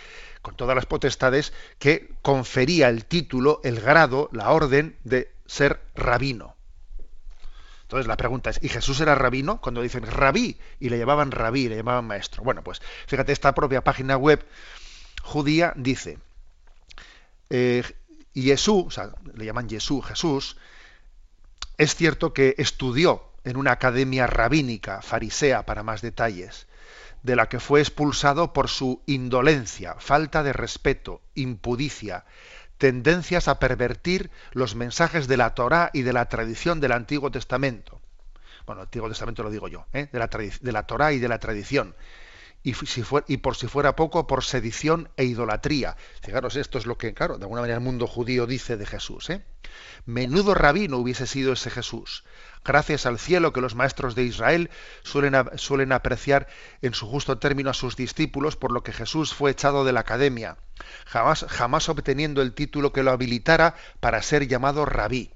con 0.44 0.56
todas 0.56 0.76
las 0.76 0.86
potestades, 0.86 1.54
que 1.80 2.14
confería 2.22 2.90
el 2.90 3.06
título, 3.06 3.62
el 3.64 3.82
grado, 3.82 4.30
la 4.32 4.52
orden 4.52 4.96
de 5.04 5.32
ser 5.48 5.82
rabino. 5.96 6.56
Entonces 7.82 8.06
la 8.06 8.16
pregunta 8.16 8.52
es, 8.52 8.60
¿y 8.62 8.70
Jesús 8.70 9.02
era 9.02 9.16
rabino? 9.16 9.60
Cuando 9.60 9.82
dicen 9.82 10.04
rabí 10.04 10.60
y 10.80 10.90
le 10.90 11.00
llamaban 11.00 11.32
rabí, 11.32 11.68
le 11.68 11.78
llamaban 11.78 12.06
maestro. 12.06 12.44
Bueno, 12.44 12.64
pues 12.64 12.80
fíjate, 13.08 13.32
esta 13.32 13.56
propia 13.56 13.84
página 13.84 14.18
web 14.18 14.46
judía 15.24 15.74
dice, 15.76 16.20
eh, 17.50 17.84
Jesús, 18.34 18.86
o 18.88 18.92
sea, 18.92 19.12
le 19.34 19.46
llaman 19.46 19.70
Jesús, 19.70 20.06
Jesús, 20.06 20.58
es 21.78 21.96
cierto 21.96 22.34
que 22.34 22.56
estudió 22.58 23.24
en 23.44 23.58
una 23.58 23.72
academia 23.72 24.28
rabínica, 24.28 25.02
farisea 25.02 25.66
para 25.66 25.84
más 25.84 26.02
detalles, 26.02 26.68
de 27.24 27.36
la 27.36 27.50
que 27.50 27.60
fue 27.60 27.82
expulsado 27.82 28.54
por 28.54 28.70
su 28.70 29.02
indolencia, 29.06 29.96
falta 30.00 30.44
de 30.44 30.54
respeto, 30.54 31.22
impudicia, 31.36 32.26
tendencias 32.78 33.48
a 33.48 33.60
pervertir 33.60 34.32
los 34.52 34.76
mensajes 34.76 35.28
de 35.28 35.38
la 35.38 35.54
Torá 35.54 35.92
y 35.94 36.02
de 36.02 36.14
la 36.14 36.30
tradición 36.30 36.80
del 36.80 36.94
Antiguo 36.94 37.30
Testamento. 37.32 38.02
Bueno, 38.66 38.82
el 38.82 38.88
Antiguo 38.88 39.10
Testamento 39.10 39.44
lo 39.44 39.52
digo 39.52 39.68
yo, 39.68 39.86
¿eh? 39.94 40.08
de, 40.12 40.20
la 40.20 40.28
de 40.28 40.72
la 40.72 40.84
Torá 40.84 41.14
y 41.14 41.20
de 41.20 41.28
la 41.28 41.40
tradición 41.40 41.96
y, 42.64 42.74
si 42.74 43.04
y 43.28 43.38
por 43.38 43.56
si 43.56 43.68
fuera 43.68 43.96
poco, 43.96 44.28
por 44.28 44.44
sedición 44.44 45.10
e 45.18 45.26
idolatría. 45.26 45.98
Fijaros, 46.22 46.56
esto 46.56 46.78
es 46.78 46.86
lo 46.86 46.98
que, 46.98 47.14
claro, 47.14 47.38
de 47.38 47.44
alguna 47.44 47.62
manera 47.62 47.78
el 47.78 47.84
mundo 47.84 48.08
judío 48.08 48.46
dice 48.46 48.78
de 48.78 48.86
Jesús. 48.86 49.30
¿eh? 49.30 49.44
Menudo 50.06 50.54
rabino 50.54 50.98
hubiese 50.98 51.26
sido 51.26 51.54
ese 51.54 51.72
Jesús. 51.72 52.24
Gracias 52.64 53.08
al 53.08 53.18
cielo 53.18 53.54
que 53.54 53.62
los 53.62 53.74
maestros 53.74 54.14
de 54.14 54.24
Israel 54.24 54.70
suelen, 55.02 55.34
suelen 55.56 55.92
apreciar 55.92 56.48
en 56.84 56.94
su 56.94 57.08
justo 57.08 57.40
término 57.40 57.72
a 57.72 57.76
sus 57.76 57.96
discípulos, 57.96 58.56
por 58.56 58.72
lo 58.72 58.84
que 58.84 58.94
Jesús 58.94 59.34
fue 59.34 59.52
echado 59.52 59.84
de 59.84 59.94
la 59.94 60.02
academia, 60.02 60.58
jamás, 61.06 61.46
jamás 61.50 61.90
obteniendo 61.90 62.44
el 62.44 62.54
título 62.54 62.94
que 62.94 63.02
lo 63.02 63.12
habilitara 63.12 63.76
para 64.00 64.22
ser 64.22 64.48
llamado 64.48 64.86
rabí. 64.86 65.34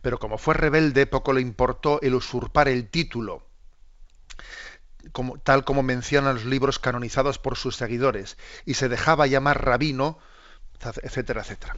Pero 0.00 0.18
como 0.18 0.38
fue 0.38 0.54
rebelde, 0.54 1.06
poco 1.06 1.32
le 1.32 1.40
importó 1.40 2.00
el 2.02 2.14
usurpar 2.14 2.66
el 2.66 2.88
título 2.88 3.51
tal 5.42 5.64
como 5.64 5.82
mencionan 5.82 6.34
los 6.34 6.44
libros 6.44 6.78
canonizados 6.78 7.38
por 7.38 7.56
sus 7.56 7.76
seguidores, 7.76 8.36
y 8.64 8.74
se 8.74 8.88
dejaba 8.88 9.26
llamar 9.26 9.64
rabino, 9.64 10.18
etcétera, 11.02 11.42
etcétera. 11.42 11.76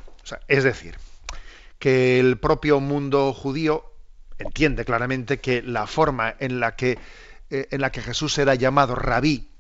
es 0.49 0.65
decir, 0.65 0.97
que 1.79 2.19
el 2.21 2.39
propio 2.39 2.81
mundo 2.81 3.33
judío 3.33 3.93
entiende 4.39 4.85
claramente 4.85 5.41
que 5.41 5.63
la 5.63 5.87
forma 5.87 6.35
en 6.39 6.61
la 6.61 6.77
que, 6.77 6.99
eh, 7.51 7.69
en 7.71 7.81
la 7.81 7.93
que 7.93 8.03
Jesús 8.03 8.39
era 8.39 8.55
llamado 8.55 8.95
rabí 8.95 9.54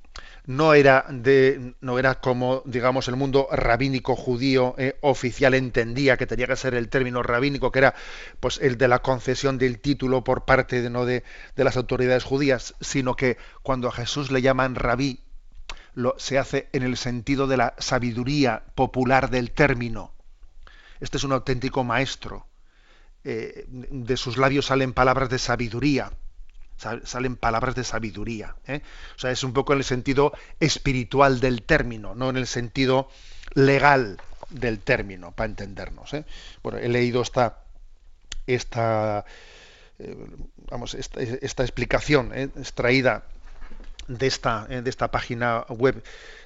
no 0.46 0.74
era 0.74 1.06
de 1.08 1.74
no 1.80 1.98
era 1.98 2.20
como 2.20 2.62
digamos 2.66 3.08
el 3.08 3.16
mundo 3.16 3.48
rabínico 3.50 4.14
judío 4.14 4.74
eh, 4.76 4.98
oficial 5.00 5.54
entendía 5.54 6.16
que 6.16 6.26
tenía 6.26 6.46
que 6.46 6.56
ser 6.56 6.74
el 6.74 6.88
término 6.88 7.22
rabínico 7.22 7.72
que 7.72 7.78
era 7.78 7.94
pues 8.40 8.58
el 8.60 8.76
de 8.76 8.88
la 8.88 9.00
concesión 9.00 9.56
del 9.56 9.80
título 9.80 10.22
por 10.22 10.44
parte 10.44 10.82
de 10.82 10.90
no 10.90 11.06
de, 11.06 11.24
de 11.56 11.64
las 11.64 11.76
autoridades 11.76 12.24
judías 12.24 12.74
sino 12.80 13.16
que 13.16 13.38
cuando 13.62 13.88
a 13.88 13.92
Jesús 13.92 14.30
le 14.30 14.42
llaman 14.42 14.74
rabí 14.74 15.20
lo, 15.94 16.14
se 16.18 16.38
hace 16.38 16.68
en 16.72 16.82
el 16.82 16.96
sentido 16.96 17.46
de 17.46 17.56
la 17.56 17.74
sabiduría 17.78 18.64
popular 18.74 19.30
del 19.30 19.52
término. 19.52 20.12
Este 21.00 21.16
es 21.18 21.24
un 21.24 21.32
auténtico 21.32 21.84
maestro 21.84 22.48
eh, 23.24 23.66
de 23.68 24.16
sus 24.16 24.36
labios 24.36 24.66
salen 24.66 24.92
palabras 24.92 25.30
de 25.30 25.38
sabiduría 25.38 26.12
salen 26.76 27.36
palabras 27.36 27.74
de 27.74 27.84
sabiduría. 27.84 28.56
¿eh? 28.66 28.82
O 29.16 29.18
sea, 29.18 29.30
es 29.30 29.42
un 29.44 29.52
poco 29.52 29.72
en 29.72 29.78
el 29.78 29.84
sentido 29.84 30.32
espiritual 30.60 31.40
del 31.40 31.62
término, 31.62 32.14
no 32.14 32.30
en 32.30 32.36
el 32.36 32.46
sentido 32.46 33.08
legal 33.54 34.18
del 34.50 34.80
término, 34.80 35.32
para 35.32 35.48
entendernos. 35.48 36.12
¿eh? 36.14 36.24
Bueno, 36.62 36.78
he 36.78 36.88
leído 36.88 37.22
esta, 37.22 37.58
esta, 38.46 39.24
eh, 39.98 40.16
vamos, 40.70 40.94
esta, 40.94 41.62
explicación 41.62 42.32
extraída 42.34 43.24
de 44.08 44.26
esta, 44.26 44.66
de 44.66 44.90
esta 44.90 45.10
página 45.10 45.64
web 45.68 46.02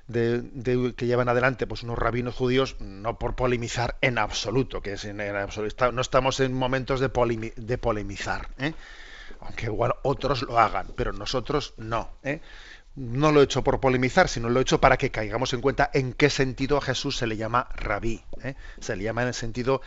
de, 0.06 0.94
que 0.96 1.06
llevan 1.06 1.28
adelante 1.28 1.66
pues 1.66 1.82
unos 1.82 1.98
rabinos 1.98 2.34
judíos, 2.34 2.76
no 2.80 3.18
por 3.18 3.34
polemizar 3.34 3.96
en 4.00 4.18
absoluto, 4.18 4.80
que 4.80 4.94
es 4.94 5.04
en, 5.04 5.20
absoluto, 5.20 5.92
no 5.92 6.00
estamos 6.00 6.40
en 6.40 6.54
momentos 6.54 7.00
de, 7.00 7.08
de 7.56 7.78
polemizar. 7.78 8.48
Aunque 9.40 9.66
igual 9.66 9.94
otros 10.02 10.42
lo 10.42 10.58
hagan, 10.58 10.88
pero 10.96 11.12
nosotros 11.12 11.74
no. 11.76 12.10
¿eh? 12.22 12.40
No 12.96 13.32
lo 13.32 13.40
he 13.40 13.44
hecho 13.44 13.62
por 13.62 13.80
polemizar, 13.80 14.28
sino 14.28 14.48
lo 14.48 14.58
he 14.58 14.62
hecho 14.62 14.80
para 14.80 14.96
que 14.96 15.10
caigamos 15.10 15.52
en 15.52 15.60
cuenta 15.60 15.90
en 15.94 16.12
qué 16.12 16.30
sentido 16.30 16.76
a 16.76 16.80
Jesús 16.80 17.16
se 17.16 17.26
le 17.26 17.36
llama 17.36 17.68
rabí. 17.74 18.22
¿eh? 18.42 18.54
Se 18.80 18.96
le 18.96 19.04
llama 19.04 19.22
en 19.22 19.28
el 19.28 19.34
sentido 19.34 19.82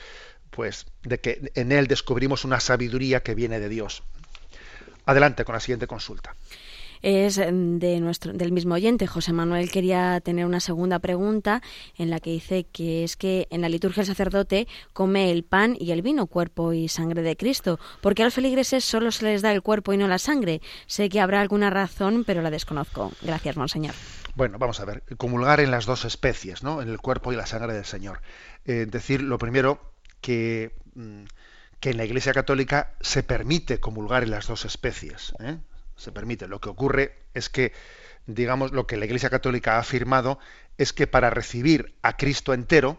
pues, 0.49 0.85
de 1.03 1.19
que 1.19 1.51
en 1.55 1.71
él 1.71 1.87
descubrimos 1.87 2.45
una 2.45 2.59
sabiduría 2.59 3.21
que 3.21 3.35
viene 3.35 3.59
de 3.59 3.69
Dios. 3.69 4.03
Adelante 5.05 5.45
con 5.45 5.53
la 5.53 5.59
siguiente 5.59 5.87
consulta 5.87 6.35
es 7.01 7.37
mm, 7.37 7.77
de 7.77 7.99
nuestro, 7.99 8.33
del 8.33 8.51
mismo 8.51 8.75
oyente. 8.75 9.07
José 9.07 9.33
Manuel 9.33 9.71
quería 9.71 10.19
tener 10.21 10.45
una 10.45 10.59
segunda 10.59 10.99
pregunta 10.99 11.61
en 11.97 12.09
la 12.09 12.19
que 12.19 12.31
dice 12.31 12.65
que 12.65 13.03
es 13.03 13.15
que 13.15 13.47
en 13.49 13.61
la 13.61 13.69
liturgia 13.69 14.01
el 14.01 14.07
sacerdote 14.07 14.67
come 14.93 15.31
el 15.31 15.43
pan 15.43 15.75
y 15.79 15.91
el 15.91 16.01
vino, 16.01 16.27
cuerpo 16.27 16.73
y 16.73 16.87
sangre 16.87 17.21
de 17.21 17.35
Cristo. 17.35 17.79
¿Por 18.01 18.15
qué 18.15 18.23
a 18.23 18.25
los 18.25 18.33
feligreses 18.33 18.83
solo 18.83 19.11
se 19.11 19.25
les 19.25 19.41
da 19.41 19.51
el 19.51 19.61
cuerpo 19.61 19.93
y 19.93 19.97
no 19.97 20.07
la 20.07 20.19
sangre? 20.19 20.61
Sé 20.87 21.09
que 21.09 21.19
habrá 21.19 21.41
alguna 21.41 21.69
razón, 21.69 22.23
pero 22.25 22.41
la 22.41 22.51
desconozco. 22.51 23.11
Gracias, 23.21 23.57
monseñor. 23.57 23.95
Bueno, 24.35 24.57
vamos 24.59 24.79
a 24.79 24.85
ver. 24.85 25.03
Comulgar 25.17 25.59
en 25.59 25.71
las 25.71 25.85
dos 25.85 26.05
especies, 26.05 26.63
¿no? 26.63 26.81
En 26.81 26.89
el 26.89 26.99
cuerpo 26.99 27.33
y 27.33 27.35
la 27.35 27.45
sangre 27.45 27.73
del 27.73 27.85
Señor. 27.85 28.21
Eh, 28.65 28.85
decir 28.89 29.21
lo 29.21 29.37
primero 29.37 29.93
que. 30.21 30.73
Mm, 30.95 31.23
que 31.81 31.89
en 31.89 31.97
la 31.97 32.05
Iglesia 32.05 32.31
Católica 32.31 32.93
se 33.01 33.23
permite 33.23 33.79
comulgar 33.79 34.21
en 34.21 34.29
las 34.29 34.47
dos 34.47 34.65
especies. 34.65 35.33
¿eh? 35.39 35.57
Se 36.01 36.11
permite. 36.11 36.47
Lo 36.47 36.59
que 36.59 36.69
ocurre 36.69 37.15
es 37.33 37.49
que, 37.49 37.73
digamos, 38.25 38.71
lo 38.71 38.87
que 38.87 38.97
la 38.97 39.05
Iglesia 39.05 39.29
Católica 39.29 39.75
ha 39.75 39.79
afirmado 39.79 40.39
es 40.77 40.93
que 40.93 41.07
para 41.07 41.29
recibir 41.29 41.95
a 42.01 42.17
Cristo 42.17 42.53
entero, 42.53 42.97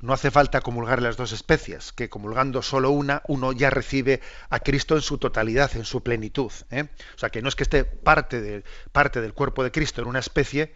no 0.00 0.12
hace 0.12 0.30
falta 0.30 0.60
comulgar 0.60 1.00
las 1.02 1.16
dos 1.16 1.32
especies, 1.32 1.92
que 1.92 2.08
comulgando 2.08 2.62
solo 2.62 2.90
una, 2.90 3.22
uno 3.28 3.52
ya 3.52 3.70
recibe 3.70 4.20
a 4.50 4.60
Cristo 4.60 4.96
en 4.96 5.02
su 5.02 5.18
totalidad, 5.18 5.74
en 5.76 5.84
su 5.84 6.02
plenitud. 6.02 6.52
¿eh? 6.70 6.88
O 7.14 7.18
sea, 7.18 7.30
que 7.30 7.42
no 7.42 7.48
es 7.48 7.56
que 7.56 7.62
esté 7.62 7.84
parte, 7.84 8.64
parte 8.92 9.20
del 9.20 9.34
cuerpo 9.34 9.64
de 9.64 9.70
Cristo 9.70 10.02
en 10.02 10.08
una 10.08 10.18
especie 10.18 10.74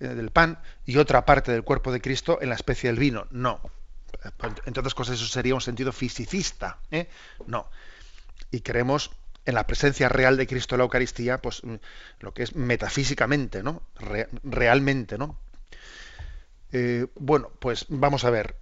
eh, 0.00 0.08
del 0.08 0.30
pan 0.30 0.58
y 0.84 0.96
otra 0.98 1.24
parte 1.24 1.52
del 1.52 1.62
cuerpo 1.62 1.92
de 1.92 2.00
Cristo 2.00 2.38
en 2.40 2.50
la 2.50 2.54
especie 2.54 2.90
del 2.90 2.98
vino. 2.98 3.26
No. 3.30 3.60
Entre 4.64 4.80
otras 4.80 4.94
cosas, 4.94 5.16
eso 5.16 5.26
sería 5.26 5.54
un 5.54 5.60
sentido 5.60 5.92
fisicista. 5.92 6.78
¿eh? 6.90 7.08
No. 7.46 7.68
Y 8.50 8.60
creemos 8.60 9.10
en 9.46 9.54
la 9.54 9.66
presencia 9.66 10.08
real 10.08 10.36
de 10.36 10.46
Cristo 10.46 10.74
en 10.74 10.80
la 10.80 10.84
Eucaristía, 10.84 11.40
pues 11.40 11.64
mm, 11.64 11.76
lo 12.20 12.34
que 12.34 12.42
es 12.42 12.54
metafísicamente, 12.54 13.62
¿no? 13.62 13.82
realmente, 14.42 15.16
¿no? 15.16 15.38
Eh, 16.72 17.06
bueno, 17.14 17.50
pues 17.60 17.86
vamos 17.88 18.24
a 18.24 18.30
ver. 18.30 18.56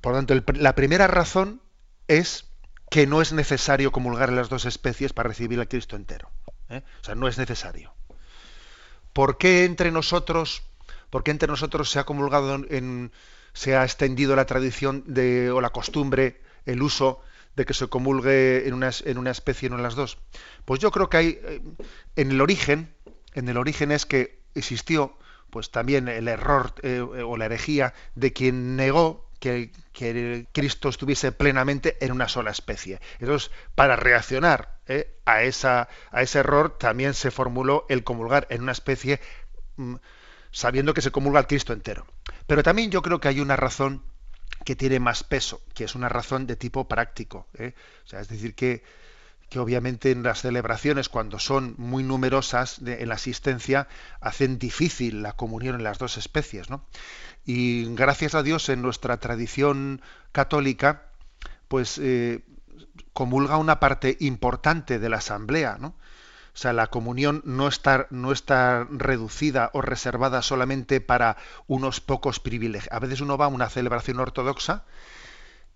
Por 0.00 0.14
tanto, 0.14 0.34
la 0.54 0.74
primera 0.74 1.06
razón 1.06 1.60
es 2.06 2.46
que 2.90 3.06
no 3.06 3.20
es 3.20 3.32
necesario 3.32 3.92
comulgar 3.92 4.32
las 4.32 4.48
dos 4.48 4.64
especies 4.64 5.12
para 5.12 5.28
recibir 5.28 5.58
al 5.58 5.68
Cristo 5.68 5.96
entero. 5.96 6.30
¿eh? 6.70 6.82
O 7.00 7.04
sea, 7.04 7.14
no 7.14 7.28
es 7.28 7.36
necesario. 7.36 7.92
¿Por 9.12 9.38
qué 9.38 9.64
entre 9.64 9.90
nosotros, 9.90 10.62
por 11.10 11.24
qué 11.24 11.32
entre 11.32 11.48
nosotros 11.48 11.90
se 11.90 11.98
ha 11.98 12.04
comulgado 12.04 12.54
en, 12.54 13.12
se 13.52 13.76
ha 13.76 13.84
extendido 13.84 14.36
la 14.36 14.46
tradición 14.46 15.02
de, 15.06 15.50
o 15.50 15.60
la 15.60 15.70
costumbre, 15.70 16.40
el 16.64 16.82
uso 16.82 17.20
de 17.58 17.66
que 17.66 17.74
se 17.74 17.88
comulgue 17.88 18.66
en 18.68 18.74
una, 18.74 18.90
en 19.04 19.18
una 19.18 19.32
especie 19.32 19.66
y 19.66 19.70
no 19.70 19.76
en 19.76 19.82
las 19.82 19.96
dos? 19.96 20.18
Pues 20.64 20.80
yo 20.80 20.90
creo 20.90 21.10
que 21.10 21.16
hay, 21.16 21.40
eh, 21.42 21.60
en 22.16 22.30
el 22.30 22.40
origen, 22.40 22.94
en 23.34 23.48
el 23.48 23.56
origen 23.56 23.90
es 23.92 24.06
que 24.06 24.40
existió 24.54 25.18
pues 25.50 25.70
también 25.70 26.08
el 26.08 26.28
error 26.28 26.74
eh, 26.82 27.00
o 27.00 27.36
la 27.36 27.46
herejía 27.46 27.94
de 28.14 28.32
quien 28.32 28.76
negó 28.76 29.28
que, 29.40 29.72
Cristo 30.52 30.88
estuviese 30.88 31.32
plenamente 31.32 31.96
en 32.00 32.12
una 32.12 32.28
sola 32.28 32.52
especie. 32.52 33.00
Entonces, 33.18 33.50
para 33.74 33.96
reaccionar 33.96 34.78
eh, 34.86 35.16
a, 35.24 35.42
esa, 35.42 35.88
a 36.12 36.22
ese 36.22 36.38
error, 36.38 36.78
también 36.78 37.14
se 37.14 37.32
formuló 37.32 37.84
el 37.88 38.04
comulgar 38.04 38.46
en 38.50 38.62
una 38.62 38.72
especie 38.72 39.20
mm, 39.76 39.96
sabiendo 40.52 40.94
que 40.94 41.00
se 41.00 41.10
comulga 41.10 41.40
al 41.40 41.48
Cristo 41.48 41.72
entero. 41.72 42.06
Pero 42.46 42.62
también 42.62 42.92
yo 42.92 43.02
creo 43.02 43.20
que 43.20 43.28
hay 43.28 43.40
una 43.40 43.56
razón 43.56 44.04
que 44.64 44.76
tiene 44.76 45.00
más 45.00 45.24
peso, 45.24 45.62
que 45.74 45.84
es 45.84 45.94
una 45.94 46.08
razón 46.08 46.46
de 46.46 46.56
tipo 46.56 46.88
práctico. 46.88 47.46
¿eh? 47.54 47.74
O 48.04 48.08
sea, 48.08 48.20
es 48.20 48.28
decir, 48.28 48.54
que 48.54 48.82
que 49.48 49.58
obviamente 49.58 50.10
en 50.10 50.22
las 50.22 50.42
celebraciones, 50.42 51.08
cuando 51.08 51.38
son 51.38 51.74
muy 51.78 52.02
numerosas 52.02 52.80
en 52.84 53.08
la 53.08 53.14
asistencia, 53.14 53.88
hacen 54.20 54.58
difícil 54.58 55.22
la 55.22 55.32
comunión 55.32 55.76
en 55.76 55.84
las 55.84 55.98
dos 55.98 56.18
especies. 56.18 56.68
¿no? 56.68 56.84
Y 57.46 57.94
gracias 57.94 58.34
a 58.34 58.42
Dios 58.42 58.68
en 58.68 58.82
nuestra 58.82 59.18
tradición 59.18 60.02
católica, 60.32 61.06
pues 61.68 61.98
eh, 61.98 62.44
comulga 63.12 63.56
una 63.56 63.80
parte 63.80 64.16
importante 64.20 64.98
de 64.98 65.08
la 65.08 65.16
asamblea. 65.18 65.78
¿no? 65.80 65.94
O 66.58 66.60
sea, 66.60 66.72
la 66.72 66.88
comunión 66.88 67.40
no 67.44 67.68
está, 67.68 68.08
no 68.10 68.32
está 68.32 68.84
reducida 68.90 69.70
o 69.74 69.80
reservada 69.80 70.42
solamente 70.42 71.00
para 71.00 71.36
unos 71.68 72.00
pocos 72.00 72.40
privilegios. 72.40 72.92
A 72.92 72.98
veces 72.98 73.20
uno 73.20 73.38
va 73.38 73.44
a 73.44 73.48
una 73.48 73.70
celebración 73.70 74.18
ortodoxa 74.18 74.82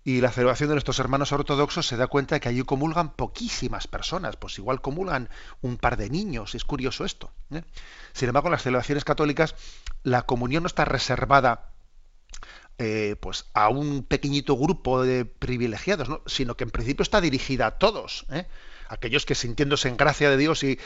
y 0.03 0.19
la 0.19 0.29
celebración 0.29 0.67
de 0.67 0.75
nuestros 0.75 0.99
hermanos 0.99 1.31
ortodoxos 1.31 1.87
se 1.87 1.95
da 1.95 2.07
cuenta 2.07 2.35
de 2.35 2.41
que 2.41 2.49
allí 2.49 2.63
comulgan 2.63 3.13
poquísimas 3.13 3.87
personas, 3.87 4.35
pues 4.35 4.59
igual 4.59 4.81
comulgan 4.81 5.29
un 5.61 5.77
par 5.77 5.95
de 5.95 6.09
niños, 6.09 6.53
es 6.53 6.65
curioso 6.65 7.05
esto. 7.05 7.31
¿eh? 7.51 7.63
Sin 8.11 8.27
embargo, 8.27 8.49
en 8.49 8.51
las 8.51 8.63
celebraciones 8.63 9.05
católicas 9.05 9.55
la 10.03 10.23
comunión 10.23 10.63
no 10.63 10.67
está 10.67 10.83
reservada 10.83 11.71
eh, 12.77 13.15
pues 13.21 13.45
a 13.53 13.69
un 13.69 14.03
pequeñito 14.03 14.57
grupo 14.57 15.01
de 15.01 15.23
privilegiados, 15.23 16.09
sino 16.25 16.57
que 16.57 16.65
en 16.65 16.71
principio 16.71 17.03
está 17.03 17.21
dirigida 17.21 17.67
a 17.67 17.77
todos. 17.77 18.25
¿eh? 18.31 18.47
Aquellos 18.89 19.25
que 19.25 19.35
sintiéndose 19.35 19.87
en 19.87 19.97
gracia 19.97 20.29
de 20.29 20.37
Dios 20.37 20.63
y, 20.63 20.79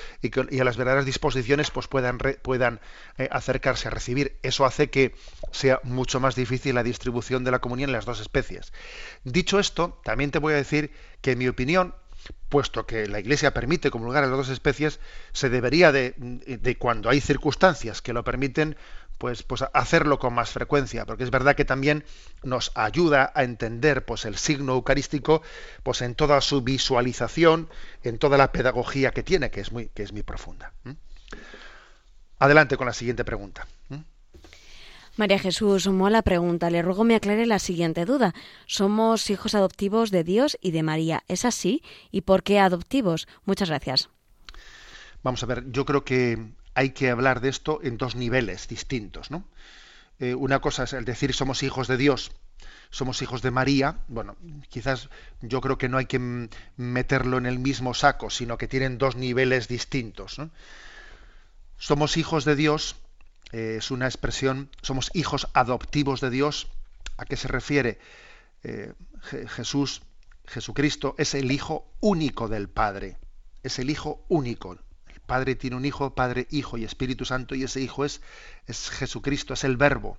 a 0.59 0.63
las 0.63 0.77
verdaderas 0.77 1.05
disposiciones 1.05 1.71
pues 1.71 1.87
puedan, 1.87 2.17
puedan 2.41 2.79
eh, 3.17 3.27
acercarse 3.31 3.87
a 3.87 3.91
recibir. 3.91 4.37
Eso 4.43 4.65
hace 4.65 4.89
que 4.89 5.15
sea 5.51 5.79
mucho 5.83 6.19
más 6.19 6.35
difícil 6.35 6.75
la 6.75 6.83
distribución 6.83 7.43
de 7.43 7.51
la 7.51 7.59
comunión 7.59 7.89
en 7.89 7.93
las 7.93 8.05
dos 8.05 8.19
especies. 8.19 8.73
Dicho 9.23 9.59
esto, 9.59 9.99
también 10.03 10.31
te 10.31 10.39
voy 10.39 10.53
a 10.53 10.57
decir 10.57 10.91
que 11.21 11.31
en 11.31 11.39
mi 11.39 11.47
opinión, 11.47 11.95
puesto 12.49 12.85
que 12.85 13.07
la 13.07 13.19
Iglesia 13.19 13.53
permite 13.53 13.91
comulgar 13.91 14.23
a 14.23 14.27
las 14.27 14.37
dos 14.37 14.49
especies, 14.49 14.99
se 15.33 15.49
debería 15.49 15.91
de, 15.91 16.13
de, 16.17 16.77
cuando 16.77 17.09
hay 17.09 17.21
circunstancias 17.21 18.01
que 18.01 18.13
lo 18.13 18.23
permiten, 18.23 18.77
pues, 19.17 19.43
pues 19.43 19.63
hacerlo 19.73 20.19
con 20.19 20.33
más 20.33 20.51
frecuencia, 20.51 21.05
porque 21.05 21.23
es 21.23 21.31
verdad 21.31 21.55
que 21.55 21.65
también 21.65 22.03
nos 22.43 22.71
ayuda 22.75 23.31
a 23.35 23.43
entender 23.43 24.05
pues 24.05 24.25
el 24.25 24.37
signo 24.37 24.73
eucarístico 24.73 25.41
pues 25.83 26.01
en 26.01 26.15
toda 26.15 26.41
su 26.41 26.61
visualización, 26.61 27.69
en 28.03 28.17
toda 28.17 28.37
la 28.37 28.51
pedagogía 28.51 29.11
que 29.11 29.23
tiene, 29.23 29.51
que 29.51 29.61
es 29.61 29.71
muy, 29.71 29.89
que 29.89 30.03
es 30.03 30.13
muy 30.13 30.23
profunda. 30.23 30.73
Adelante 32.39 32.77
con 32.77 32.87
la 32.87 32.93
siguiente 32.93 33.25
pregunta. 33.25 33.67
María 35.17 35.39
Jesús, 35.39 35.87
la 35.87 36.21
pregunta. 36.21 36.69
Le 36.69 36.83
ruego 36.83 37.03
me 37.03 37.15
aclare 37.15 37.47
la 37.47 37.57
siguiente 37.57 38.05
duda. 38.05 38.35
Somos 38.67 39.31
hijos 39.31 39.55
adoptivos 39.55 40.11
de 40.11 40.23
Dios 40.23 40.57
y 40.61 40.71
de 40.71 40.83
María. 40.83 41.23
¿Es 41.27 41.43
así? 41.43 41.81
¿Y 42.11 42.21
por 42.21 42.43
qué 42.43 42.59
adoptivos? 42.59 43.27
Muchas 43.43 43.69
gracias. 43.69 44.09
Vamos 45.23 45.41
a 45.41 45.47
ver, 45.47 45.71
yo 45.71 45.85
creo 45.85 46.03
que 46.03 46.51
hay 46.77 46.91
que 46.91 47.09
hablar 47.09 47.41
de 47.41 47.49
esto 47.49 47.79
en 47.81 47.97
dos 47.97 48.15
niveles 48.15 48.67
distintos. 48.67 49.31
¿no? 49.31 49.43
Eh, 50.19 50.35
una 50.35 50.59
cosa 50.59 50.83
es 50.83 50.93
el 50.93 51.05
decir 51.05 51.33
somos 51.33 51.63
hijos 51.63 51.87
de 51.87 51.97
Dios, 51.97 52.31
somos 52.91 53.23
hijos 53.23 53.41
de 53.41 53.49
María. 53.49 53.97
Bueno, 54.07 54.35
quizás 54.69 55.09
yo 55.41 55.59
creo 55.59 55.79
que 55.79 55.89
no 55.89 55.97
hay 55.97 56.05
que 56.05 56.47
meterlo 56.77 57.39
en 57.39 57.47
el 57.47 57.57
mismo 57.57 57.95
saco, 57.95 58.29
sino 58.29 58.59
que 58.59 58.67
tienen 58.67 58.99
dos 58.99 59.15
niveles 59.15 59.67
distintos. 59.67 60.39
Somos 61.79 62.15
hijos 62.15 62.45
de 62.45 62.55
Dios, 62.55 62.95
eh, 63.53 63.77
es 63.79 63.89
una 63.89 64.05
expresión, 64.05 64.69
somos 64.83 65.09
hijos 65.15 65.47
adoptivos 65.53 66.21
de 66.21 66.29
Dios. 66.29 66.67
¿A 67.17 67.25
qué 67.25 67.37
se 67.37 67.47
refiere? 67.47 67.97
Eh, 68.63 68.93
Jesús, 69.47 70.03
Jesucristo 70.45 71.15
es 71.17 71.33
el 71.33 71.51
Hijo 71.51 71.87
único 72.01 72.47
del 72.47 72.69
Padre, 72.69 73.17
es 73.63 73.79
el 73.79 73.89
Hijo 73.89 74.23
único. 74.27 74.77
Padre 75.27 75.55
tiene 75.55 75.75
un 75.75 75.85
Hijo, 75.85 76.15
Padre, 76.15 76.47
Hijo 76.49 76.77
y 76.77 76.85
Espíritu 76.85 77.25
Santo, 77.25 77.53
y 77.53 77.63
ese 77.63 77.81
Hijo 77.81 78.05
es, 78.05 78.21
es 78.65 78.89
Jesucristo, 78.89 79.53
es 79.53 79.63
el 79.63 79.77
Verbo. 79.77 80.17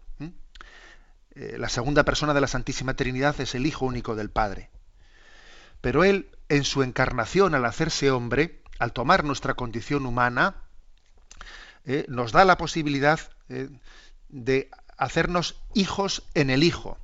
Eh, 1.35 1.57
la 1.59 1.69
segunda 1.69 2.05
persona 2.05 2.35
de 2.35 2.41
la 2.41 2.47
Santísima 2.47 2.95
Trinidad 2.95 3.41
es 3.41 3.55
el 3.55 3.67
Hijo 3.67 3.87
único 3.87 4.15
del 4.15 4.31
Padre. 4.31 4.71
Pero 5.81 6.05
Él, 6.05 6.31
en 6.49 6.65
su 6.65 6.83
encarnación, 6.83 7.55
al 7.55 7.65
hacerse 7.65 8.11
hombre, 8.11 8.63
al 8.79 8.93
tomar 8.93 9.25
nuestra 9.25 9.55
condición 9.55 10.05
humana, 10.05 10.57
eh, 11.85 12.05
nos 12.09 12.33
da 12.33 12.45
la 12.45 12.59
posibilidad 12.59 13.19
eh, 13.49 13.71
de 14.29 14.71
hacernos 14.99 15.63
hijos 15.75 16.25
en 16.35 16.51
el 16.51 16.63
Hijo. 16.63 16.99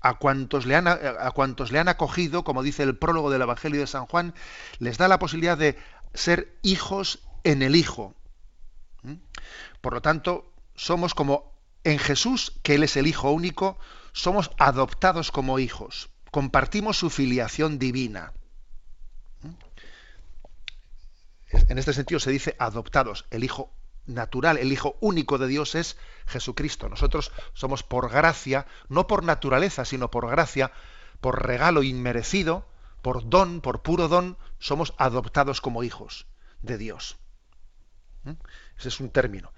A 0.00 0.14
cuantos, 0.14 0.66
le 0.66 0.74
han, 0.74 0.88
a 0.88 1.30
cuantos 1.30 1.70
le 1.70 1.78
han 1.78 1.86
acogido, 1.86 2.42
como 2.42 2.64
dice 2.64 2.82
el 2.82 2.98
prólogo 2.98 3.30
del 3.30 3.42
Evangelio 3.42 3.80
de 3.80 3.86
San 3.86 4.06
Juan, 4.06 4.34
les 4.80 4.98
da 4.98 5.06
la 5.06 5.20
posibilidad 5.20 5.56
de 5.56 5.78
ser 6.14 6.58
hijos 6.62 7.20
en 7.44 7.62
el 7.62 7.76
Hijo. 7.76 8.14
¿Mm? 9.02 9.14
Por 9.80 9.94
lo 9.94 10.02
tanto, 10.02 10.52
somos 10.74 11.14
como 11.14 11.52
en 11.84 11.98
Jesús, 11.98 12.60
que 12.62 12.74
Él 12.74 12.84
es 12.84 12.96
el 12.96 13.06
Hijo 13.06 13.30
único, 13.30 13.78
somos 14.12 14.50
adoptados 14.58 15.30
como 15.30 15.58
hijos, 15.58 16.10
compartimos 16.30 16.98
su 16.98 17.10
filiación 17.10 17.78
divina. 17.78 18.32
¿Mm? 19.42 19.54
En 21.68 21.78
este 21.78 21.92
sentido 21.92 22.20
se 22.20 22.30
dice 22.30 22.56
adoptados. 22.58 23.26
El 23.30 23.44
Hijo 23.44 23.70
natural, 24.06 24.58
el 24.58 24.72
Hijo 24.72 24.96
único 25.00 25.38
de 25.38 25.46
Dios 25.46 25.74
es 25.74 25.96
Jesucristo. 26.26 26.88
Nosotros 26.88 27.32
somos 27.54 27.82
por 27.82 28.10
gracia, 28.10 28.66
no 28.88 29.06
por 29.06 29.24
naturaleza, 29.24 29.84
sino 29.84 30.10
por 30.10 30.28
gracia, 30.28 30.72
por 31.20 31.46
regalo 31.46 31.82
inmerecido, 31.82 32.66
por 33.02 33.28
don, 33.28 33.60
por 33.60 33.82
puro 33.82 34.08
don, 34.08 34.38
somos 34.58 34.94
adoptados 34.96 35.60
como 35.60 35.82
hijos 35.82 36.26
de 36.62 36.78
Dios. 36.78 37.16
¿Mm? 38.22 38.30
Ese 38.78 38.88
es 38.88 39.00
un 39.00 39.10
término. 39.10 39.52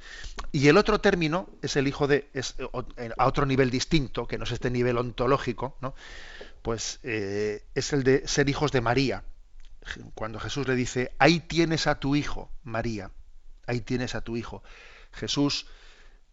Y 0.51 0.68
el 0.68 0.78
otro 0.78 1.01
término 1.01 1.49
es 1.61 1.76
el 1.76 1.86
hijo 1.86 2.07
de, 2.07 2.30
es, 2.32 2.57
eh, 2.97 3.11
a 3.16 3.26
otro 3.26 3.45
nivel 3.45 3.70
distinto, 3.70 4.26
que 4.26 4.38
no 4.38 4.45
es 4.45 4.53
este 4.53 4.70
nivel 4.70 4.97
ontológico, 4.97 5.76
¿no? 5.82 5.95
pues 6.62 6.99
eh, 7.03 7.66
es 7.74 7.92
el 7.92 8.03
de 8.03 8.26
ser 8.26 8.49
hijos 8.49 8.72
de 8.72 8.80
María. 8.80 9.24
Cuando 10.14 10.40
Jesús 10.40 10.66
le 10.66 10.74
dice, 10.74 11.14
ahí 11.18 11.40
tienes 11.40 11.86
a 11.86 12.01
tu 12.01 12.16
hijo, 12.16 12.51
María, 12.62 13.11
ahí 13.66 13.82
tienes 13.82 14.14
a 14.14 14.22
tu 14.22 14.38
hijo. 14.38 14.62
Jesús 15.12 15.66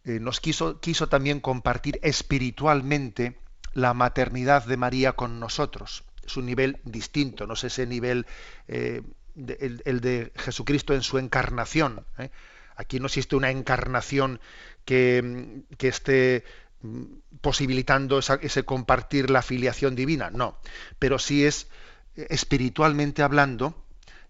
eh, 0.05 0.21
nos 0.21 0.39
quiso, 0.39 0.79
quiso 0.79 1.09
también 1.09 1.41
compartir 1.41 1.99
espiritualmente 2.01 3.37
la 3.73 3.93
maternidad 3.93 4.65
de 4.65 4.77
María 4.77 5.13
con 5.13 5.41
nosotros 5.41 6.05
es 6.25 6.37
un 6.37 6.45
nivel 6.45 6.79
distinto, 6.83 7.47
no 7.47 7.53
es 7.53 7.63
ese 7.63 7.85
nivel 7.85 8.25
eh, 8.67 9.01
el, 9.35 10.01
de 10.01 10.31
Jesucristo 10.35 10.93
en 10.93 11.01
su 11.01 11.17
encarnación. 11.17 12.05
¿eh? 12.17 12.29
Aquí 12.75 12.99
no 12.99 13.07
existe 13.07 13.35
una 13.35 13.49
encarnación 13.49 14.39
que, 14.85 15.63
que 15.77 15.87
esté 15.87 16.43
mm, 16.81 17.03
posibilitando 17.41 18.19
ese 18.19 18.63
compartir 18.63 19.29
la 19.29 19.41
filiación 19.41 19.95
divina, 19.95 20.29
no, 20.29 20.57
pero 20.99 21.19
sí 21.19 21.45
es 21.45 21.67
espiritualmente 22.15 23.23
hablando, 23.23 23.75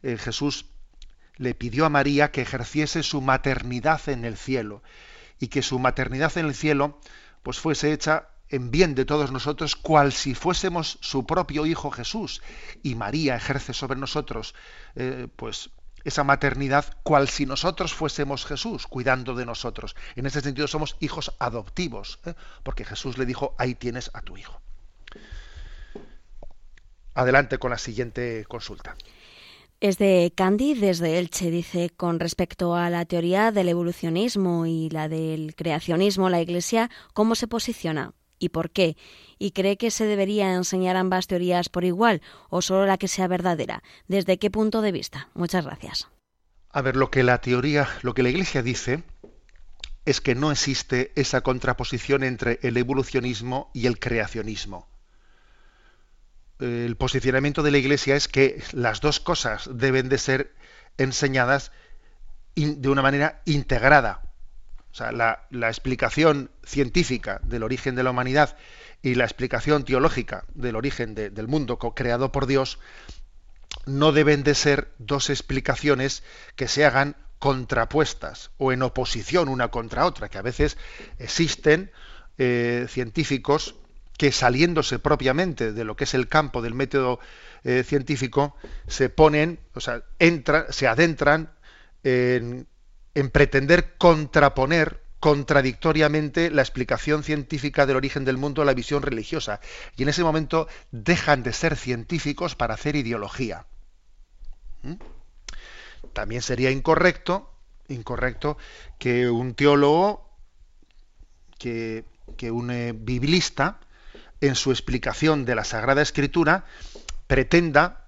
eh, 0.03 0.17
Jesús 0.17 0.65
le 1.37 1.55
pidió 1.55 1.85
a 1.85 1.89
María 1.89 2.31
que 2.31 2.41
ejerciese 2.41 3.03
su 3.03 3.21
maternidad 3.21 4.07
en 4.09 4.25
el 4.25 4.37
cielo 4.37 4.83
y 5.39 5.47
que 5.47 5.61
su 5.61 5.79
maternidad 5.79 6.37
en 6.37 6.45
el 6.45 6.55
cielo 6.55 6.99
pues 7.43 7.59
fuese 7.59 7.93
hecha 7.93 8.29
en 8.51 8.69
bien 8.69 8.95
de 8.95 9.05
todos 9.05 9.31
nosotros, 9.31 9.75
cual 9.75 10.11
si 10.11 10.35
fuésemos 10.35 10.99
su 11.01 11.25
propio 11.25 11.65
Hijo 11.65 11.89
Jesús. 11.89 12.41
Y 12.83 12.95
María 12.95 13.35
ejerce 13.35 13.73
sobre 13.73 13.97
nosotros, 13.97 14.53
eh, 14.95 15.27
pues, 15.35 15.71
esa 16.03 16.23
maternidad, 16.23 16.85
cual 17.03 17.29
si 17.29 17.45
nosotros 17.45 17.93
fuésemos 17.93 18.45
Jesús, 18.45 18.87
cuidando 18.87 19.35
de 19.35 19.45
nosotros. 19.45 19.95
En 20.15 20.25
ese 20.25 20.41
sentido 20.41 20.67
somos 20.67 20.97
hijos 20.99 21.33
adoptivos, 21.39 22.19
¿eh? 22.25 22.33
porque 22.63 22.85
Jesús 22.85 23.17
le 23.17 23.25
dijo, 23.25 23.55
ahí 23.57 23.75
tienes 23.75 24.11
a 24.13 24.21
tu 24.21 24.37
hijo. 24.37 24.61
Adelante 27.13 27.57
con 27.57 27.71
la 27.71 27.77
siguiente 27.77 28.45
consulta. 28.47 28.95
Es 29.79 29.97
de 29.97 30.31
Candy 30.35 30.75
desde 30.75 31.17
Elche. 31.17 31.49
Dice, 31.49 31.89
con 31.89 32.19
respecto 32.19 32.75
a 32.75 32.89
la 32.89 33.05
teoría 33.05 33.51
del 33.51 33.69
evolucionismo 33.69 34.65
y 34.65 34.89
la 34.89 35.09
del 35.09 35.55
creacionismo, 35.55 36.29
la 36.29 36.41
Iglesia, 36.41 36.89
¿cómo 37.13 37.35
se 37.35 37.47
posiciona? 37.47 38.13
¿Y 38.41 38.49
por 38.49 38.71
qué? 38.71 38.97
¿Y 39.39 39.51
cree 39.51 39.77
que 39.77 39.91
se 39.91 40.05
debería 40.05 40.53
enseñar 40.53 40.97
ambas 40.97 41.27
teorías 41.27 41.69
por 41.69 41.85
igual 41.85 42.21
o 42.49 42.61
solo 42.61 42.85
la 42.85 42.97
que 42.97 43.07
sea 43.07 43.29
verdadera? 43.29 43.83
¿Desde 44.09 44.37
qué 44.37 44.51
punto 44.51 44.81
de 44.81 44.91
vista? 44.91 45.29
Muchas 45.33 45.65
gracias. 45.65 46.09
A 46.71 46.81
ver, 46.81 46.97
lo 46.97 47.09
que 47.09 47.23
la 47.23 47.39
teoría, 47.39 47.87
lo 48.01 48.13
que 48.13 48.23
la 48.23 48.29
Iglesia 48.29 48.61
dice 48.61 49.03
es 50.03 50.19
que 50.19 50.35
no 50.35 50.51
existe 50.51 51.13
esa 51.15 51.41
contraposición 51.41 52.23
entre 52.23 52.59
el 52.63 52.75
evolucionismo 52.75 53.71
y 53.73 53.85
el 53.85 53.99
creacionismo 53.99 54.91
el 56.61 56.95
posicionamiento 56.95 57.63
de 57.63 57.71
la 57.71 57.79
Iglesia 57.79 58.15
es 58.15 58.27
que 58.27 58.61
las 58.71 59.01
dos 59.01 59.19
cosas 59.19 59.69
deben 59.73 60.09
de 60.09 60.17
ser 60.17 60.53
enseñadas 60.97 61.71
de 62.55 62.89
una 62.89 63.01
manera 63.01 63.41
integrada. 63.45 64.21
O 64.91 64.95
sea, 64.95 65.11
la, 65.11 65.69
explicación 65.69 66.51
científica 66.63 67.39
del 67.43 67.63
origen 67.63 67.95
de 67.95 68.03
la 68.03 68.11
humanidad 68.11 68.57
y 69.01 69.15
la 69.15 69.23
explicación 69.23 69.85
teológica 69.85 70.43
del 70.53 70.75
origen 70.75 71.15
del 71.15 71.47
mundo 71.47 71.79
creado 71.79 72.31
por 72.31 72.45
Dios 72.45 72.77
no 73.85 74.11
deben 74.11 74.43
de 74.43 74.53
ser 74.53 74.91
dos 74.99 75.29
explicaciones 75.29 76.23
que 76.55 76.67
se 76.67 76.85
hagan 76.85 77.15
contrapuestas 77.39 78.51
o 78.57 78.71
en 78.71 78.83
oposición 78.83 79.49
una 79.49 79.69
contra 79.69 80.05
otra, 80.05 80.29
que 80.29 80.37
a 80.37 80.43
veces 80.43 80.77
existen 81.17 81.91
eh, 82.37 82.85
científicos 82.89 83.75
que 84.17 84.31
saliéndose 84.31 84.99
propiamente 84.99 85.73
de 85.73 85.83
lo 85.83 85.95
que 85.95 86.03
es 86.03 86.13
el 86.13 86.27
campo 86.27 86.61
del 86.61 86.75
método 86.75 87.19
eh, 87.63 87.83
científico, 87.83 88.55
se 88.87 89.09
ponen, 89.09 89.59
o 89.73 89.79
sea, 89.79 90.03
entran, 90.19 90.65
se 90.69 90.87
adentran 90.87 91.51
en, 92.03 92.67
pretender 93.31 93.97
contraponer 93.97 95.01
contradictoriamente 95.19 96.49
la 96.49 96.63
explicación 96.63 97.23
científica 97.23 97.85
del 97.85 97.97
origen 97.97 98.25
del 98.25 98.37
mundo 98.37 98.61
a 98.61 98.65
la 98.65 98.73
visión 98.73 99.03
religiosa. 99.03 99.59
Y 99.95 100.03
en 100.03 100.09
ese 100.09 100.23
momento 100.23 100.67
dejan 100.91 101.43
de 101.43 101.53
ser 101.53 101.75
científicos 101.75 102.55
para 102.55 102.73
hacer 102.73 102.95
ideología. 102.95 103.65
¿Mm? 104.81 104.95
También 106.13 106.41
sería 106.41 106.71
incorrecto, 106.71 107.53
incorrecto 107.87 108.57
que 108.97 109.29
un 109.29 109.53
teólogo, 109.53 110.27
que, 111.59 112.03
que 112.35 112.49
un 112.49 112.71
eh, 112.71 112.93
biblista, 112.95 113.79
en 114.41 114.55
su 114.55 114.71
explicación 114.71 115.45
de 115.45 115.55
la 115.55 115.63
Sagrada 115.63 116.01
Escritura 116.01 116.65
pretenda 117.27 118.07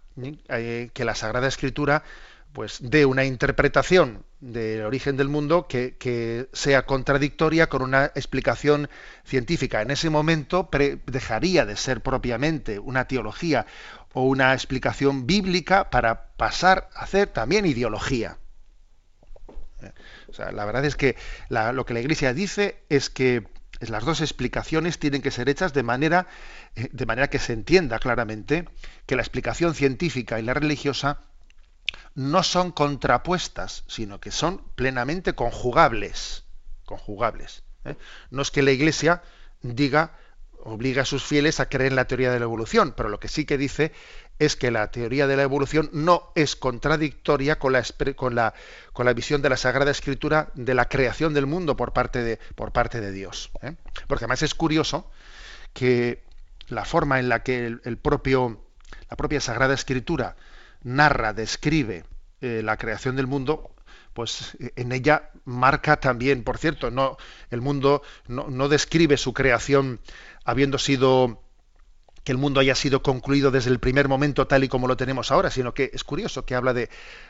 eh, 0.49 0.89
que 0.93 1.06
la 1.06 1.16
Sagrada 1.16 1.47
Escritura 1.47 2.04
pues 2.54 2.78
dé 2.82 3.06
una 3.06 3.26
interpretación 3.26 4.26
del 4.39 4.84
origen 4.84 5.18
del 5.18 5.28
mundo 5.28 5.68
que, 5.68 6.47
sea 6.54 6.86
contradictoria 6.86 7.68
con 7.68 7.82
una 7.82 8.06
explicación 8.06 8.89
científica. 9.26 9.82
En 9.82 9.89
ese 9.89 10.10
momento 10.10 10.70
dejaría 11.08 11.66
de 11.66 11.76
ser 11.76 12.01
propiamente 12.01 12.78
una 12.80 13.08
teología 13.08 13.66
o 14.14 14.24
una 14.24 14.54
explicación 14.54 15.26
bíblica 15.26 15.89
para 15.89 16.28
pasar 16.38 16.89
a 16.95 17.04
hacer 17.04 17.28
también 17.28 17.66
ideología. 17.66 18.38
Eh, 19.82 19.91
la 20.51 20.66
verdad 20.66 20.86
es 20.86 20.95
que 20.95 21.16
lo 21.49 21.86
que 21.86 21.95
la 21.95 22.01
Iglesia 22.01 22.34
dice 22.34 22.84
es 22.89 23.10
que 23.10 23.47
las 23.80 24.06
dos 24.06 24.22
explicaciones 24.22 24.99
tienen 24.99 25.24
que 25.24 25.32
ser 25.32 25.49
hechas 25.49 25.74
de 25.74 25.84
manera, 25.84 26.28
eh, 26.76 26.88
de 26.91 27.06
manera 27.08 27.30
que 27.30 27.39
se 27.39 27.54
entienda 27.54 27.97
claramente 27.97 28.66
que 29.08 29.16
la 29.16 29.24
explicación 29.24 29.74
científica 29.74 30.39
y 30.39 30.43
la 30.43 30.54
religiosa 30.54 31.22
no 32.16 32.44
son 32.44 32.72
contrapuestas, 32.72 33.84
sino 33.88 34.20
que 34.20 34.32
son 34.32 34.64
plenamente 34.76 35.34
conjugables. 35.34 36.44
Conjugables. 36.86 37.64
¿eh? 37.86 37.96
No 38.30 38.41
es 38.41 38.52
que 38.52 38.62
la 38.62 38.72
Iglesia 38.72 39.24
diga, 39.62 40.18
obliga 40.60 41.04
a 41.04 41.06
sus 41.06 41.24
fieles 41.24 41.60
a 41.60 41.68
creer 41.68 41.91
en 41.91 41.96
la 41.96 42.06
teoría 42.06 42.32
de 42.32 42.39
la 42.39 42.46
evolución, 42.46 42.94
pero 42.96 43.10
lo 43.10 43.20
que 43.20 43.28
sí 43.28 43.46
que 43.46 43.58
dice 43.58 43.91
es 44.39 44.56
que 44.56 44.72
la 44.72 44.91
teoría 44.91 45.28
de 45.28 45.38
la 45.38 45.44
evolución 45.44 45.89
no 45.94 46.32
es 46.36 46.56
contradictoria 46.56 47.60
con 47.60 47.74
la, 47.74 47.84
con 48.16 48.36
la, 48.36 48.54
con 48.91 49.06
la 49.06 49.14
visión 49.14 49.41
de 49.41 49.50
la 49.50 49.58
Sagrada 49.58 49.91
Escritura 49.91 50.52
de 50.56 50.74
la 50.74 50.89
creación 50.89 51.34
del 51.34 51.46
mundo 51.46 51.78
por 51.78 51.94
parte 51.94 52.24
de, 52.24 52.39
por 52.56 52.72
parte 52.72 53.00
de 53.00 53.12
Dios. 53.12 53.52
¿eh? 53.62 53.76
Porque 54.08 54.26
además 54.26 54.41
es 54.41 54.56
curioso 54.56 55.10
que 55.74 56.24
la 56.68 56.86
forma 56.86 57.20
en 57.20 57.30
la 57.30 57.44
que 57.44 57.66
el, 57.84 57.98
propio, 57.98 58.66
la 59.10 59.18
propia 59.18 59.39
Sagrada 59.39 59.74
Escritura 59.74 60.36
narra, 60.84 61.34
describe 61.34 62.05
eh, 62.41 62.61
la 62.63 62.77
creación 62.77 63.15
del 63.15 63.27
mundo, 63.27 63.71
pues 64.13 64.57
en 64.75 64.91
ella 64.91 65.31
marca 65.45 65.99
también, 65.99 66.43
por 66.43 66.57
cierto, 66.57 66.91
no, 66.91 67.17
el 67.49 67.61
mundo 67.61 68.03
no, 68.27 68.47
no 68.49 68.69
describe 68.69 69.17
su 69.17 69.34
creación 69.34 69.99
habiendo 70.45 70.77
sido 70.77 71.43
que 72.23 72.31
el 72.31 72.38
mundo 72.38 72.59
haya 72.59 72.75
sido 72.75 73.03
concluido 73.03 73.51
desde 73.51 73.69
el 73.69 73.79
primer 73.79 74.07
momento 74.07 74.47
tal 74.47 74.63
y 74.63 74.69
como 74.69 74.88
lo 74.88 74.95
tenemos 74.97 75.31
ahora, 75.31 75.51
sino 75.51 75.73
que 75.73 75.91
es 75.93 76.03
curioso 76.03 76.45
que 76.45 76.55
habla 76.55 76.73
de 76.73 76.89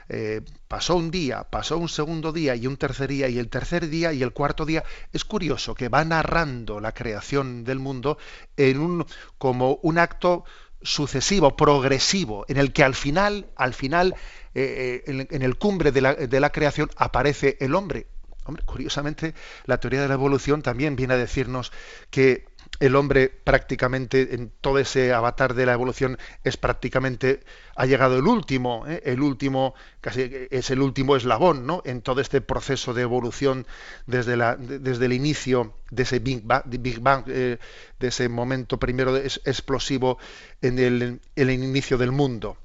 eh, 0.10 0.42
pasó 0.68 0.96
un 0.96 1.10
día, 1.10 1.46
pasó 1.50 1.78
un 1.78 1.90
segundo 1.90 2.32
día 2.32 2.56
y 2.56 2.68
un 2.68 2.78
tercer 2.78 3.10
día 3.10 3.28
y 3.28 3.40
el 3.40 3.50
tercer 3.50 3.90
día 3.90 4.14
y 4.14 4.22
el 4.22 4.34
cuarto 4.34 4.66
día. 4.66 4.84
Es 5.12 5.26
curioso 5.26 5.74
que 5.74 5.90
va 5.90 6.06
narrando 6.06 6.80
la 6.80 6.92
creación 6.92 7.64
del 7.64 7.80
mundo 7.80 8.18
en 8.56 8.80
un 8.80 9.06
como 9.38 9.80
un 9.82 9.98
acto 9.98 10.46
sucesivo, 10.84 11.56
progresivo, 11.56 12.46
en 12.48 12.58
el 12.58 12.74
que 12.74 12.84
al 12.84 12.96
final, 12.96 13.48
al 13.56 13.74
final, 13.74 14.16
eh, 14.54 15.04
eh, 15.06 15.28
en, 15.30 15.42
el 15.42 15.58
cumbre 15.58 15.92
de 15.92 16.02
la, 16.02 16.14
de 16.14 16.40
la 16.40 16.52
creación 16.52 16.90
aparece 16.98 17.58
el 17.60 17.76
hombre. 17.76 18.08
Hombre, 18.46 18.64
curiosamente, 18.66 19.34
la 19.66 19.80
teoría 19.80 20.02
de 20.02 20.10
la 20.10 20.16
evolución 20.16 20.62
también 20.62 20.96
viene 20.96 21.14
a 21.14 21.18
decirnos 21.18 21.72
que 22.10 22.46
el 22.80 22.96
hombre 22.96 23.30
prácticamente 23.30 24.34
en 24.36 24.52
todo 24.62 24.80
ese 24.80 25.14
avatar 25.14 25.54
de 25.54 25.66
la 25.66 25.74
evolución 25.74 26.18
es 26.44 26.58
prácticamente 26.58 27.42
ha 27.76 27.86
llegado 27.86 28.18
el 28.18 28.28
último 28.28 28.86
¿eh? 28.88 29.02
el 29.06 29.22
último 29.22 29.76
casi 30.02 30.48
es 30.50 30.70
el 30.72 30.82
último 30.82 31.16
eslabón 31.16 31.66
¿no? 31.66 31.82
en 31.86 32.02
todo 32.02 32.20
este 32.22 32.42
proceso 32.42 32.94
de 32.94 33.04
evolución 33.04 33.68
desde 34.08 34.38
la 34.38 34.56
desde 34.56 35.06
el 35.06 35.14
inicio 35.14 35.76
de 35.92 36.04
ese 36.04 36.20
Big 36.20 36.44
Bang, 36.44 37.24
eh, 37.28 37.58
de 38.00 38.08
ese 38.08 38.28
momento 38.28 38.80
primero 38.80 39.16
explosivo 39.18 40.18
en 40.62 40.80
el, 40.80 41.22
el 41.36 41.50
inicio 41.52 41.98
del 41.98 42.12
mundo 42.12 42.58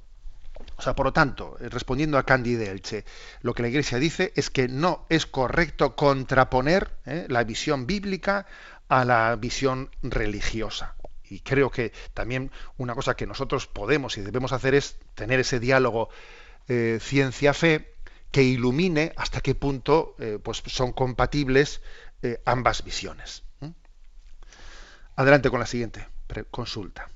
o 0.77 0.81
sea, 0.81 0.95
por 0.95 1.05
lo 1.05 1.13
tanto, 1.13 1.57
eh, 1.59 1.67
respondiendo 1.67 2.17
a 2.17 2.23
Candy 2.23 2.55
de 2.55 2.71
Elche, 2.71 3.03
lo 3.41 3.53
que 3.53 3.63
la 3.63 3.67
Iglesia 3.67 3.97
dice 3.97 4.31
es 4.35 4.49
que 4.49 4.69
no 4.69 5.05
es 5.09 5.25
correcto 5.25 5.95
contraponer 5.97 6.91
la 7.27 7.43
visión 7.43 7.85
bíblica 7.85 8.45
a 8.89 9.05
la 9.05 9.35
visión 9.35 9.89
religiosa. 10.01 10.95
Y 11.29 11.41
creo 11.41 11.69
que 11.69 11.93
también 12.13 12.51
una 12.77 12.95
cosa 12.95 13.15
que 13.15 13.27
nosotros 13.27 13.67
podemos 13.67 14.17
y 14.17 14.21
debemos 14.21 14.51
hacer 14.51 14.73
es 14.73 14.97
tener 15.15 15.39
ese 15.39 15.59
diálogo 15.59 16.09
eh, 16.67 16.97
ciencia-fe 17.01 17.93
que 18.31 18.43
ilumine 18.43 19.13
hasta 19.15 19.41
qué 19.41 19.55
punto 19.55 20.15
eh, 20.19 20.39
pues 20.43 20.63
son 20.65 20.91
compatibles 20.91 21.81
eh, 22.21 22.41
ambas 22.45 22.83
visiones. 22.83 23.43
Adelante 25.15 25.49
con 25.49 25.59
la 25.59 25.65
siguiente 25.65 26.07
consulta. 26.49 27.09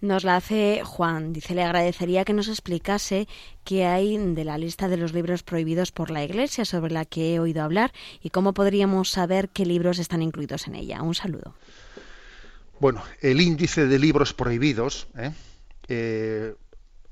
Nos 0.00 0.24
la 0.24 0.36
hace 0.36 0.80
Juan. 0.84 1.34
Dice, 1.34 1.54
le 1.54 1.62
agradecería 1.62 2.24
que 2.24 2.32
nos 2.32 2.48
explicase 2.48 3.28
qué 3.64 3.84
hay 3.84 4.16
de 4.16 4.44
la 4.44 4.56
lista 4.56 4.88
de 4.88 4.96
los 4.96 5.12
libros 5.12 5.42
prohibidos 5.42 5.92
por 5.92 6.10
la 6.10 6.24
Iglesia 6.24 6.64
sobre 6.64 6.92
la 6.92 7.04
que 7.04 7.34
he 7.34 7.40
oído 7.40 7.62
hablar 7.62 7.92
y 8.22 8.30
cómo 8.30 8.54
podríamos 8.54 9.10
saber 9.10 9.50
qué 9.50 9.66
libros 9.66 9.98
están 9.98 10.22
incluidos 10.22 10.66
en 10.68 10.76
ella. 10.76 11.02
Un 11.02 11.14
saludo. 11.14 11.54
Bueno, 12.78 13.02
el 13.20 13.42
índice 13.42 13.86
de 13.86 13.98
libros 13.98 14.32
prohibidos 14.32 15.08
¿eh? 15.18 15.32
eh, 15.88 16.54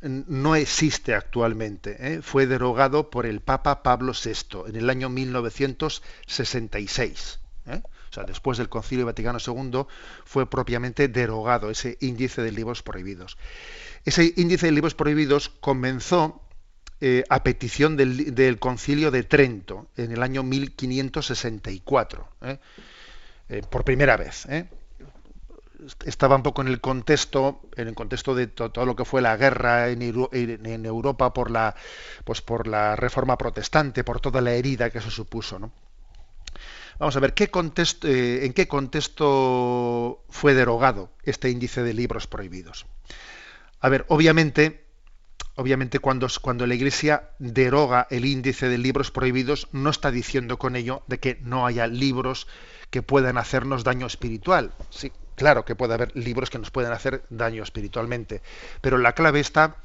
no 0.00 0.56
existe 0.56 1.14
actualmente. 1.14 1.96
¿eh? 2.00 2.22
Fue 2.22 2.46
derogado 2.46 3.10
por 3.10 3.26
el 3.26 3.40
Papa 3.40 3.82
Pablo 3.82 4.12
VI 4.12 4.68
en 4.68 4.76
el 4.76 4.88
año 4.88 5.10
1966. 5.10 7.40
¿Eh? 8.08 8.10
O 8.10 8.14
sea, 8.14 8.24
después 8.24 8.58
del 8.58 8.68
Concilio 8.68 9.06
Vaticano 9.06 9.38
II 9.44 9.86
fue 10.24 10.48
propiamente 10.48 11.08
derogado 11.08 11.70
ese 11.70 11.96
índice 12.00 12.42
de 12.42 12.52
libros 12.52 12.82
prohibidos. 12.82 13.36
Ese 14.04 14.32
índice 14.36 14.66
de 14.66 14.72
libros 14.72 14.94
prohibidos 14.94 15.48
comenzó 15.48 16.42
eh, 17.00 17.24
a 17.28 17.42
petición 17.44 17.96
del, 17.96 18.58
Concilio 18.58 19.10
de 19.10 19.22
Trento 19.22 19.88
en 19.96 20.12
el 20.12 20.22
año 20.22 20.42
1564, 20.42 22.28
por 23.70 23.84
primera 23.84 24.16
vez 24.16 24.46
estaba 26.04 26.36
un 26.36 26.42
poco 26.42 26.62
en 26.62 26.68
el 26.68 26.80
contexto, 26.80 27.60
en 27.76 27.88
el 27.88 27.94
contexto 27.94 28.34
de 28.34 28.48
todo 28.48 28.84
lo 28.84 28.96
que 28.96 29.04
fue 29.04 29.22
la 29.22 29.36
guerra 29.36 29.88
en, 29.88 30.02
Europa 30.02 31.32
por 31.32 31.50
la, 31.50 31.74
pues 32.24 32.42
por 32.42 32.66
la 32.66 32.96
reforma 32.96 33.38
protestante, 33.38 34.04
por 34.04 34.20
toda 34.20 34.40
la 34.40 34.52
herida 34.52 34.90
que 34.90 34.98
eso 34.98 35.10
supuso, 35.10 35.58
¿no? 35.58 35.70
Vamos 36.98 37.16
a 37.16 37.20
ver 37.20 37.34
¿qué 37.34 37.50
eh, 38.02 38.40
en 38.44 38.52
qué 38.52 38.68
contexto 38.68 40.24
fue 40.28 40.54
derogado 40.54 41.10
este 41.22 41.50
índice 41.50 41.82
de 41.82 41.94
libros 41.94 42.26
prohibidos. 42.26 42.86
A 43.80 43.88
ver, 43.88 44.04
obviamente, 44.08 44.84
obviamente 45.54 46.00
cuando, 46.00 46.26
cuando 46.42 46.66
la 46.66 46.74
Iglesia 46.74 47.30
deroga 47.38 48.06
el 48.10 48.24
índice 48.24 48.68
de 48.68 48.78
libros 48.78 49.10
prohibidos, 49.10 49.68
no 49.72 49.90
está 49.90 50.10
diciendo 50.10 50.58
con 50.58 50.74
ello 50.74 51.02
de 51.06 51.18
que 51.18 51.38
no 51.42 51.66
haya 51.66 51.86
libros 51.86 52.48
que 52.90 53.02
puedan 53.02 53.38
hacernos 53.38 53.84
daño 53.84 54.06
espiritual. 54.06 54.72
Sí, 54.90 55.12
Claro 55.38 55.64
que 55.64 55.76
puede 55.76 55.94
haber 55.94 56.14
libros 56.16 56.50
que 56.50 56.58
nos 56.58 56.72
pueden 56.72 56.90
hacer 56.90 57.22
daño 57.30 57.62
espiritualmente, 57.62 58.42
pero 58.80 58.98
la 58.98 59.12
clave 59.12 59.38
está 59.38 59.76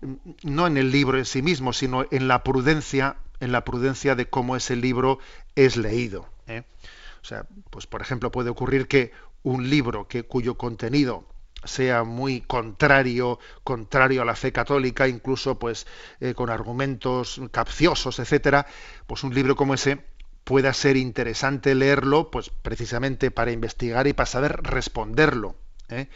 mm, 0.00 0.14
no 0.44 0.68
en 0.68 0.76
el 0.76 0.92
libro 0.92 1.18
en 1.18 1.24
sí 1.24 1.42
mismo, 1.42 1.72
sino 1.72 2.06
en 2.12 2.28
la 2.28 2.44
prudencia, 2.44 3.16
en 3.40 3.52
la 3.52 3.64
prudencia 3.64 4.14
de 4.14 4.28
cómo 4.28 4.56
ese 4.56 4.76
libro 4.76 5.18
es 5.56 5.76
leído. 5.76 6.28
¿eh? 6.46 6.62
O 7.22 7.24
sea, 7.24 7.46
pues 7.70 7.86
por 7.86 8.02
ejemplo 8.02 8.30
puede 8.30 8.50
ocurrir 8.50 8.88
que 8.88 9.12
un 9.42 9.68
libro 9.68 10.06
que 10.06 10.24
cuyo 10.24 10.56
contenido 10.56 11.24
sea 11.64 12.04
muy 12.04 12.40
contrario, 12.40 13.38
contrario 13.64 14.22
a 14.22 14.24
la 14.24 14.36
fe 14.36 14.52
católica, 14.52 15.08
incluso 15.08 15.58
pues 15.58 15.86
eh, 16.20 16.34
con 16.34 16.50
argumentos 16.50 17.40
capciosos, 17.50 18.18
etcétera, 18.18 18.66
pues 19.06 19.24
un 19.24 19.34
libro 19.34 19.56
como 19.56 19.74
ese 19.74 19.98
pueda 20.44 20.72
ser 20.72 20.96
interesante 20.96 21.74
leerlo, 21.74 22.30
pues 22.30 22.50
precisamente 22.50 23.30
para 23.30 23.52
investigar 23.52 24.06
y 24.06 24.14
para 24.14 24.26
saber 24.26 24.60
responderlo. 24.62 25.56
¿eh? 25.88 26.08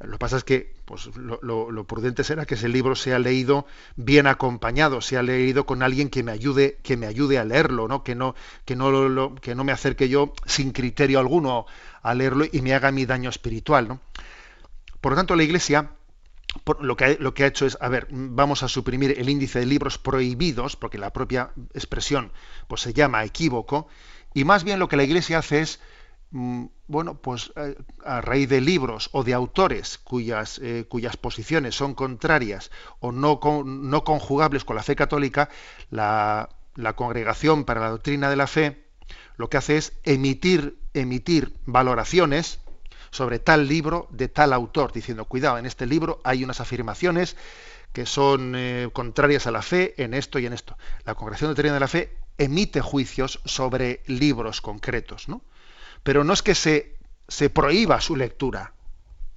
Lo 0.00 0.12
que 0.12 0.18
pasa 0.18 0.36
es 0.36 0.44
que 0.44 0.74
pues, 0.84 1.10
lo, 1.16 1.84
prudente 1.86 2.24
será 2.24 2.46
que 2.46 2.54
ese 2.54 2.68
libro 2.68 2.94
sea 2.96 3.18
leído 3.18 3.66
bien 3.96 4.26
acompañado, 4.26 5.00
sea 5.00 5.22
leído 5.22 5.66
con 5.66 5.82
alguien 5.82 6.10
que 6.10 6.22
me 6.22 6.32
ayude, 6.32 6.78
que 6.82 6.96
me 6.96 7.06
ayude 7.06 7.38
a 7.38 7.44
leerlo, 7.44 7.88
¿no? 7.88 8.02
Que 8.02 8.14
no, 8.14 8.34
que 8.64 8.76
no, 8.76 9.34
que 9.36 9.54
no 9.54 9.64
me 9.64 9.72
acerque 9.72 10.08
yo 10.08 10.32
sin 10.46 10.72
criterio 10.72 11.20
alguno 11.20 11.66
a 12.02 12.14
leerlo 12.14 12.44
y 12.50 12.60
me 12.60 12.74
haga 12.74 12.90
mi 12.90 13.06
daño 13.06 13.30
espiritual. 13.30 13.88
¿no? 13.88 14.00
Por 15.00 15.12
lo 15.12 15.16
tanto, 15.16 15.36
la 15.36 15.44
Iglesia 15.44 15.90
lo 16.80 16.96
que, 16.96 17.16
lo 17.20 17.34
que 17.34 17.44
ha 17.44 17.46
hecho 17.46 17.66
es, 17.66 17.76
a 17.80 17.88
ver, 17.88 18.06
vamos 18.10 18.62
a 18.62 18.68
suprimir 18.68 19.14
el 19.18 19.28
índice 19.28 19.60
de 19.60 19.66
libros 19.66 19.98
prohibidos, 19.98 20.76
porque 20.76 20.98
la 20.98 21.12
propia 21.12 21.50
expresión 21.74 22.32
pues, 22.68 22.82
se 22.82 22.92
llama 22.92 23.24
equívoco, 23.24 23.88
y 24.34 24.44
más 24.44 24.64
bien 24.64 24.78
lo 24.78 24.88
que 24.88 24.96
la 24.96 25.04
Iglesia 25.04 25.38
hace 25.38 25.60
es, 25.60 25.80
bueno, 26.88 27.14
pues 27.14 27.52
eh, 27.56 27.76
a 28.04 28.20
raíz 28.20 28.48
de 28.48 28.60
libros 28.60 29.08
o 29.12 29.22
de 29.22 29.34
autores 29.34 29.98
cuyas, 29.98 30.58
eh, 30.62 30.84
cuyas 30.88 31.16
posiciones 31.16 31.76
son 31.76 31.94
contrarias 31.94 32.70
o 32.98 33.12
no, 33.12 33.40
no 33.64 34.04
conjugables 34.04 34.64
con 34.64 34.74
la 34.74 34.82
fe 34.82 34.96
católica, 34.96 35.48
la, 35.90 36.48
la 36.74 36.94
Congregación 36.94 37.64
para 37.64 37.80
la 37.80 37.90
Doctrina 37.90 38.28
de 38.28 38.36
la 38.36 38.48
Fe 38.48 38.84
lo 39.36 39.48
que 39.48 39.56
hace 39.56 39.76
es 39.76 39.92
emitir, 40.04 40.78
emitir 40.94 41.54
valoraciones, 41.66 42.60
sobre 43.10 43.38
tal 43.38 43.68
libro 43.68 44.08
de 44.10 44.28
tal 44.28 44.52
autor, 44.52 44.92
diciendo, 44.92 45.24
cuidado, 45.24 45.58
en 45.58 45.66
este 45.66 45.86
libro 45.86 46.20
hay 46.24 46.42
unas 46.42 46.60
afirmaciones 46.60 47.36
que 47.92 48.06
son 48.06 48.54
eh, 48.56 48.88
contrarias 48.92 49.46
a 49.46 49.52
la 49.52 49.62
fe 49.62 49.94
en 50.02 50.14
esto 50.14 50.40
y 50.40 50.46
en 50.46 50.52
esto. 50.52 50.76
La 51.04 51.14
Congregación 51.14 51.48
de 51.48 51.52
Doctrina 51.52 51.74
de 51.74 51.80
la 51.80 51.86
Fe 51.86 52.16
emite 52.38 52.80
juicios 52.80 53.40
sobre 53.44 54.02
libros 54.06 54.60
concretos, 54.60 55.28
¿no? 55.28 55.42
Pero 56.04 56.22
no 56.22 56.32
es 56.32 56.42
que 56.42 56.54
se, 56.54 56.96
se 57.26 57.50
prohíba 57.50 58.00
su 58.00 58.14
lectura, 58.14 58.72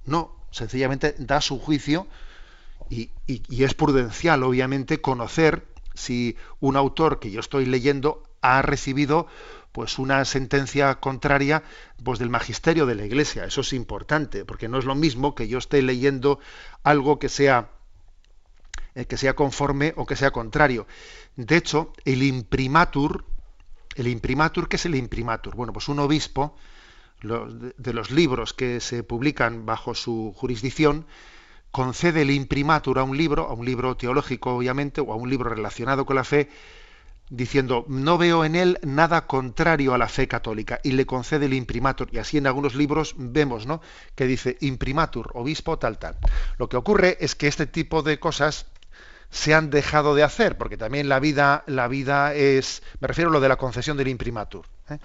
no, 0.04 0.36
sencillamente 0.52 1.14
da 1.18 1.40
su 1.40 1.58
juicio 1.58 2.06
y, 2.88 3.10
y 3.26 3.64
es 3.64 3.74
prudencial, 3.74 4.44
obviamente, 4.44 5.00
conocer 5.00 5.66
si 5.94 6.36
un 6.60 6.76
autor 6.76 7.18
que 7.18 7.32
yo 7.32 7.40
estoy 7.40 7.66
leyendo 7.66 8.22
ha 8.40 8.62
recibido 8.62 9.26
pues 9.72 9.98
una 9.98 10.24
sentencia 10.24 10.94
contraria 10.96 11.62
pues 12.02 12.18
del 12.18 12.30
magisterio 12.30 12.86
de 12.86 12.94
la 12.94 13.04
Iglesia. 13.04 13.44
Eso 13.44 13.60
es 13.60 13.72
importante, 13.72 14.44
porque 14.44 14.68
no 14.68 14.78
es 14.78 14.84
lo 14.84 14.94
mismo 14.94 15.34
que 15.34 15.48
yo 15.48 15.58
esté 15.58 15.82
leyendo 15.82 16.38
algo 16.82 17.18
que 17.18 17.28
sea 17.28 17.70
eh, 18.94 19.04
que 19.04 19.16
sea 19.16 19.34
conforme 19.34 19.92
o 19.96 20.06
que 20.06 20.16
sea 20.16 20.30
contrario. 20.30 20.86
De 21.36 21.56
hecho, 21.56 21.92
el 22.04 22.22
imprimatur, 22.22 23.24
el 23.98 24.08
imprimatur, 24.08 24.68
¿qué 24.68 24.76
es 24.76 24.86
el 24.86 24.94
imprimatur? 24.94 25.54
Bueno, 25.54 25.72
pues 25.72 25.88
un 25.88 25.98
obispo 25.98 26.56
de 27.20 27.92
los 27.92 28.10
libros 28.10 28.54
que 28.54 28.80
se 28.80 29.02
publican 29.02 29.66
bajo 29.66 29.94
su 29.94 30.32
jurisdicción 30.36 31.06
concede 31.70 32.22
el 32.22 32.30
imprimatur 32.30 32.98
a 32.98 33.02
un 33.02 33.16
libro, 33.16 33.48
a 33.48 33.52
un 33.52 33.66
libro 33.66 33.96
teológico 33.96 34.56
obviamente, 34.56 35.00
o 35.00 35.12
a 35.12 35.16
un 35.16 35.28
libro 35.28 35.50
relacionado 35.50 36.06
con 36.06 36.16
la 36.16 36.24
fe, 36.24 36.48
diciendo 37.30 37.84
no 37.88 38.16
veo 38.18 38.44
en 38.44 38.54
él 38.54 38.78
nada 38.82 39.26
contrario 39.26 39.94
a 39.94 39.98
la 39.98 40.08
fe 40.08 40.28
católica 40.28 40.80
y 40.82 40.92
le 40.92 41.06
concede 41.06 41.46
el 41.46 41.54
imprimatur. 41.54 42.08
Y 42.12 42.18
así 42.18 42.38
en 42.38 42.46
algunos 42.46 42.74
libros 42.74 43.14
vemos 43.18 43.66
no 43.66 43.82
que 44.14 44.26
dice 44.26 44.56
imprimatur 44.60 45.30
obispo 45.34 45.78
tal 45.78 45.98
tal 45.98 46.16
lo 46.56 46.68
que 46.68 46.78
ocurre 46.78 47.18
es 47.20 47.34
que 47.34 47.48
este 47.48 47.66
tipo 47.66 48.02
de 48.02 48.18
cosas 48.18 48.66
se 49.30 49.54
han 49.54 49.70
dejado 49.70 50.14
de 50.14 50.22
hacer 50.22 50.56
porque 50.56 50.76
también 50.76 51.08
la 51.08 51.20
vida 51.20 51.64
la 51.66 51.88
vida 51.88 52.34
es 52.34 52.82
me 53.00 53.08
refiero 53.08 53.30
a 53.30 53.32
lo 53.32 53.40
de 53.40 53.48
la 53.48 53.56
concesión 53.56 53.96
del 53.96 54.08
imprimatur 54.08 54.66
¿eh? 54.90 54.98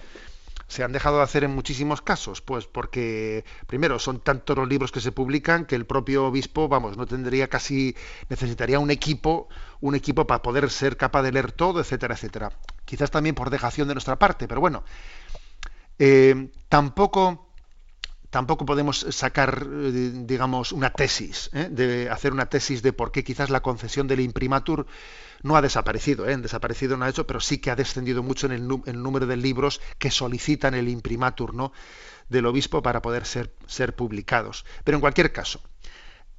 se 0.74 0.84
han 0.84 0.92
dejado 0.92 1.18
de 1.18 1.24
hacer 1.24 1.44
en 1.44 1.54
muchísimos 1.54 2.02
casos, 2.02 2.42
pues 2.42 2.66
porque 2.66 3.46
primero 3.68 4.00
son 4.00 4.22
tantos 4.22 4.58
los 4.58 4.68
libros 4.68 4.92
que 4.92 5.02
se 5.02 5.12
publican 5.12 5.66
que 5.66 5.76
el 5.76 5.86
propio 5.86 6.26
obispo, 6.26 6.68
vamos, 6.68 6.98
no 6.98 7.06
tendría 7.06 7.48
casi 7.48 7.96
necesitaría 8.30 8.80
un 8.80 8.90
equipo, 8.90 9.50
un 9.82 9.94
equipo 9.94 10.26
para 10.26 10.42
poder 10.42 10.70
ser 10.72 10.98
capaz 10.98 11.22
de 11.22 11.32
leer 11.32 11.52
todo, 11.52 11.80
etcétera, 11.80 12.16
etcétera. 12.16 12.52
Quizás 12.86 13.12
también 13.12 13.36
por 13.36 13.52
dejación 13.52 13.88
de 13.88 13.94
nuestra 13.94 14.18
parte, 14.18 14.48
pero 14.48 14.62
bueno, 14.62 14.84
eh, 16.00 16.50
tampoco 16.70 17.53
tampoco 18.34 18.66
podemos 18.66 19.06
sacar, 19.12 19.64
eh, 19.72 20.12
digamos, 20.26 20.72
una 20.72 20.90
tesis, 20.90 21.52
¿eh? 21.54 21.68
de 21.70 22.10
hacer 22.10 22.34
una 22.34 22.48
tesis 22.48 22.82
de 22.82 22.92
por 22.92 23.12
qué 23.12 23.24
quizás 23.24 23.52
la 23.52 23.62
concesión 23.62 24.08
del 24.08 24.22
imprimatur 24.22 24.88
no 25.44 25.56
ha 25.56 25.62
desaparecido, 25.62 26.28
¿eh? 26.28 26.36
desaparecido 26.38 26.98
no 26.98 27.06
ha 27.06 27.10
hecho, 27.10 27.28
pero 27.28 27.40
sí 27.40 27.60
que 27.60 27.70
ha 27.70 27.76
descendido 27.76 28.24
mucho 28.24 28.48
en 28.48 28.54
el, 28.54 29.04
número 29.04 29.28
de 29.28 29.38
libros 29.38 29.82
que 30.00 30.10
solicitan 30.10 30.74
el 30.74 30.90
imprimatur 30.90 31.54
¿no? 31.54 31.74
del 32.28 32.48
obispo 32.48 32.82
para 32.82 33.04
poder 33.04 33.28
ser, 33.28 33.96
publicados. 33.96 34.66
Pero 34.84 34.98
en 34.98 35.02
cualquier 35.02 35.32
caso, 35.32 35.62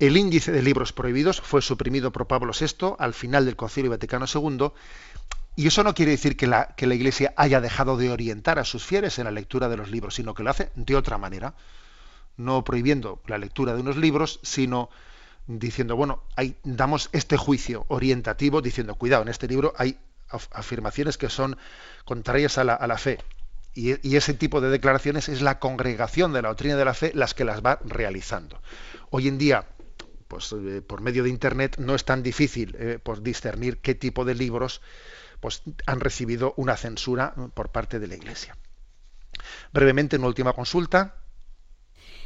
el 0.00 0.16
índice 0.16 0.50
de 0.50 0.62
libros 0.62 0.92
prohibidos 0.92 1.40
fue 1.42 1.62
suprimido 1.62 2.10
por 2.10 2.26
Pablo 2.26 2.52
VI 2.58 2.96
al 2.98 3.14
final 3.14 3.46
del 3.46 3.54
Concilio 3.54 3.92
Vaticano 3.92 4.26
II, 4.26 4.72
y 5.54 5.68
eso 5.68 5.84
no 5.84 5.94
quiere 5.94 6.10
decir 6.10 6.36
que 6.36 6.48
la 6.48 6.74
Iglesia 6.76 7.34
haya 7.36 7.60
dejado 7.60 7.96
de 7.96 8.10
orientar 8.10 8.58
a 8.58 8.64
sus 8.64 8.84
fieles 8.84 9.20
en 9.20 9.26
la 9.26 9.30
lectura 9.30 9.68
de 9.68 9.76
los 9.76 9.92
libros, 9.92 10.16
sino 10.16 10.34
que 10.34 10.42
lo 10.42 10.50
hace 10.50 10.72
de 10.74 10.96
otra 10.96 11.18
manera, 11.18 11.54
no 12.36 12.64
prohibiendo 12.64 13.20
la 13.26 13.38
lectura 13.38 13.74
de 13.74 13.80
unos 13.80 13.96
libros, 13.96 14.40
sino 14.42 14.90
diciendo, 15.46 15.96
bueno, 15.96 16.22
damos 16.62 17.10
este 17.12 17.36
juicio 17.36 17.84
orientativo 17.88 18.62
diciendo, 18.62 18.94
cuidado, 18.94 19.22
en 19.22 19.28
este 19.28 19.48
libro 19.48 19.74
hay 19.76 19.98
afirmaciones 20.52 21.18
que 21.18 21.28
son 21.28 21.56
contrarias 22.04 22.58
a 22.58 22.64
la, 22.64 22.98
fe. 22.98 23.18
Y, 23.74 24.16
ese 24.16 24.34
tipo 24.34 24.60
de 24.60 24.70
declaraciones 24.70 25.28
es 25.28 25.42
la 25.42 25.58
congregación 25.58 26.32
de 26.32 26.42
la 26.42 26.48
doctrina 26.48 26.76
de 26.76 26.84
la 26.84 26.94
fe 26.94 27.12
las 27.14 27.34
que 27.34 27.44
las 27.44 27.64
va 27.64 27.78
realizando. 27.84 28.60
Hoy 29.10 29.28
en 29.28 29.38
día, 29.38 29.66
pues 30.28 30.52
eh, 30.52 30.82
por 30.82 31.00
medio 31.00 31.22
de 31.22 31.30
Internet 31.30 31.76
no 31.78 31.94
es 31.94 32.04
tan 32.04 32.22
difícil 32.22 32.74
eh, 32.78 32.98
pues, 33.02 33.22
discernir 33.22 33.78
qué 33.78 33.94
tipo 33.94 34.24
de 34.24 34.34
libros 34.34 34.80
pues, 35.40 35.62
han 35.86 36.00
recibido 36.00 36.54
una 36.56 36.76
censura 36.76 37.34
por 37.54 37.70
parte 37.70 37.98
de 37.98 38.08
la 38.08 38.14
Iglesia. 38.14 38.56
Brevemente, 39.72 40.16
una 40.16 40.28
última 40.28 40.52
consulta. 40.52 41.16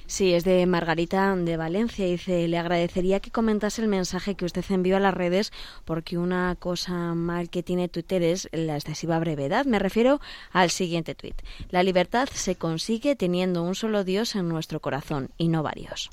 Sí, 0.08 0.32
es 0.32 0.42
de 0.42 0.64
Margarita 0.64 1.36
de 1.36 1.58
Valencia. 1.58 2.06
Dice, 2.06 2.48
le 2.48 2.56
agradecería 2.56 3.20
que 3.20 3.30
comentase 3.30 3.82
el 3.82 3.88
mensaje 3.88 4.36
que 4.36 4.46
usted 4.46 4.64
envió 4.70 4.96
a 4.96 5.00
las 5.00 5.12
redes 5.12 5.52
porque 5.84 6.16
una 6.16 6.56
cosa 6.58 7.14
mal 7.14 7.50
que 7.50 7.62
tiene 7.62 7.90
Twitter 7.90 8.22
es 8.22 8.48
la 8.50 8.76
excesiva 8.76 9.18
brevedad. 9.18 9.66
Me 9.66 9.78
refiero 9.78 10.18
al 10.50 10.70
siguiente 10.70 11.14
tuit. 11.14 11.34
La 11.68 11.82
libertad 11.82 12.26
se 12.32 12.56
consigue 12.56 13.16
teniendo 13.16 13.62
un 13.62 13.74
solo 13.74 14.02
Dios 14.02 14.34
en 14.34 14.48
nuestro 14.48 14.80
corazón 14.80 15.28
y 15.36 15.48
no 15.48 15.62
varios. 15.62 16.08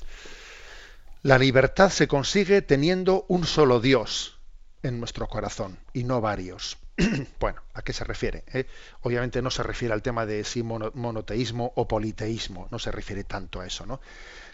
La 1.22 1.38
libertad 1.38 1.88
se 1.88 2.06
consigue 2.06 2.60
teniendo 2.60 3.24
un 3.28 3.46
solo 3.46 3.80
Dios 3.80 4.38
en 4.82 5.00
nuestro 5.00 5.26
corazón 5.26 5.78
y 5.94 6.04
no 6.04 6.20
varios. 6.20 6.76
bueno, 7.40 7.62
¿a 7.74 7.82
qué 7.82 7.92
se 7.92 8.04
refiere? 8.04 8.44
eh? 8.52 8.66
Obviamente 9.02 9.42
no 9.42 9.50
se 9.50 9.62
refiere 9.62 9.92
al 9.94 10.02
tema 10.02 10.26
de 10.26 10.44
si 10.44 10.62
mono- 10.62 10.92
monoteísmo 10.94 11.72
o 11.76 11.86
politeísmo, 11.88 12.68
no 12.70 12.78
se 12.78 12.90
refiere 12.90 13.24
tanto 13.24 13.60
a 13.60 13.66
eso, 13.66 13.86
¿no? 13.86 14.00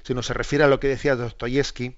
Sino 0.02 0.22
se 0.22 0.34
refiere 0.34 0.64
a 0.64 0.68
lo 0.68 0.80
que 0.80 0.88
decía 0.88 1.16
Dostoyevsky, 1.16 1.96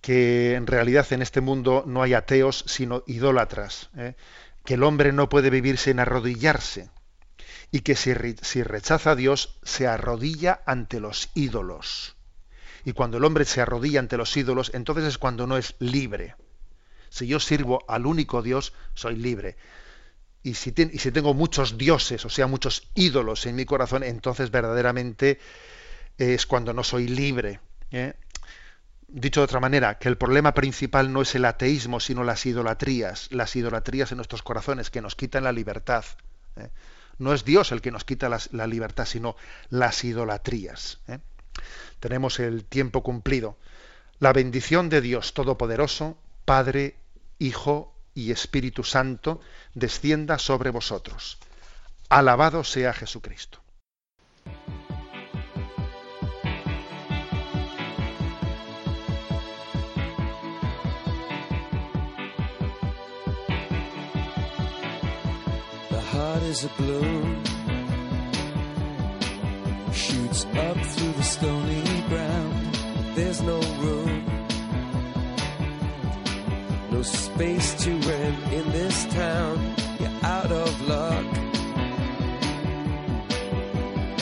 que 0.00 0.54
en 0.54 0.66
realidad 0.66 1.06
en 1.12 1.22
este 1.22 1.40
mundo 1.40 1.84
no 1.86 2.02
hay 2.02 2.14
ateos 2.14 2.64
sino 2.66 3.02
idólatras, 3.06 3.90
¿eh? 3.96 4.14
que 4.64 4.74
el 4.74 4.82
hombre 4.82 5.12
no 5.12 5.28
puede 5.28 5.50
vivir 5.50 5.78
sin 5.78 5.98
arrodillarse 5.98 6.90
y 7.70 7.80
que 7.80 7.96
si 7.96 8.14
rechaza 8.14 9.12
a 9.12 9.16
Dios 9.16 9.58
se 9.62 9.86
arrodilla 9.86 10.62
ante 10.66 11.00
los 11.00 11.30
ídolos. 11.34 12.16
Y 12.84 12.92
cuando 12.92 13.18
el 13.18 13.24
hombre 13.24 13.44
se 13.44 13.60
arrodilla 13.60 14.00
ante 14.00 14.16
los 14.16 14.36
ídolos, 14.36 14.70
entonces 14.74 15.04
es 15.04 15.18
cuando 15.18 15.46
no 15.46 15.58
es 15.58 15.74
libre. 15.78 16.36
Si 17.10 17.26
yo 17.26 17.40
sirvo 17.40 17.84
al 17.88 18.06
único 18.06 18.42
Dios, 18.42 18.72
soy 18.94 19.16
libre. 19.16 19.56
Y 20.42 20.54
si, 20.54 20.72
y 20.76 20.98
si 20.98 21.12
tengo 21.12 21.34
muchos 21.34 21.76
dioses, 21.76 22.24
o 22.24 22.30
sea, 22.30 22.46
muchos 22.46 22.88
ídolos 22.94 23.46
en 23.46 23.56
mi 23.56 23.64
corazón, 23.64 24.02
entonces 24.02 24.50
verdaderamente 24.50 25.38
es 26.16 26.46
cuando 26.46 26.72
no 26.72 26.84
soy 26.84 27.08
libre. 27.08 27.60
¿eh? 27.90 28.14
Dicho 29.08 29.40
de 29.40 29.44
otra 29.44 29.60
manera, 29.60 29.98
que 29.98 30.08
el 30.08 30.18
problema 30.18 30.52
principal 30.54 31.12
no 31.12 31.22
es 31.22 31.34
el 31.34 31.44
ateísmo, 31.44 31.98
sino 32.00 32.24
las 32.24 32.44
idolatrías, 32.46 33.28
las 33.32 33.56
idolatrías 33.56 34.12
en 34.12 34.16
nuestros 34.16 34.42
corazones 34.42 34.90
que 34.90 35.00
nos 35.00 35.16
quitan 35.16 35.44
la 35.44 35.52
libertad. 35.52 36.04
¿eh? 36.56 36.68
No 37.18 37.34
es 37.34 37.44
Dios 37.44 37.72
el 37.72 37.80
que 37.80 37.90
nos 37.90 38.04
quita 38.04 38.28
la 38.28 38.66
libertad, 38.66 39.06
sino 39.06 39.34
las 39.70 40.04
idolatrías. 40.04 41.00
¿eh? 41.08 41.18
Tenemos 42.00 42.38
el 42.38 42.64
tiempo 42.64 43.02
cumplido. 43.02 43.58
La 44.18 44.32
bendición 44.32 44.88
de 44.88 45.00
Dios 45.00 45.34
Todopoderoso, 45.34 46.18
Padre, 46.48 46.96
Hijo 47.38 47.94
y 48.14 48.30
Espíritu 48.30 48.82
Santo, 48.82 49.42
descienda 49.74 50.38
sobre 50.38 50.70
vosotros. 50.70 51.36
Alabado 52.08 52.64
sea 52.64 52.94
Jesucristo. 52.94 53.58
The 65.90 66.00
heart 66.00 66.42
is 66.44 66.64
a 66.64 66.70
balloon, 66.78 67.42
shoots 69.92 70.46
up 70.46 70.78
through 70.78 71.12
the 71.12 71.24
stony 71.24 71.82
ground. 72.08 72.74
There's 73.14 73.42
no 73.42 73.60
room, 73.82 74.37
no 76.90 77.02
space 77.02 77.74
to 77.84 77.90
rent 77.90 78.52
in 78.52 78.72
this 78.72 79.04
town. 79.06 79.74
You're 80.00 80.18
out 80.22 80.50
of 80.50 80.88
luck. 80.88 81.24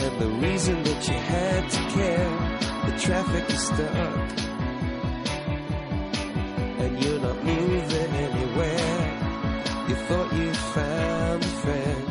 And 0.03 0.19
the 0.19 0.29
reason 0.47 0.83
that 0.83 1.07
you 1.07 1.13
had 1.15 1.69
to 1.69 1.81
care, 1.97 2.29
the 2.87 2.99
traffic 2.99 3.49
is 3.49 3.61
stuck. 3.61 4.17
And 6.79 7.03
you're 7.03 7.19
not 7.19 7.43
moving 7.43 8.11
anywhere. 8.27 8.97
You 9.87 9.95
thought 10.07 10.33
you 10.33 10.53
found 10.53 11.43
a 11.43 11.47
friend. 11.47 12.03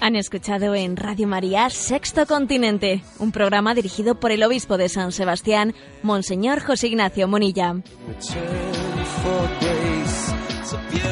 Han 0.00 0.16
escuchado 0.16 0.74
en 0.74 0.96
Radio 0.96 1.28
María 1.28 1.70
Sexto 1.70 2.26
Continente, 2.26 3.02
un 3.20 3.30
programa 3.30 3.72
dirigido 3.72 4.16
por 4.16 4.32
el 4.32 4.42
obispo 4.42 4.76
de 4.76 4.88
San 4.88 5.12
Sebastián, 5.12 5.74
Monseñor 6.02 6.60
José 6.60 6.88
Ignacio 6.88 7.28
Monilla. 7.28 7.76
For 9.22 9.48
grace. 9.60 10.32
So 10.68 10.76
beautiful. 10.90 11.11